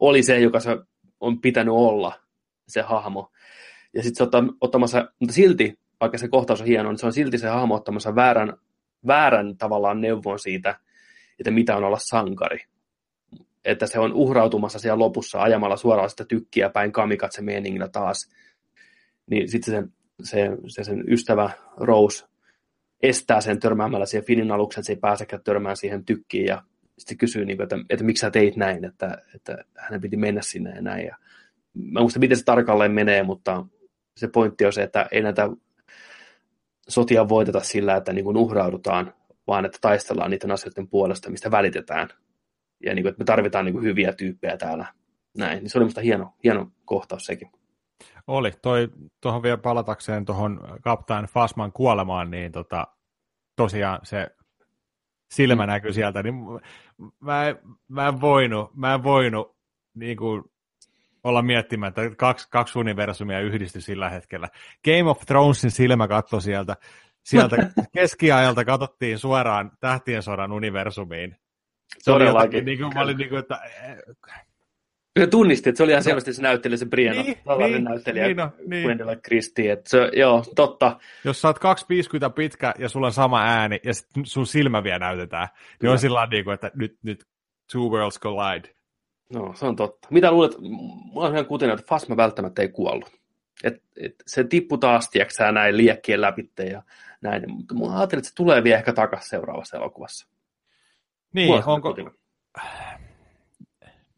[0.01, 0.77] oli se, joka se
[1.21, 2.13] on pitänyt olla,
[2.69, 3.33] se hahmo.
[3.95, 7.13] Ja sitten se ottaa, ottamassa, mutta silti, vaikka se kohtaus on hieno, niin se on
[7.13, 8.53] silti se hahmo ottamassa väärän,
[9.07, 10.81] väärän tavallaan neuvon siitä,
[11.39, 12.59] että mitä on olla sankari.
[13.65, 18.31] Että se on uhrautumassa siellä lopussa ajamalla suoraan sitä tykkiä päin kamikatse meningillä taas.
[19.31, 19.89] Niin sitten se,
[20.23, 22.25] se, se, sen ystävä Rose
[23.03, 26.63] estää sen törmäämällä siihen Finin aluksen, että se ei pääsekään törmään siihen tykkiin ja
[26.99, 30.43] sitten kysyy, niin kuin, että, että miksi sä teit näin, että, että hänen piti mennä
[30.43, 31.07] sinne ja näin.
[31.07, 31.17] Ja
[31.75, 33.67] mä muista, miten se tarkalleen menee, mutta
[34.17, 35.49] se pointti on se, että ei näitä
[36.89, 39.15] sotia voiteta sillä, että niin kuin uhraudutaan,
[39.49, 42.09] vaan että taistellaan niiden asioiden puolesta, mistä välitetään.
[42.85, 44.87] Ja niin kuin, että me tarvitaan niin kuin hyviä tyyppejä täällä.
[45.39, 45.59] Näin.
[45.59, 47.51] Niin se oli musta hieno, hieno kohtaus sekin.
[48.27, 48.53] Oli.
[48.63, 48.89] Toi,
[49.21, 52.87] tuohon vielä palatakseen tuohon kaptaan Fasman kuolemaan, niin tota,
[53.57, 54.29] tosiaan se
[55.31, 55.71] silmä mm.
[55.71, 56.35] näkyy sieltä, niin
[57.21, 57.55] mä,
[57.89, 59.57] mä en voinut, mä en voinut
[59.95, 60.45] niin kuin,
[61.25, 64.49] olla miettimättä, että kaksi, kaksi universumia yhdistyi sillä hetkellä.
[64.85, 66.77] Game of Thronesin silmä katsoi sieltä,
[67.29, 71.37] sieltä keskiajalta katsottiin suoraan Tähtien sodan universumiin.
[71.99, 73.61] Se oli jotakin, niin kuin, mä olin niin kuin, että
[75.15, 78.37] Kyllä tunnisti, että se oli ihan selvästi se näyttelijä, se Brianna, niin, niin, näyttelijä, niin,
[78.37, 78.85] no, niin.
[78.85, 81.01] Gwendolyn Christie, että se, joo, totta.
[81.25, 81.63] Jos sä oot 2,50
[82.35, 85.93] pitkä ja sulla on sama ääni ja sit sun silmä vielä näytetään, niin Kyllä.
[85.93, 87.25] on sillä niin kuin, että nyt, nyt
[87.73, 88.69] two worlds collide.
[89.33, 90.09] No, se on totta.
[90.11, 93.13] Mitä luulet, mulla on ihan kuten, että Fasma välttämättä ei kuollut.
[93.65, 96.83] Et, et se tippui taas, tiedätkö näin liekkien läpi ja
[97.21, 100.29] näin, mutta mä ajattelin, että se tulee vielä ehkä takaisin seuraavassa elokuvassa.
[101.33, 101.89] Niin, onko...
[101.89, 102.13] Kutinen.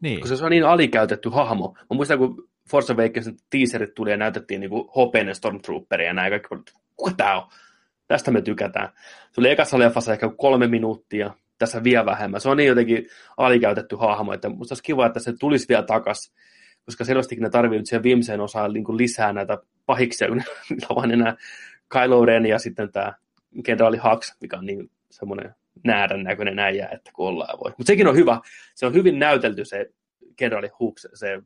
[0.01, 0.21] Niin.
[0.21, 1.73] Koska se on niin alikäytetty hahmo.
[1.77, 6.73] Mä muistan, kun Force Awakensin teaserit tuli ja näytettiin niin hopeinen Stormtrooperia ja näin kaikki,
[6.95, 7.49] kuka tää on?
[8.07, 8.89] Tästä me tykätään.
[9.31, 12.41] Se oli ekassa leffassa ehkä kolme minuuttia, tässä vielä vähemmän.
[12.41, 16.33] Se on niin jotenkin alikäytetty hahmo, että musta olisi kiva, että se tulisi vielä takas,
[16.85, 20.37] koska selvästikin ne tarvii nyt siihen viimeiseen osaan niin lisää näitä pahiksia, kun
[20.69, 21.35] niillä on vain enää
[21.89, 23.13] Kylo Ren ja sitten tämä
[23.65, 27.71] kenraali Hux, mikä on niin semmoinen näädän näköinen äijä, että kun ollaan voi.
[27.77, 28.39] Mutta sekin on hyvä.
[28.75, 29.89] Se on hyvin näytelty se
[30.35, 31.41] kenraali Hux, se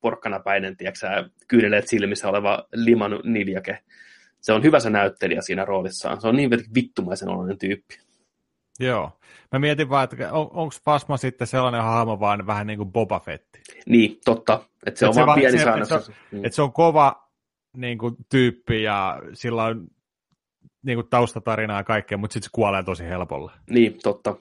[0.00, 3.78] porkkanapäinen, tiedätkö kyyneleet silmissä oleva liman niljake.
[4.40, 6.20] Se on hyvä se näyttelijä siinä roolissaan.
[6.20, 8.09] Se on niin vittumaisen oloinen tyyppi.
[8.80, 9.10] Joo.
[9.52, 13.20] Mä mietin vaan, että on, onko Fasma sitten sellainen hahmo vaan vähän niin kuin Boba
[13.20, 13.48] Fett?
[13.86, 14.64] Niin, totta.
[14.86, 16.44] Että se et on se vaan pieni se, että se, mm.
[16.44, 17.28] et se on kova
[17.76, 19.86] niin kuin, tyyppi ja sillä on
[20.82, 23.52] niin kuin taustatarinaa ja kaikkea, mutta sitten se kuolee tosi helpolla.
[23.70, 24.36] Niin, totta.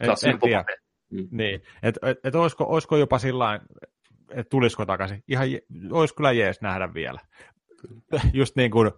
[0.00, 0.64] Et, en tiedä.
[1.10, 1.28] Mm.
[1.30, 3.60] Niin, että et, et olisiko, olisiko jopa sillä
[4.30, 5.24] että tulisiko takaisin.
[5.28, 5.46] Ihan,
[5.90, 7.20] olisi kyllä jees nähdä vielä.
[8.32, 8.90] Just niin kuin,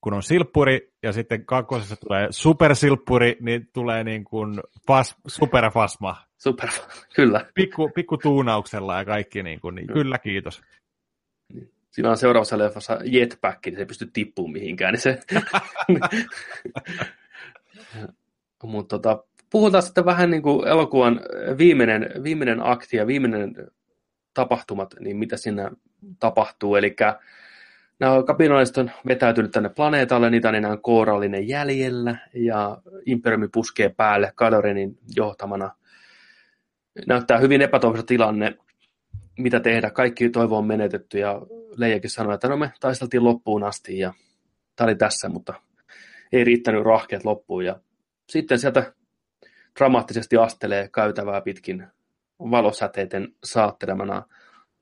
[0.00, 6.16] kun on silppuri ja sitten kakkosessa tulee supersilppuri, niin tulee niin kuin fas, superfasma.
[6.36, 6.68] Super,
[7.14, 7.46] kyllä.
[7.54, 10.62] Pikku, pikku tuunauksella ja kaikki, niin, kuin, niin kyllä kiitos.
[11.90, 14.92] Siinä on seuraavassa leffassa jetpack, niin se ei pysty tippumaan mihinkään.
[14.92, 15.18] Niin se...
[18.62, 21.20] Mutta tota, puhutaan sitten vähän niin kuin elokuvan
[21.58, 23.54] viimeinen, viimeinen akti ja viimeinen
[24.34, 25.70] tapahtumat, niin mitä siinä
[26.18, 26.76] tapahtuu.
[26.76, 26.96] Eli
[28.00, 34.32] nämä kapinalliset on vetäytynyt tänne planeetalle, niitä on enää kourallinen jäljellä, ja Imperiumi puskee päälle
[34.34, 35.70] Kadorenin johtamana.
[37.06, 38.58] Näyttää hyvin epätoivoisa tilanne,
[39.38, 39.90] mitä tehdä.
[39.90, 41.40] Kaikki toivo on menetetty, ja
[41.76, 44.12] Leijakin sanoi, että no me taisteltiin loppuun asti, ja
[44.76, 45.54] tämä oli tässä, mutta
[46.32, 47.64] ei riittänyt rahkeet loppuun.
[47.64, 47.80] Ja
[48.28, 48.92] sitten sieltä
[49.78, 51.86] dramaattisesti astelee käytävää pitkin
[52.40, 54.22] valosäteiden saattelemana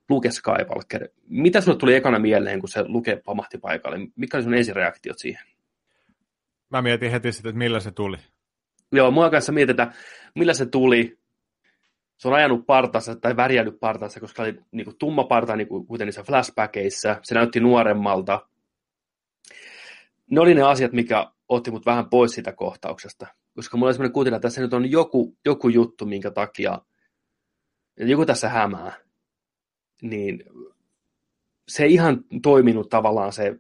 [0.09, 1.09] Luke Skywalker.
[1.29, 3.99] Mitä sinulle tuli ekana mieleen, kun se Luke pamahti paikalle?
[4.17, 5.47] Mikä oli sun ensireaktiot siihen?
[6.71, 8.17] Mä mietin heti sitten, että millä se tuli.
[8.93, 9.95] Joo, mua kanssa mietitään,
[10.35, 11.19] millä se tuli.
[12.17, 15.87] se on ajanut partansa tai värjännyt partansa, koska oli niin kuin tumma parta, niin kuin,
[15.87, 17.17] kuten niissä flashbackeissa.
[17.23, 18.49] Se näytti nuoremmalta.
[20.31, 23.27] Ne oli ne asiat, mikä otti mut vähän pois siitä kohtauksesta.
[23.55, 26.79] Koska mulla oli sellainen kuutina, että tässä nyt on joku, joku juttu, minkä takia
[27.97, 29.06] joku tässä hämää.
[30.03, 30.45] Niin
[31.69, 33.57] se ei ihan toiminut tavallaan se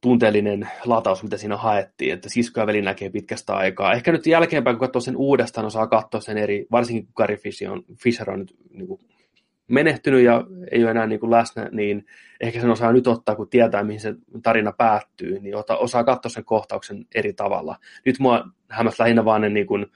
[0.00, 3.92] tunteellinen lataus, mitä siinä haettiin, että sisko ja veli näkee pitkästä aikaa.
[3.92, 7.70] Ehkä nyt jälkeenpäin, kun katsoo sen uudestaan, osaa katsoa sen eri, varsinkin kun Gary Fisher
[7.70, 9.00] on, Fisher on nyt niin kuin,
[9.68, 12.06] menehtynyt ja ei ole enää niin kuin läsnä, niin
[12.40, 16.44] ehkä sen osaa nyt ottaa, kun tietää, mihin se tarina päättyy, niin osaa katsoa sen
[16.44, 17.76] kohtauksen eri tavalla.
[18.04, 19.86] Nyt mua hämmäs lähinnä vaan ne niin kuin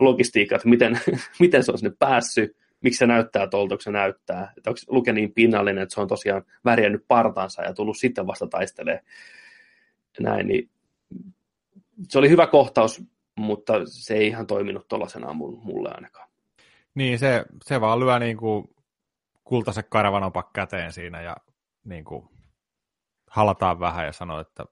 [0.00, 1.00] logistiikka, että miten,
[1.40, 4.52] miten se on sinne päässyt, miksi se näyttää tuolta, se näyttää.
[4.56, 8.46] Että onko Luke niin pinnallinen, että se on tosiaan värjännyt partansa ja tullut sitten vasta
[8.46, 9.00] taistelee
[10.20, 10.70] näin, niin
[12.08, 13.04] se oli hyvä kohtaus,
[13.36, 16.28] mutta se ei ihan toiminut tuollaisenaan mulle ainakaan.
[16.94, 18.74] Niin, se, se vaan lyö niin kuin
[19.44, 21.36] kultaisen karavanopak käteen siinä ja
[21.84, 22.28] niin kuin
[23.30, 24.64] halataan vähän ja sanoo, että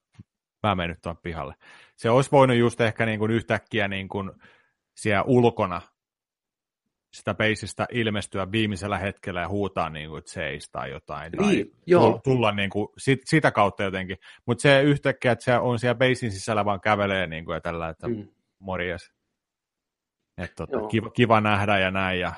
[0.62, 1.54] mä menen nyt tuon pihalle.
[1.96, 4.30] Se olisi voinut just ehkä niin kuin yhtäkkiä niin kuin
[4.94, 5.82] siellä ulkona
[7.12, 11.32] sitä beisistä ilmestyä viimeisellä hetkellä ja huutaa niin kuin, että seis tai jotain.
[11.32, 12.20] Niin, tai joo.
[12.24, 14.16] Tulla niin kuin, sit, sitä kautta jotenkin.
[14.46, 17.88] Mutta se yhtäkkiä, että se on siellä beisin sisällä vaan kävelee niin kuin, ja tällä,
[17.88, 18.28] että mm.
[18.58, 19.12] morjes.
[20.38, 22.20] Että tota, kiva, kiva, nähdä ja näin.
[22.20, 22.32] Ja,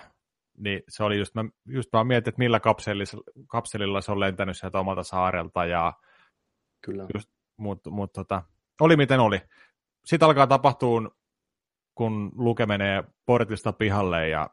[0.58, 4.58] niin se oli just, mä just vaan mietin, että millä kapselilla, kapselilla se on lentänyt
[4.58, 5.64] sieltä omalta saarelta.
[5.64, 5.92] Ja
[6.84, 7.06] Kyllä.
[7.14, 8.42] Just, mut, mut, tota,
[8.80, 9.40] oli miten oli.
[10.04, 11.10] Sitten alkaa tapahtua,
[11.94, 14.50] kun Luke menee portista pihalle ja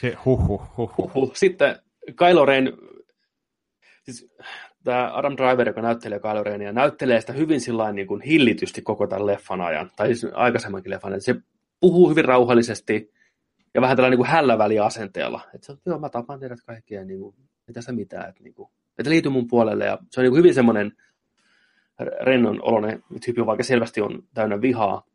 [0.00, 1.14] se, huh, huh, huh, huh.
[1.14, 1.32] huh.
[1.34, 1.76] Sitten
[2.16, 2.72] Kylo Ren,
[4.02, 4.32] siis
[4.84, 9.06] tämä Adam Driver, joka näyttelee Kylo Renia, näyttelee sitä hyvin sillain niin kuin hillitysti koko
[9.06, 11.34] tämän leffan ajan, tai siis aikaisemmankin leffan, että se
[11.80, 13.12] puhuu hyvin rauhallisesti
[13.74, 17.20] ja vähän tällä niin kuin hälläväliasenteella, että se on, joo, mä tapaan teidät kaikkia, niin
[17.20, 17.34] kuin,
[17.68, 20.38] ei tässä mitään, että, niin kuin, että liity mun puolelle, ja se on niin kuin
[20.38, 20.92] hyvin semmoinen
[22.20, 25.06] rennon oloinen tyyppi, vaikka selvästi on täynnä vihaa,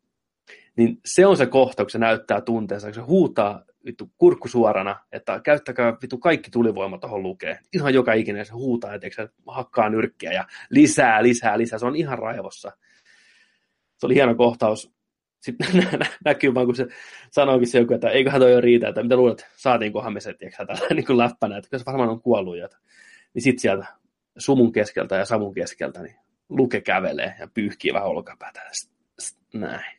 [0.77, 4.99] niin se on se kohta, kun se näyttää tunteensa, kun se huutaa vittu kurkku suorana,
[5.11, 7.59] että käyttäkää vittu kaikki tulivoima tuohon lukee.
[7.73, 11.79] Ihan joka ikinen se huutaa, että hakkaa nyrkkiä ja lisää, lisää, lisää.
[11.79, 12.71] Se on ihan raivossa.
[13.97, 14.91] Se oli hieno kohtaus.
[15.39, 15.67] Sitten
[16.25, 16.87] näkyy vaan, kun se
[17.31, 20.65] sanoikin se joku, että eiköhän toi jo riitä, että mitä luulet, saatiinkohan me se, tiedätkö,
[20.65, 22.57] tällä niin kuin läppänä, että se varmaan on kuollut.
[22.57, 22.69] Ja,
[23.33, 23.85] niin sitten sieltä
[24.37, 26.15] sumun keskeltä ja savun keskeltä, niin
[26.49, 28.61] luke kävelee ja pyyhkii vähän olkapäätä.
[29.53, 29.94] Näin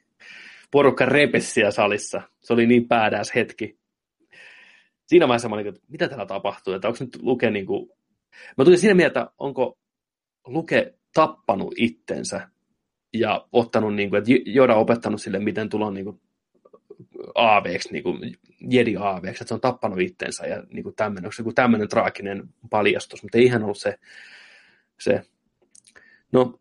[0.76, 2.22] porukka repessiä salissa.
[2.40, 3.78] Se oli niin päädäs hetki.
[5.06, 7.90] Siinä vaiheessa mä olin, että mitä täällä tapahtuu, että onko nyt Luke niin kuin...
[8.58, 9.78] Mä tulin siinä mieltä, onko
[10.46, 12.48] Luke tappanut itsensä
[13.12, 16.20] ja ottanut, niin kuin, että Joda opettanut sille, miten tulla niin kuin
[17.34, 21.32] aaveeksi, niin kuin jedi aaveeksi, että se on tappanut itsensä ja niin kuin tämmöinen, onko
[21.32, 23.98] se joku tämmöinen traaginen paljastus, mutta ei ihan ollut se,
[25.00, 25.22] se.
[26.32, 26.60] No,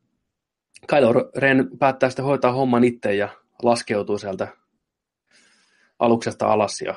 [0.88, 4.48] Kylo Ren päättää sitten hoitaa homman itse ja laskeutuu sieltä
[6.00, 6.96] aluksesta alas ja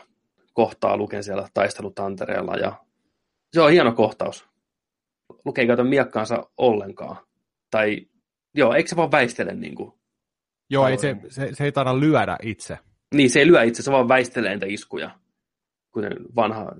[0.52, 2.54] kohtaa Luken siellä taistelutantereella.
[2.54, 2.72] Ja
[3.52, 4.48] se on hieno kohtaus.
[5.44, 7.16] Luke ei käytä miekkaansa ollenkaan.
[7.70, 8.06] Tai
[8.54, 9.92] joo, eikö se vaan väistele niin kuin?
[10.70, 12.78] Joo, ei se, se, se, ei taida lyödä itse.
[13.14, 15.10] Niin, se ei lyö itse, se vaan väistelee niitä iskuja.
[15.90, 16.72] Kuten vanha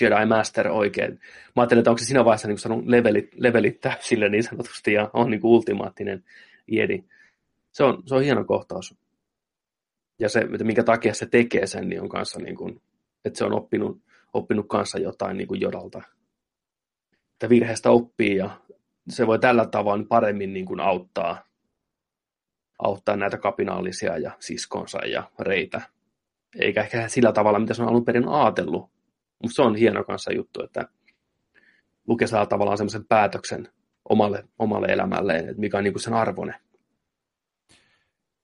[0.00, 1.12] Jedi Master oikein.
[1.56, 5.10] Mä ajattelin, että onko se siinä vaiheessa niin saanut levelit, levelittää sille niin sanotusti ja
[5.12, 6.24] on niin kuin ultimaattinen
[6.66, 7.04] jedi.
[7.72, 8.94] Se on, se on hieno kohtaus
[10.18, 12.82] ja se, että minkä takia se tekee sen, niin on kanssa niin kuin,
[13.24, 16.02] että se on oppinut, oppinut kanssa jotain niin kuin jodalta.
[17.32, 18.50] Että virheestä oppii ja
[19.08, 21.44] se voi tällä tavoin paremmin niin kuin auttaa,
[22.78, 25.80] auttaa näitä kapinallisia ja siskonsa ja reitä.
[26.58, 28.90] Eikä ehkä sillä tavalla, mitä se on alun perin ajatellut.
[29.42, 30.88] Mutta se on hieno kanssa juttu, että
[32.06, 33.68] Luke saa tavallaan semmoisen päätöksen
[34.08, 36.54] omalle, omalle elämälleen, että mikä on niin kuin sen arvone.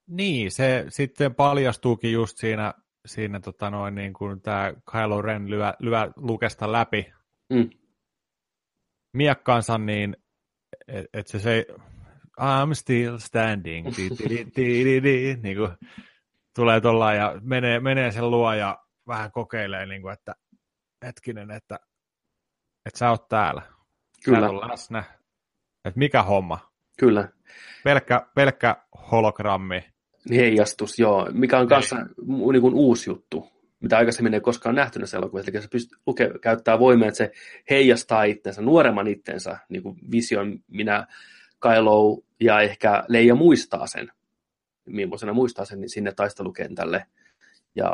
[0.07, 2.73] Niin, se sitten paljastuukin just siinä,
[3.05, 7.13] siinä tota noin, niin kuin tämä Kylo Ren lyö, lyö Lukesta läpi
[7.49, 7.69] mm.
[9.13, 10.17] miekkaansa, niin
[10.87, 11.65] että et se, se
[12.41, 15.71] I'm still standing, di, di, di, di, di, niin kuin,
[16.55, 20.35] tulee tuolla ja menee, menee sen luo ja vähän kokeilee, niin kuin, että
[21.05, 21.79] hetkinen, että,
[22.85, 23.61] että sä oot täällä.
[24.25, 24.39] Kyllä.
[24.39, 25.03] Sä on läsnä.
[25.85, 26.71] Että mikä homma?
[26.99, 27.29] Kyllä.
[27.83, 28.75] Pelkkä, pelkkä
[29.11, 29.94] hologrammi
[30.29, 31.95] Heijastus, joo, mikä on kanssa
[32.51, 33.47] niin kuin uusi juttu,
[33.79, 35.51] mitä aikaisemmin ei koskaan nähty näissä elokuvissa.
[35.51, 37.31] Eli se pystyy, luke, käyttää voimia, että se
[37.69, 41.07] heijastaa itsensä, nuoremman itsensä, niin kuin vision, minä
[41.61, 44.11] Kylo ja ehkä Leija muistaa sen,
[44.85, 47.05] millaisena muistaa sen, niin sinne taistelukentälle.
[47.75, 47.93] Ja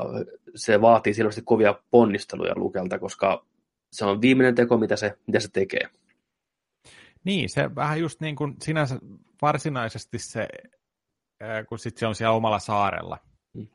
[0.55, 3.45] se vaatii selvästi kovia ponnisteluja Lukelta, koska
[3.91, 5.89] se on viimeinen teko, mitä se, mitä se tekee.
[7.23, 8.99] Niin, se vähän just niin kuin sinänsä
[9.41, 10.47] varsinaisesti se,
[11.69, 13.17] kun sitten se on siellä omalla saarella.
[13.53, 13.67] Mm.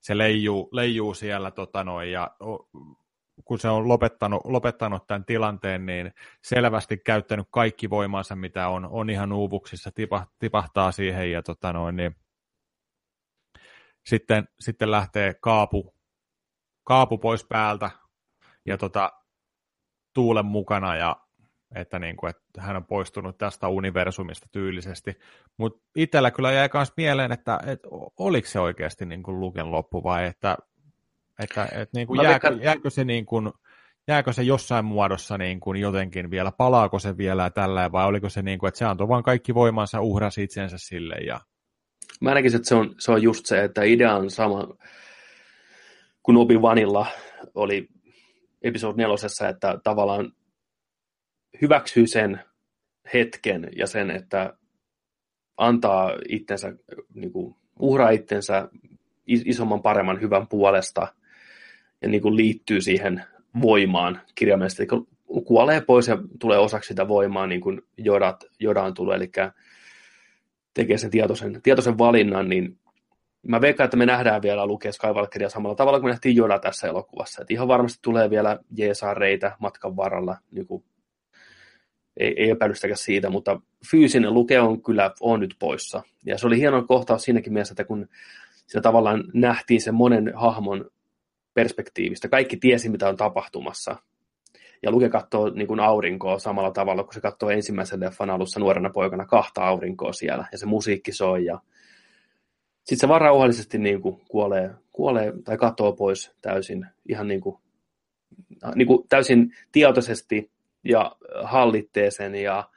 [0.00, 2.36] Se leijuu, leijuu siellä tota noin, ja
[3.44, 6.12] kun se on lopettanut, lopettanut tämän tilanteen, niin
[6.44, 9.90] selvästi käyttänyt kaikki voimansa, mitä on, on ihan uuvuksissa,
[10.38, 12.16] tipahtaa siihen ja tota noin, niin
[14.06, 15.94] sitten, sitten lähtee kaapu,
[16.84, 17.90] kaapu pois päältä
[18.66, 19.12] ja tota,
[20.14, 21.16] tuulen mukana ja
[21.74, 25.18] että, niin kuin, että hän on poistunut tästä universumista tyylisesti.
[25.56, 30.02] Mutta itsellä kyllä jäi myös mieleen, että, että oliko se oikeasti niin kuin Luken loppu
[30.02, 30.56] vai että,
[31.38, 32.64] että, että niin kuin jääkö, veikkaan...
[32.64, 33.52] jääkö, se niin kuin,
[34.08, 38.42] jääkö se jossain muodossa niin kuin jotenkin vielä, palaako se vielä tällä vai oliko se
[38.42, 41.40] niin kuin, että se antoi vain kaikki voimansa, uhrasi itsensä sille ja
[42.20, 44.68] Mä näkisin, että se on, se on just se, että idea on sama
[46.22, 47.06] kuin Obi Vanilla
[47.54, 47.88] oli
[48.62, 50.32] episode nelosessa, että tavallaan
[51.62, 52.40] hyväksyy sen
[53.14, 54.54] hetken ja sen, että
[55.56, 56.72] antaa itsensä,
[57.14, 58.68] niin kuin, uhraa itsensä
[59.26, 61.14] isomman, paremman, hyvän puolesta
[62.02, 63.24] ja niin kuin liittyy siihen
[63.62, 64.86] voimaan kirjaimellisesti.
[65.44, 69.16] Kuolee pois ja tulee osaksi sitä voimaa, niin kuin Jodat, Jodaan tulee.
[69.16, 69.30] Eli
[70.74, 72.78] tekee sen tietoisen, tietoisen valinnan, niin
[73.42, 76.88] mä veikkaan, että me nähdään vielä lukea Skywalkeria samalla tavalla kuin me nähtiin Joda tässä
[76.88, 77.42] elokuvassa.
[77.42, 80.84] Et ihan varmasti tulee vielä Jeesaa-reitä matkan varrella, niin kuin,
[82.20, 83.60] ei, ei epäilystäkään siitä, mutta
[83.90, 86.02] fyysinen luke on kyllä on nyt poissa.
[86.26, 88.08] Ja se oli hieno kohtaus siinäkin mielessä, että kun
[88.66, 90.90] sitä tavallaan nähtiin sen monen hahmon
[91.54, 92.28] perspektiivistä.
[92.28, 93.96] Kaikki tiesi, mitä on tapahtumassa
[94.82, 98.90] ja Luke katsoo niin kuin aurinkoa samalla tavalla, kun se katsoo ensimmäisen leffan alussa nuorena
[98.90, 101.60] poikana kahta aurinkoa siellä, ja se musiikki soi, ja
[102.78, 107.56] sitten se vaan rauhallisesti niin kuin kuolee, kuolee tai katoo pois täysin, ihan niin kuin,
[108.74, 110.50] niin kuin täysin tietoisesti
[110.84, 112.68] ja hallittee sen ja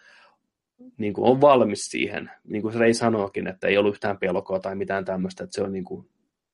[0.98, 2.32] niin kuin on valmis siihen.
[2.44, 5.72] Niin kuin Rei sanoikin, että ei ollut yhtään pelkoa tai mitään tämmöistä, että se on
[5.72, 6.08] niin kuin,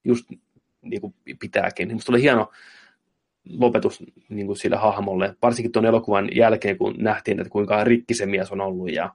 [0.04, 0.26] just
[0.82, 1.88] niin kuin pitääkin.
[1.88, 2.52] Minusta oli hieno
[3.50, 8.26] lopetus niin kuin sille hahmolle, varsinkin tuon elokuvan jälkeen, kun nähtiin, että kuinka rikki se
[8.26, 9.14] mies on ollut ja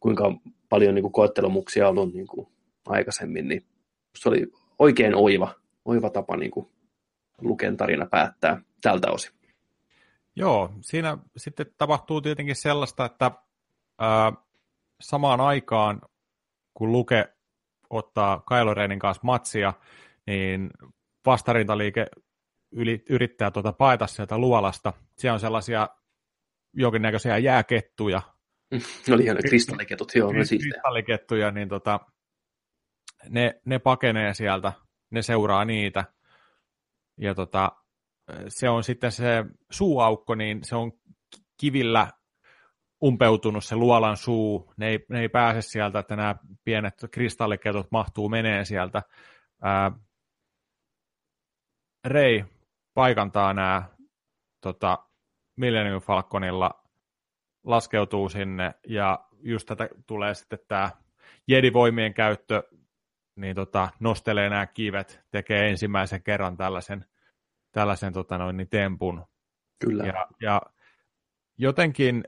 [0.00, 0.36] kuinka
[0.68, 2.48] paljon niin kuin koettelumuksia on ollut niin kuin
[2.86, 3.62] aikaisemmin, niin
[4.18, 4.46] se oli
[4.78, 6.68] oikein oiva, oiva tapa niin kuin
[7.40, 9.32] Luken tarina päättää tältä osin.
[10.36, 13.30] Joo, siinä sitten tapahtuu tietenkin sellaista, että
[13.98, 14.32] ää,
[15.00, 16.00] samaan aikaan,
[16.74, 17.34] kun Luke
[17.90, 19.74] ottaa Kylo Renin kanssa matsia,
[20.26, 20.70] niin
[21.26, 22.06] vastarintaliike
[22.72, 24.92] yli, yrittää tuota paeta sieltä luolasta.
[25.18, 25.88] Siellä on sellaisia
[26.72, 28.22] jonkinnäköisiä jääkettuja.
[29.08, 30.30] Ne oli ihan kristalliketut, joo.
[30.30, 32.00] Kristallikettuja, niin tota,
[33.28, 34.72] ne, ne pakenee sieltä,
[35.10, 36.04] ne seuraa niitä.
[37.20, 37.72] Ja tota,
[38.48, 40.92] se on sitten se suuaukko, niin se on
[41.60, 42.08] kivillä
[43.04, 44.72] umpeutunut se luolan suu.
[44.76, 46.34] Ne ei, ne ei pääse sieltä, että nämä
[46.64, 49.02] pienet kristalliketut mahtuu menee sieltä.
[49.62, 49.92] Ää,
[52.04, 52.44] Rei
[52.94, 53.82] paikantaa nämä
[54.60, 54.98] tota,
[55.56, 56.84] Millennium Falconilla,
[57.64, 60.90] laskeutuu sinne ja just tätä tulee sitten tämä
[61.46, 62.62] Jedi-voimien käyttö,
[63.36, 67.04] niin tota, nostelee nämä kivet, tekee ensimmäisen kerran tällaisen,
[67.74, 69.26] tällaisen tota noin, niin tempun.
[69.78, 70.04] Kyllä.
[70.04, 70.62] Ja, ja
[71.58, 72.24] jotenkin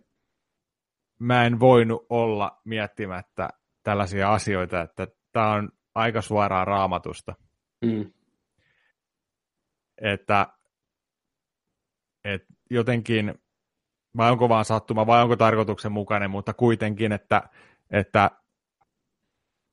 [1.19, 3.49] mä en voinut olla miettimättä
[3.83, 7.35] tällaisia asioita, että tämä on aika suoraa raamatusta.
[7.85, 8.13] Mm.
[9.99, 10.47] Että
[12.25, 13.35] et jotenkin,
[14.17, 17.43] vai onko vaan sattuma, vai onko tarkoituksenmukainen, mutta kuitenkin, että,
[17.91, 18.31] että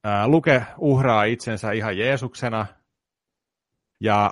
[0.04, 2.66] ää, Luke uhraa itsensä ihan Jeesuksena,
[4.00, 4.32] ja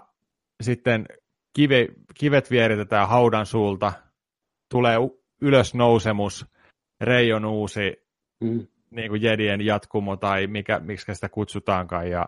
[0.61, 1.05] sitten
[1.53, 1.87] kive,
[2.19, 3.93] kivet vieritetään haudan suulta,
[4.71, 4.97] tulee
[5.41, 6.45] ylösnousemus,
[7.01, 8.03] Rei on uusi
[8.43, 8.67] mm.
[8.91, 12.25] niin kuin Jedien jatkumo, tai mikä, miksi sitä kutsutaankaan, ja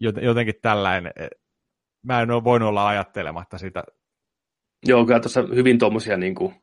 [0.00, 1.12] jotenkin tällainen,
[2.02, 3.84] mä en ole voinut olla ajattelematta sitä
[4.86, 6.61] Joo, kyllä tuossa hyvin tuommoisia, niin kuin,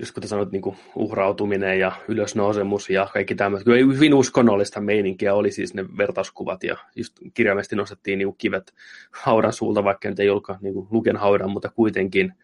[0.00, 0.62] just kun sanoit, niin
[0.94, 3.64] uhrautuminen ja ylösnousemus ja kaikki tämmöiset.
[3.64, 8.74] Kyllä hyvin uskonnollista meininkiä oli siis ne vertauskuvat ja just kirjaimesti nostettiin niin kivet
[9.10, 12.34] haudan suulta, vaikka nyt ei ollutkaan niin luken haudan, mutta kuitenkin.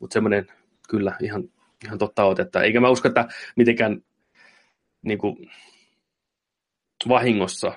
[0.00, 0.46] Mutta semmoinen
[0.88, 1.44] kyllä ihan,
[1.84, 2.62] ihan totta otetta.
[2.62, 4.02] Eikä mä usko, että mitenkään
[5.02, 5.50] niin kuin,
[7.08, 7.72] vahingossa.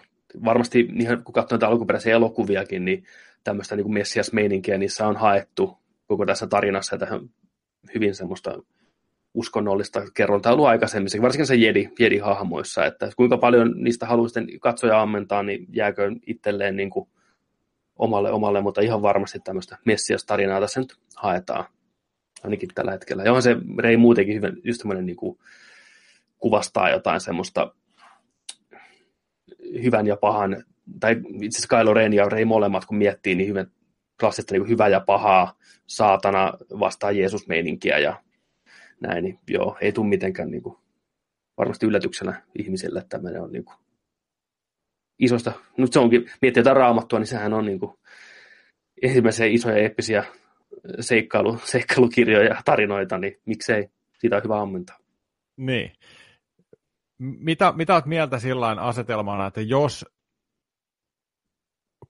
[0.45, 3.03] Varmasti ihan kun katsoo näitä alkuperäisiä elokuviakin, niin
[3.43, 5.77] tämmöistä niin messias-meininkiä niissä on haettu
[6.07, 7.29] koko tässä tarinassa tähän
[7.93, 8.59] hyvin semmoista
[9.35, 15.01] uskonnollista kerrontaa ollut aikaisemmin, varsinkin se Jedi, Jedi-hahmoissa, että kuinka paljon niistä haluaa sitten katsoja
[15.01, 17.09] ammentaa, niin jääkö itselleen niin kuin
[17.95, 21.65] omalle omalle, mutta ihan varmasti tämmöistä Messias-tarinaa tässä nyt haetaan
[22.43, 23.23] ainakin tällä hetkellä.
[23.23, 25.37] Ja se Rei muutenkin hyvä, just semmoinen niin
[26.37, 27.75] kuvastaa jotain semmoista
[29.83, 30.63] hyvän ja pahan,
[30.99, 33.67] tai itse asiassa Kylo Ren ja Rei molemmat, kun miettii, niin hyvin
[34.19, 35.57] klassista niin hyvä ja pahaa,
[35.87, 38.21] saatana vastaan Jeesus-meininkiä ja
[39.07, 40.77] näin, niin joo, ei tule mitenkään niin kuin,
[41.57, 43.77] varmasti yllätyksenä ihmisille, että tämmöinen on niin kuin,
[45.19, 47.97] isosta, nyt se onkin, miettii jotain raamattua, niin sehän on niin kuin,
[49.01, 50.23] ensimmäisiä isoja eeppisiä
[50.99, 54.97] seikkailu, seikkailukirjoja ja tarinoita, niin miksei, siitä on hyvä ammentaa.
[55.57, 55.91] Niin.
[57.19, 60.05] Mitä, mitä olet mieltä sillä asetelmana, että jos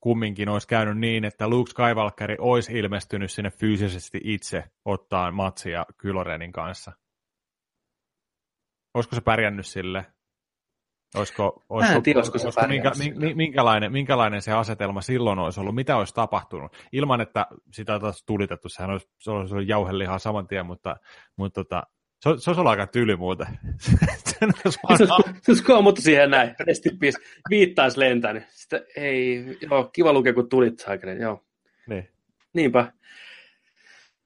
[0.05, 6.51] kumminkin olisi käynyt niin, että Luke Skywalker olisi ilmestynyt sinne fyysisesti itse ottaa matsia Kylorenin
[6.51, 6.91] kanssa?
[8.93, 10.05] Olisiko se pärjännyt sille?
[11.15, 12.91] Olisiko, olisiko, tiedä, olisiko, se olisiko minkä,
[13.35, 15.75] minkälainen, minkälainen se asetelma silloin olisi ollut?
[15.75, 16.77] Mitä olisi tapahtunut?
[16.91, 20.95] Ilman, että sitä olisi tulitettu, sehän olisi, se olisi ollut jauhelihaa saman tien, mutta,
[21.37, 21.83] mutta tota,
[22.25, 23.47] se, se olisi ollut aika tyly muuten.
[25.41, 27.15] se olisi koomuttu siihen näin, restippiis,
[27.49, 28.43] viittaisi lentänyt.
[28.49, 31.43] Sitten ei, joo, kiva lukea, kun tulit saakeli, joo.
[31.87, 32.09] Niin.
[32.53, 32.91] Niinpä.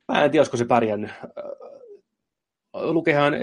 [0.08, 1.12] Mä en tiedä, olisiko se pärjännyt.
[2.74, 3.34] Lukehan,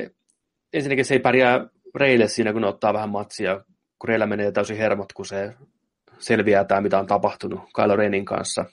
[0.73, 3.65] ensinnäkin se ei pärjää Reille siinä, kun ne ottaa vähän matsia,
[3.99, 5.55] kun Reillä menee täysin hermot, kun se
[6.19, 8.65] selviää tämä, mitä on tapahtunut Kylo Renin kanssa.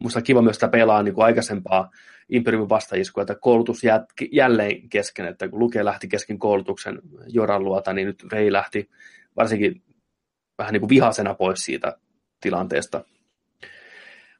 [0.00, 1.90] Musta kiva myös, että pelaa niin kuin aikaisempaa
[2.28, 7.92] Imperiumin vastaiskua, että koulutus jätki, jälleen kesken, että kun Luke lähti kesken koulutuksen Joran luota,
[7.92, 8.90] niin nyt Rei lähti
[9.36, 9.82] varsinkin
[10.58, 11.96] vähän niin kuin vihasena pois siitä
[12.40, 13.04] tilanteesta.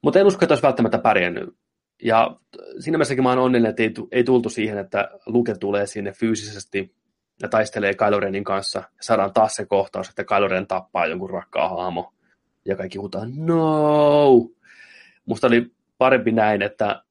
[0.03, 1.57] Mutta en usko, että olisi välttämättä pärjännyt.
[2.03, 2.37] Ja
[2.79, 6.95] siinä mielessäkin mä oon onnellinen, että ei, ei tultu siihen, että Luke tulee sinne fyysisesti
[7.43, 8.79] ja taistelee Kylo Renin kanssa.
[8.79, 12.13] Ja saadaan taas se kohtaus, että Kylo Ren tappaa jonkun rakkaan haamo.
[12.65, 14.51] Ja kaikki huutaa, no!
[15.27, 17.03] Musta oli parempi näin, että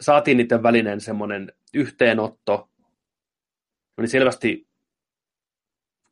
[0.00, 2.70] saatiin niiden välinen semmoinen yhteenotto.
[4.00, 4.68] Niin selvästi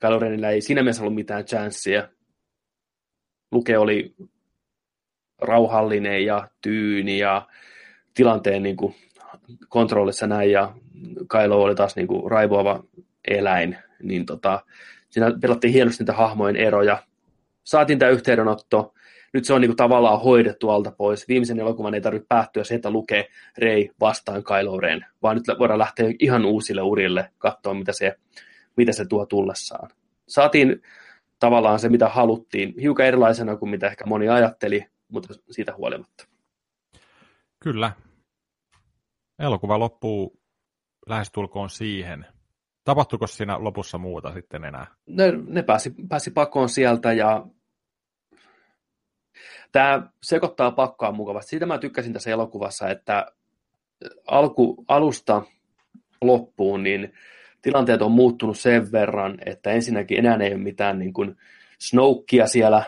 [0.00, 2.08] Kylo Renillä ei siinä mielessä ollut mitään chanssia.
[3.52, 4.14] Luke oli
[5.40, 7.48] rauhallinen ja tyyni ja
[8.14, 8.94] tilanteen niin kuin
[9.68, 10.74] kontrollissa näin ja
[11.30, 12.84] Kylo oli taas niin kuin raivoava
[13.28, 14.64] eläin, niin tota,
[15.10, 17.02] siinä pelattiin hienosti niitä hahmojen eroja.
[17.64, 18.94] Saatiin tämä yhteydenotto,
[19.34, 21.28] nyt se on niin kuin tavallaan hoidettu alta pois.
[21.28, 23.28] Viimeisen elokuvan ei tarvitse päättyä se, että lukee
[23.58, 28.16] Rey vastaan Kylo Ren, vaan nyt voidaan lähteä ihan uusille urille, katsoa mitä se,
[28.76, 29.90] mitä se tuo tullessaan.
[30.28, 30.82] Saatiin
[31.38, 36.26] tavallaan se, mitä haluttiin, hiukan erilaisena kuin mitä ehkä moni ajatteli, mutta siitä huolimatta.
[37.60, 37.92] Kyllä.
[39.38, 40.40] Elokuva loppuu
[41.06, 42.26] lähestulkoon siihen.
[42.84, 44.86] Tapahtuiko siinä lopussa muuta sitten enää?
[45.06, 47.46] Ne, ne pääsi, pääsi pakoon sieltä ja
[49.74, 51.50] tämä sekoittaa pakkaa mukavasti.
[51.50, 53.26] Siitä mä tykkäsin tässä elokuvassa, että
[54.26, 55.42] alku, alusta
[56.20, 57.12] loppuun, niin
[57.62, 61.36] tilanteet on muuttunut sen verran, että ensinnäkin enää ei ole mitään niin kuin
[61.78, 62.82] Snokea siellä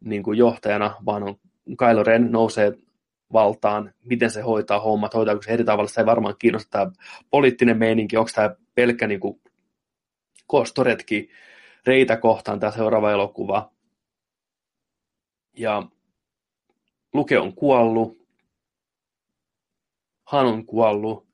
[0.00, 1.36] niin kuin johtajana, vaan on
[1.78, 2.72] Kylo Ren nousee
[3.32, 6.90] valtaan, miten se hoitaa hommat, hoitaako se eri tavalla, sitä ei varmaan kiinnosta tämä
[7.30, 9.40] poliittinen meininki, onko tämä pelkkä niin kuin,
[10.46, 11.30] kostoretki
[11.86, 13.70] reitä kohtaan tämä seuraava elokuva.
[15.56, 15.82] Ja
[17.14, 18.18] Luke on kuollut,
[20.24, 21.26] Han on kuollut,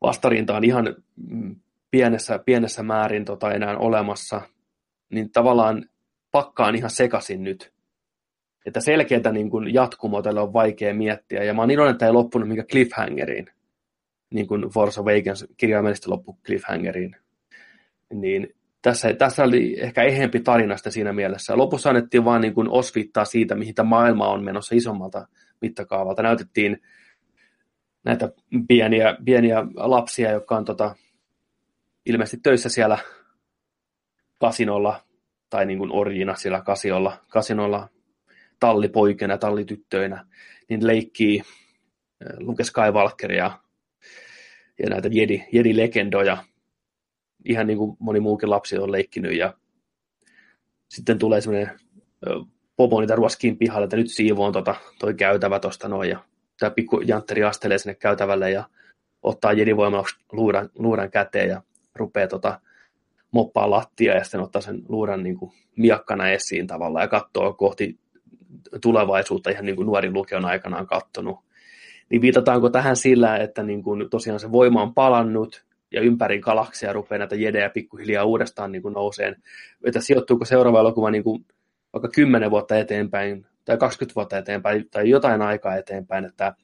[0.00, 1.56] vastarinta on ihan mm,
[1.90, 4.40] pienessä, pienessä määrin tota enää olemassa,
[5.10, 5.88] niin tavallaan
[6.30, 7.72] pakkaan ihan sekaisin nyt.
[8.66, 12.12] Että selkeätä niin kuin jatkumoa tälle on vaikea miettiä, ja mä oon iloinen, että ei
[12.12, 13.46] loppunut mikä cliffhangeriin,
[14.30, 17.16] niin kuin Force Awakens kirjaimellisesti loppu cliffhangeriin.
[18.12, 18.54] Niin
[18.86, 21.56] tässä, tässä oli ehkä ehempi tarinasta siinä mielessä.
[21.56, 25.28] Lopussa annettiin vaan niin kuin osvittaa siitä, mihin tämä maailma on menossa isommalta
[25.60, 26.22] mittakaavalta.
[26.22, 26.82] Näytettiin
[28.04, 28.32] näitä
[28.68, 30.94] pieniä, pieniä lapsia, jotka on tota,
[32.06, 32.98] ilmeisesti töissä siellä
[34.40, 35.00] kasinolla
[35.50, 37.88] tai niin kuin orjina siellä kasiolla, kasinolla
[38.60, 40.26] tallipoikina, tallityttöinä,
[40.68, 41.46] niin leikkii äh,
[42.38, 43.50] Luke Skywalkeria
[44.78, 46.38] ja näitä Jedi, Jedi-legendoja,
[47.46, 49.54] ihan niin kuin moni muukin lapsi on leikkinyt, ja
[50.88, 51.70] sitten tulee semmoinen
[52.76, 56.18] popo niitä ruoskiin pihalle, että nyt siivoon tota, toi käytävä tuosta noin, ja
[56.60, 58.64] tämä pikku jantteri astelee sinne käytävälle ja
[59.22, 61.62] ottaa jedivoimalla luuran, luuran käteen ja
[61.94, 62.60] rupeaa tota,
[63.30, 67.98] moppaa lattia ja sitten ottaa sen luuran niin kuin miakkana esiin tavallaan ja katsoo kohti
[68.80, 71.38] tulevaisuutta ihan niin kuin nuori lukio on aikanaan kattonut.
[72.10, 76.92] Niin viitataanko tähän sillä, että niin kuin tosiaan se voima on palannut ja ympäri galaksia
[76.92, 79.42] rupeaa näitä jedejä pikkuhiljaa uudestaan niin nouseen.
[79.84, 81.46] Että sijoittuuko seuraava elokuva niin kuin
[81.92, 86.54] vaikka 10 vuotta eteenpäin tai 20 vuotta eteenpäin tai jotain aikaa eteenpäin, että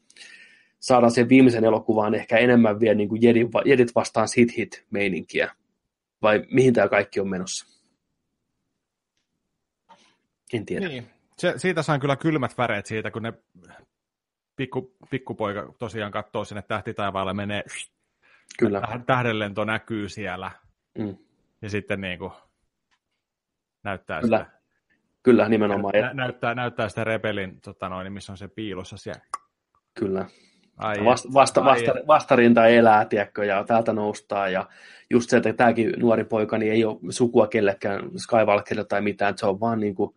[0.80, 3.22] saadaan sen viimeisen elokuvaan ehkä enemmän vielä niin kuin
[3.64, 5.54] jedit vastaan sit meininkiä
[6.22, 7.66] vai mihin tämä kaikki on menossa?
[10.52, 10.88] En tiedä.
[10.88, 11.06] Niin.
[11.38, 13.32] Se, siitä saan kyllä kylmät väreet siitä, kun ne
[14.56, 17.62] pikku, pikkupoika tosiaan katsoo sinne tähtitaivaalle, menee
[18.58, 18.82] Kyllä.
[19.06, 20.50] tähdenlento näkyy siellä.
[20.98, 21.16] Mm.
[21.62, 22.32] Ja sitten niin kuin
[23.84, 24.38] näyttää Kyllä.
[24.38, 24.50] sitä.
[25.22, 25.94] Kyllä, nimenomaan.
[25.94, 29.22] Nä, näyttää, näyttää sitä Rebelin, tota noin, missä on se piilossa siellä.
[29.94, 30.26] Kyllä.
[30.76, 34.52] Ai, vasta, vasta, vasta, vastarinta elää, tiedätkö, ja täältä noustaan.
[34.52, 34.68] Ja
[35.10, 39.46] just se, että tämäkin nuori poika niin ei ole sukua kellekään Skywalkerille tai mitään, se
[39.46, 40.14] on vaan niin kuin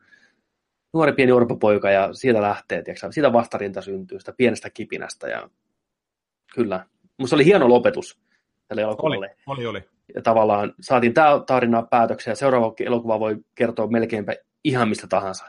[0.94, 5.28] nuori pieni orpopoika ja siitä lähtee, tiedätkö, siitä vastarinta syntyy, sitä pienestä kipinästä.
[5.28, 5.50] Ja
[6.56, 6.86] kyllä,
[7.18, 8.25] musta oli hieno lopetus
[8.68, 9.36] tälle elokuvalle.
[9.48, 9.84] Oli, oli, oli.
[10.16, 15.46] Ja tavallaan saatiin tämä tarina päätöksiä ja seuraava elokuva voi kertoa melkeinpä ihan mistä tahansa.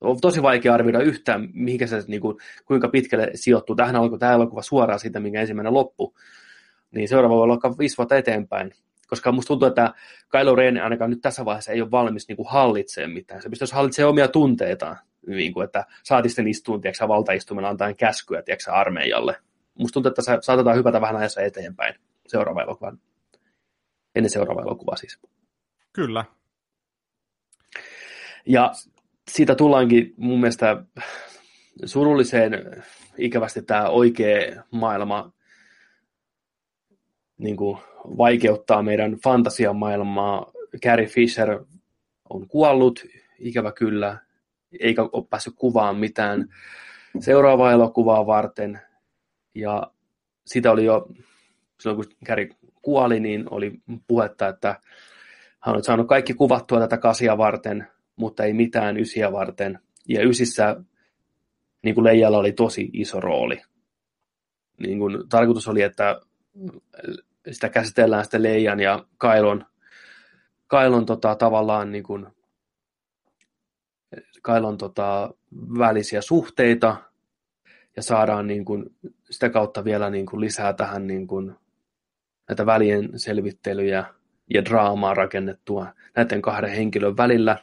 [0.00, 3.76] On tosi vaikea arvioida yhtään, mihinkä se, niin kuin, kuinka pitkälle sijoittuu.
[3.76, 6.14] Tähän alkoi tämä elokuva suoraan siitä, minkä ensimmäinen loppu.
[6.90, 8.72] Niin seuraava voi olla viisi vuotta eteenpäin.
[9.08, 9.94] Koska musta tuntuu, että
[10.28, 13.42] Kylo Ren ainakaan nyt tässä vaiheessa ei ole valmis niin hallitsemaan mitään.
[13.42, 14.96] Se pystyisi hallitsemaan omia tunteitaan.
[15.26, 19.36] Niin kuin, että saatiin sitten istuun, tiedätkö, valtaistumella antaa käskyä tiedätkö, armeijalle.
[19.78, 21.94] Musta tuntuu, että saatetaan hypätä vähän ajassa eteenpäin
[22.30, 22.92] seuraava elokuva.
[24.14, 25.18] Ennen seuraava elokuva siis.
[25.92, 26.24] Kyllä.
[28.46, 28.72] Ja
[29.30, 30.84] siitä tullaankin mun mielestä
[31.84, 32.52] surulliseen
[33.18, 35.32] ikävästi tämä oikea maailma
[37.38, 40.52] niin kuin vaikeuttaa meidän fantasiamaailmaa.
[40.84, 41.64] Carrie Fisher
[42.30, 43.04] on kuollut,
[43.38, 44.18] ikävä kyllä,
[44.80, 46.48] eikä ole päässyt kuvaan mitään
[47.20, 48.80] seuraavaa elokuvaa varten.
[49.54, 49.92] Ja
[50.46, 51.08] sitä oli jo,
[51.80, 52.48] silloin kun Carrie
[52.82, 53.72] kuoli, niin oli
[54.08, 54.80] puhetta, että
[55.60, 57.86] hän on saanut kaikki kuvattua tätä kasia varten,
[58.16, 59.78] mutta ei mitään ysiä varten.
[60.08, 60.76] Ja ysissä
[61.82, 63.62] niin kuin Leijalla oli tosi iso rooli.
[64.78, 66.20] Niin kuin, tarkoitus oli, että
[67.50, 69.66] sitä käsitellään sitten Leijan ja Kailon,
[70.66, 72.26] Kailon tota, tavallaan niin kuin,
[74.42, 75.34] Kailon tota,
[75.78, 76.96] välisiä suhteita
[77.96, 78.84] ja saadaan niin kuin,
[79.30, 81.56] sitä kautta vielä niin kuin, lisää tähän niin kuin,
[82.50, 84.04] näitä välien selvittelyjä
[84.54, 85.86] ja draamaa rakennettua
[86.16, 87.58] näiden kahden henkilön välillä,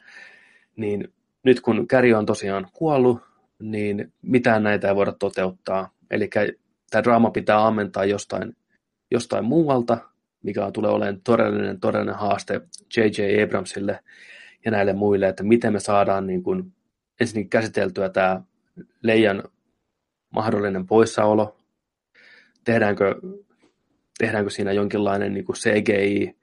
[0.76, 3.20] niin nyt kun Käri on tosiaan kuollut,
[3.60, 5.94] niin mitään näitä ei voida toteuttaa.
[6.12, 6.30] Eli
[6.90, 8.56] tämä draama pitää ammentaa jostain,
[9.12, 9.98] jostain muualta,
[10.44, 12.62] mikä tulee olemaan todellinen, todellinen haaste
[12.98, 13.44] J.J.
[13.44, 14.00] Abramsille
[14.66, 16.74] ja näille muille, että miten me saadaan niin kuin
[17.20, 18.42] ensin käsiteltyä tämä
[19.02, 19.44] Leijan
[20.30, 21.58] mahdollinen poissaolo,
[22.64, 23.16] tehdäänkö,
[24.18, 26.36] tehdäänkö siinä jonkinlainen niin kuin CGI,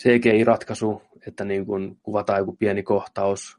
[0.00, 3.58] CGI-ratkaisu, että niin kuin kuvataan joku pieni kohtaus,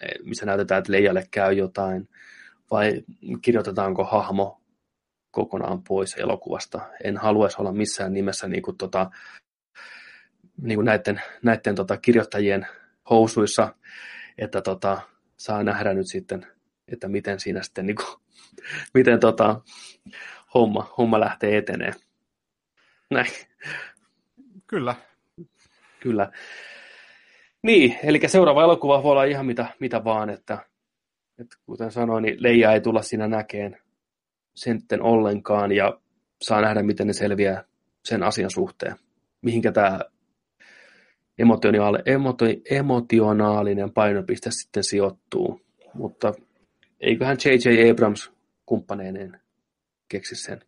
[0.00, 2.08] eh, missä näytetään, että Leijalle käy jotain,
[2.70, 3.04] vai
[3.42, 4.60] kirjoitetaanko hahmo
[5.30, 6.80] kokonaan pois elokuvasta.
[7.04, 9.10] En haluaisi olla missään nimessä niin kuin tota,
[10.62, 12.66] niin kuin näiden, näiden tota kirjoittajien
[13.10, 13.74] housuissa,
[14.38, 15.00] että tota,
[15.36, 16.46] saa nähdä nyt sitten,
[16.88, 18.20] että miten siinä sitten niin kuin,
[18.94, 19.60] miten tota,
[20.54, 21.92] homma, homma lähtee etenee.
[23.14, 23.30] Näin.
[24.66, 24.94] Kyllä.
[26.00, 26.32] Kyllä.
[27.62, 30.58] Niin, eli seuraava elokuva voi olla ihan mitä, mitä vaan, että,
[31.38, 33.78] että kuten sanoin, niin Leija ei tulla siinä näkeen
[34.54, 36.00] sitten ollenkaan ja
[36.42, 37.64] saa nähdä, miten ne selviää
[38.04, 38.96] sen asian suhteen.
[39.42, 40.00] Mihinkä tämä
[42.70, 45.60] emotionaalinen painopiste sitten sijoittuu.
[45.94, 46.32] Mutta
[47.00, 47.90] eiköhän J.J.
[47.90, 48.32] Abrams
[48.66, 49.40] kumppaneineen
[50.08, 50.60] keksi sen.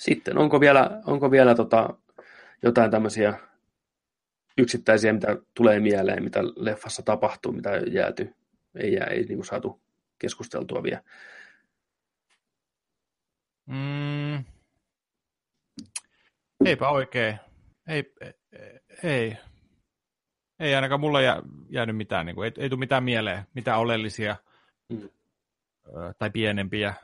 [0.00, 1.94] Sitten, onko vielä, onko vielä tota,
[2.62, 3.38] jotain tämmöisiä
[4.58, 8.34] yksittäisiä, mitä tulee mieleen, mitä leffassa tapahtuu, mitä jääty,
[8.74, 9.80] ei, jää, ei niin saatu
[10.18, 11.02] keskusteltua vielä?
[13.66, 14.44] Mm.
[16.64, 17.38] Eipä oikein.
[17.88, 18.14] Ei,
[19.02, 19.36] ei.
[20.58, 24.36] Ei ainakaan mulle jää, jäänyt mitään, niin kuin, ei, ei tule mitään mieleen, mitään oleellisia
[24.88, 25.08] mm.
[26.18, 26.94] tai pienempiä.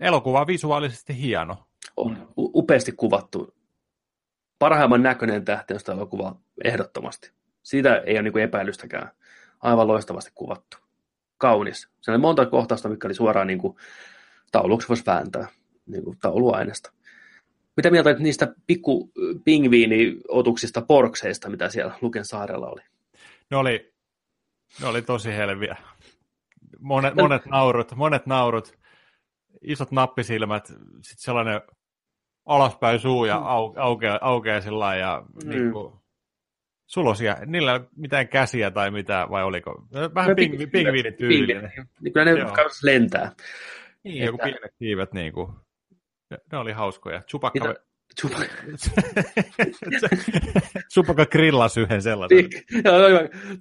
[0.00, 1.69] Elokuva on visuaalisesti hieno.
[2.00, 3.54] On upeasti kuvattu.
[4.58, 7.32] Parhaimman näköinen tähtiöstä elokuva ehdottomasti.
[7.62, 9.10] Siitä ei ole niin epäilystäkään.
[9.60, 10.76] Aivan loistavasti kuvattu.
[11.38, 11.88] Kaunis.
[12.00, 13.76] Se oli monta kohtausta, mikä oli suoraan niin kuin
[14.52, 15.48] tauluksi voisi vääntää
[15.86, 16.92] niin kuin tauluaineesta.
[17.76, 19.12] Mitä mieltä niistä pikku
[19.44, 22.82] pingviiniotuksista porkseista, mitä siellä Luken saarella oli?
[23.50, 23.92] Ne oli,
[24.80, 25.76] ne oli tosi helviä.
[26.80, 28.78] Monet, monet naurut, monet naurut,
[29.62, 30.66] isot nappisilmät,
[31.02, 31.60] sitten sellainen
[32.50, 33.46] alaspäin suu ja mm.
[33.46, 35.50] au, aukea, aukea sillä ja mm.
[35.50, 35.92] niin kuin,
[36.86, 37.36] sulosia.
[37.46, 39.84] Niillä ei ole mitään käsiä tai mitään, vai oliko?
[40.14, 41.72] Vähän ping, pingviinin tyylinen.
[42.00, 42.46] Niin kyllä ne
[42.82, 43.32] lentää.
[44.04, 45.52] Niin, joku pienet kiivet niin kuin.
[46.52, 47.22] Ne oli hauskoja.
[47.22, 47.74] Chupakka...
[49.86, 50.08] Mitä?
[50.92, 52.48] Chupakka grillasi yhden sellaisen.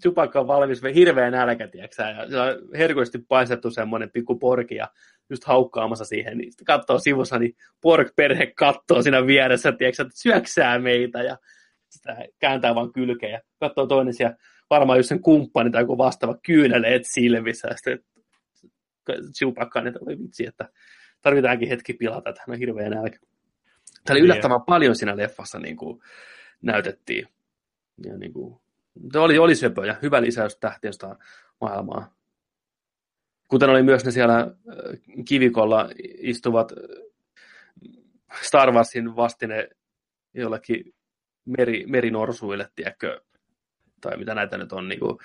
[0.03, 4.87] Chupakka on valmis, hirveä nälkä, tiiäksä, ja se on herkullisesti paistettu semmoinen pikku porki, ja
[5.29, 10.79] just haukkaamassa siihen, niin sitten katsoo sivussa, niin pork-perhe katsoo siinä vieressä, tiiäksä, että syöksää
[10.79, 11.37] meitä, ja
[11.89, 14.35] sitä kääntää vaan kylkeä, ja katsoo toinen siellä,
[14.69, 17.99] varmaan just sen kumppani tai joku vastaava kyyneleet silmissä, ja sitten
[19.37, 20.69] Chewbacca, niin oli vitsi, että
[21.21, 23.17] tarvitaankin hetki pilata, että hän on hirveä nälkä.
[24.05, 24.25] Tämä oli niin.
[24.25, 26.01] yllättävän paljon siinä leffassa niin kuin
[26.61, 27.27] näytettiin.
[28.05, 28.59] Ja niin kuin,
[29.15, 31.15] oli, oli söpö ja hyvä lisäys tähtiöstä
[31.61, 32.13] maailmaa.
[33.47, 34.47] Kuten oli myös ne siellä äh,
[35.25, 36.77] kivikolla istuvat äh,
[38.41, 39.69] Star Warsin vastine
[40.33, 40.93] jollekin
[41.45, 43.21] meri, merinorsuille, tiedätkö,
[44.01, 45.17] tai mitä näitä nyt on, niin kuin,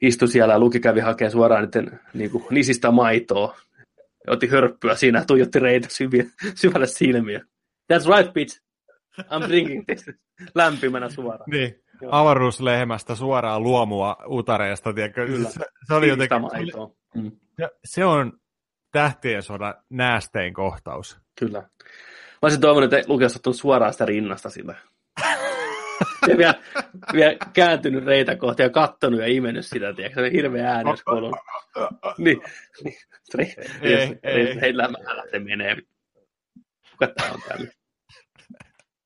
[0.00, 3.56] istui siellä ja Luki kävi hakemaan suoraan niiden niin kuin, nisistä maitoa.
[4.26, 6.24] Otti hörppyä siinä, tuijotti reitä syviä,
[6.60, 7.44] syvälle silmiä.
[7.90, 8.60] That's right, bitch.
[9.20, 10.04] I'm drinking this.
[10.54, 11.50] Lämpimänä suoraan.
[11.50, 11.82] Niin.
[12.02, 12.10] Joo.
[12.14, 14.92] avaruuslehmästä suoraan luomua utareesta.
[14.92, 15.26] Tiedätkö?
[15.26, 15.48] Kyllä.
[15.48, 17.32] Se, se oli jotenkin, se, oli, mm.
[17.84, 18.32] se on
[18.92, 21.18] tähtien sodan näästein kohtaus.
[21.38, 21.58] Kyllä.
[21.60, 21.68] Mä
[22.42, 24.74] olisin toivonut, että Luki olisi ottanut suoraan sitä rinnasta sillä.
[26.28, 26.54] ja vielä,
[27.12, 30.20] vielä kääntynyt reitä kohti ja kattonut ja imennyt sitä, tiedätkö?
[30.20, 31.36] Se on hirveä ääni, jos kuuluu.
[32.18, 32.42] niin,
[32.84, 32.96] niin.
[33.38, 34.60] Ei, ei, ei.
[34.60, 35.76] Heillä lähtee menee.
[36.90, 37.79] Kuka tää on täällä?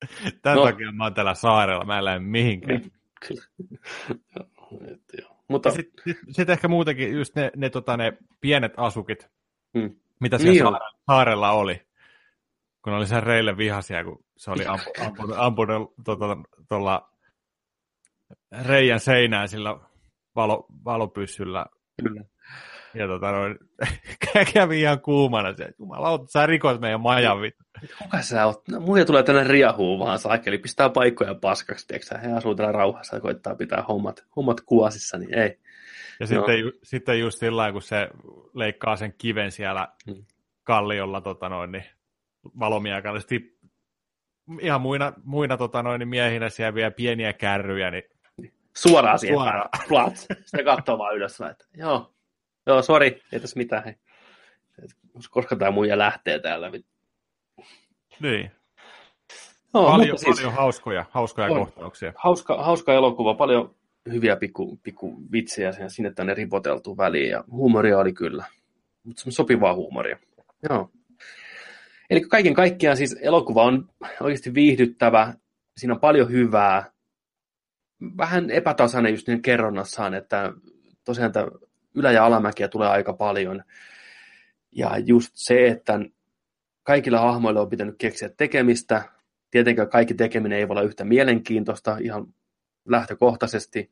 [0.43, 0.65] Tämän no.
[0.65, 2.81] takia mä oon täällä saarella, mä en lähde mihinkään.
[2.81, 2.93] Niin,
[3.29, 3.43] kyllä.
[5.49, 5.71] Mutta...
[5.71, 9.31] Sitten sit, sit ehkä muutenkin just ne, ne, tota, ne pienet asukit,
[9.79, 9.97] hmm.
[10.21, 11.83] mitä siellä niin saarella, saarella oli,
[12.83, 16.37] kun oli sen reille vihasia, kun se oli ampunut, ampunut, ampunut tuolla
[16.69, 17.09] tota,
[18.63, 19.79] reijän seinään sillä
[20.37, 21.67] valo, valopyssyllä.
[22.03, 22.25] Kyllä.
[22.95, 23.59] Ja tota, noin,
[24.55, 27.65] kävi ihan kuumana se, jumalauta, sä rikoit meidän majan vittu.
[28.03, 28.69] Kuka sä oot?
[28.69, 32.19] No, muija tulee tänne riahuun vaan saakeli, pistää paikkoja paskaksi, tiiäksä?
[32.19, 35.59] He asuu täällä rauhassa ja koittaa pitää hommat, hommat kuosissa, niin ei.
[36.21, 36.27] Ja no.
[36.27, 38.09] sitten, ju, sitten just sillä kun se
[38.55, 40.25] leikkaa sen kiven siellä hmm.
[40.63, 41.85] kalliolla tota noin, niin
[42.59, 43.59] valomiakallisesti
[44.61, 48.05] ihan muina, muina tota noin, niin miehinä siellä vielä pieniä kärryjä, niin
[48.77, 49.69] Suoraan siihen Suoraan.
[49.89, 50.17] Plat.
[50.17, 52.14] Sitten katsoo vaan ylös, että joo,
[52.67, 53.85] joo, sori, ei tässä mitään.
[53.85, 53.95] Hei.
[55.31, 56.71] Koska tämä muija lähtee täällä.
[58.21, 58.51] Niin.
[59.75, 62.13] No, paljon, siis, paljon hauskoja, hauskoja on, kohtauksia.
[62.17, 63.75] Hauska, hauska elokuva, paljon
[64.13, 68.45] hyviä pikku, pikku vitsejä sinne tänne ripoteltu väliin ja huumoria oli kyllä.
[69.05, 70.19] Mutta sopivaa huumoria.
[70.69, 70.91] Joo.
[72.11, 73.89] Eli kaiken kaikkiaan siis elokuva on
[74.21, 75.35] oikeasti viihdyttävä,
[75.77, 76.93] siinä on paljon hyvää,
[78.17, 80.53] vähän epätasainen just niin kerronnassaan, että
[81.05, 81.47] tosiaan että
[81.95, 83.63] ylä- ja alamäkiä tulee aika paljon.
[84.73, 86.01] Ja just se, että
[86.83, 89.03] kaikilla hahmoilla on pitänyt keksiä tekemistä.
[89.51, 92.27] Tietenkään kaikki tekeminen ei voi olla yhtä mielenkiintoista ihan
[92.89, 93.91] lähtökohtaisesti,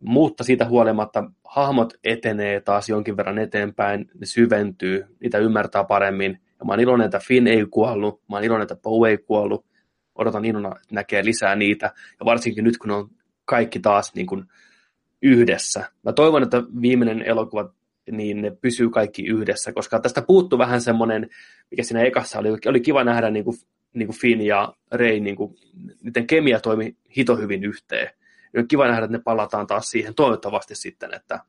[0.00, 6.40] mutta siitä huolimatta hahmot etenee taas jonkin verran eteenpäin, ne syventyy, niitä ymmärtää paremmin.
[6.58, 9.66] Ja mä oon iloinen, että Finn ei kuollut, mä oon iloinen, että Poe ei kuollut,
[10.14, 11.86] odotan inona, että näkee lisää niitä,
[12.20, 13.10] ja varsinkin nyt, kun on
[13.44, 14.44] kaikki taas niin kuin
[15.24, 15.90] yhdessä.
[16.02, 17.72] Mä toivon, että viimeinen elokuva,
[18.10, 21.30] niin ne pysyy kaikki yhdessä, koska tästä puuttuu vähän semmoinen,
[21.70, 23.56] mikä siinä ekassa oli, oli kiva nähdä niin kuin,
[23.94, 25.54] niin kuin Finn ja Rey, niin kuin,
[26.02, 28.10] niiden kemia toimi hito hyvin yhteen.
[28.52, 31.40] Ja on kiva nähdä, että ne palataan taas siihen toivottavasti sitten, että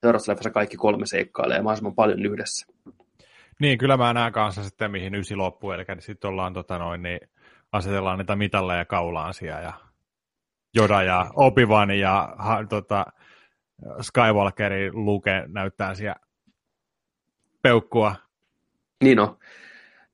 [0.00, 2.66] seuraavassa leffassa kaikki kolme seikkailee mahdollisimman paljon yhdessä.
[3.60, 7.20] Niin, kyllä mä näen kanssa sitten, mihin ysi loppuu, eli sitten ollaan tota noin, niin
[7.72, 9.72] asetellaan niitä mitalleja kaulaansia ja
[10.74, 13.06] Joda ja Obivan ja ha, tota,
[14.00, 16.20] Skywalkeri Luke näyttää siellä
[17.62, 18.14] peukkua.
[19.04, 19.38] Niin on.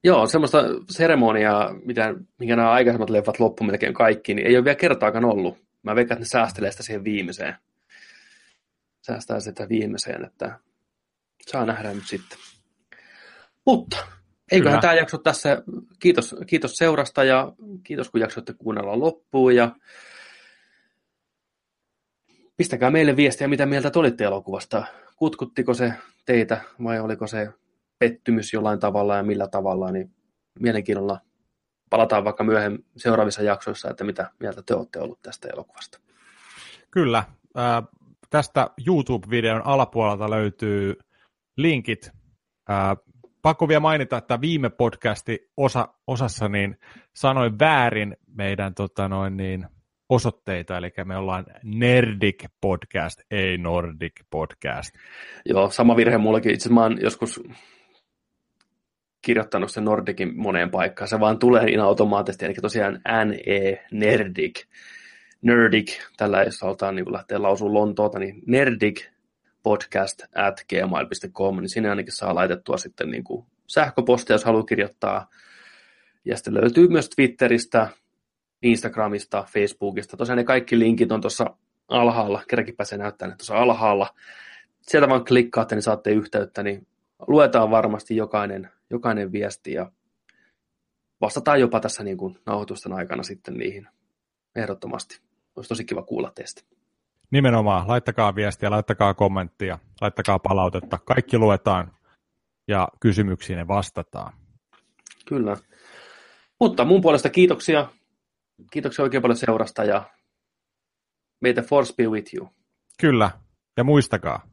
[0.04, 0.58] Joo, semmoista
[0.90, 5.58] seremoniaa, mitä, minkä nämä aikaisemmat leffat loppu melkein kaikki, niin ei ole vielä kertaakaan ollut.
[5.82, 7.54] Mä veikkaan, että ne säästelee sitä siihen viimeiseen.
[9.02, 10.58] Säästää sitä viimeiseen, että
[11.46, 12.38] saa nähdä nyt sitten.
[13.66, 14.06] Mutta
[14.52, 15.62] Eiköhän tämä jakso tässä,
[15.98, 17.52] kiitos, kiitos seurasta ja
[17.84, 19.76] kiitos kun jaksoitte kuunnella loppuun ja
[22.56, 24.84] pistäkää meille viestiä, mitä mieltä te olitte elokuvasta.
[25.16, 25.92] Kutkuttiko se
[26.24, 27.48] teitä vai oliko se
[27.98, 30.10] pettymys jollain tavalla ja millä tavalla, niin
[30.60, 31.20] mielenkiinnolla
[31.90, 36.00] palataan vaikka myöhemmin seuraavissa jaksoissa, että mitä mieltä te olette ollut tästä elokuvasta.
[36.90, 37.18] Kyllä.
[37.58, 37.82] Äh,
[38.30, 40.98] tästä YouTube-videon alapuolelta löytyy
[41.56, 42.10] linkit
[42.70, 42.96] äh,
[43.42, 46.78] pakko vielä mainita, että viime podcasti osa, osassa niin
[47.14, 49.66] sanoin väärin meidän tota noin, niin,
[50.08, 54.94] osoitteita, eli me ollaan Nerdic Podcast, ei Nordic Podcast.
[55.44, 56.54] Joo, sama virhe mullakin.
[56.54, 57.42] Itse mä oon joskus
[59.22, 61.08] kirjoittanut sen Nordicin moneen paikkaan.
[61.08, 64.64] Se vaan tulee niin automaattisesti, eli tosiaan NE, Nerdic,
[65.42, 69.06] Nerdic, tällä jos halutaan niin lähteä lausumaan Lontoota, niin Nerdic
[69.62, 75.28] podcast at gmail.com, niin sinne ainakin saa laitettua sitten niin kuin sähköpostia, jos haluaa kirjoittaa.
[76.24, 77.88] Ja sitten löytyy myös Twitteristä,
[78.62, 80.16] Instagramista, Facebookista.
[80.16, 81.56] Tosiaan ne kaikki linkit on tuossa
[81.88, 84.14] alhaalla, kerrankin pääsee näyttämään, että tuossa alhaalla.
[84.82, 86.86] Sieltä vaan klikkaatte, niin saatte yhteyttä, niin
[87.26, 89.90] luetaan varmasti jokainen, jokainen viesti ja
[91.20, 93.88] vastataan jopa tässä niin kuin nauhoitusten aikana sitten niihin
[94.56, 95.20] ehdottomasti.
[95.56, 96.62] Olisi tosi kiva kuulla teistä.
[97.30, 100.98] Nimenomaan, laittakaa viestiä, laittakaa kommenttia, laittakaa palautetta.
[101.04, 101.92] Kaikki luetaan
[102.68, 104.32] ja kysymyksiin ne vastataan.
[105.28, 105.56] Kyllä.
[106.60, 107.88] Mutta mun puolesta kiitoksia.
[108.70, 110.10] Kiitoksia oikein paljon seurasta ja
[111.42, 112.48] may the force be with you.
[113.00, 113.30] Kyllä.
[113.76, 114.48] Ja muistakaa,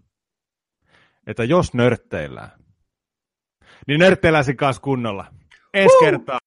[1.28, 2.52] että jos nörtteillään,
[3.88, 5.26] niin nörtteillään kanssa kunnolla.
[5.74, 6.40] Ensi kertaa.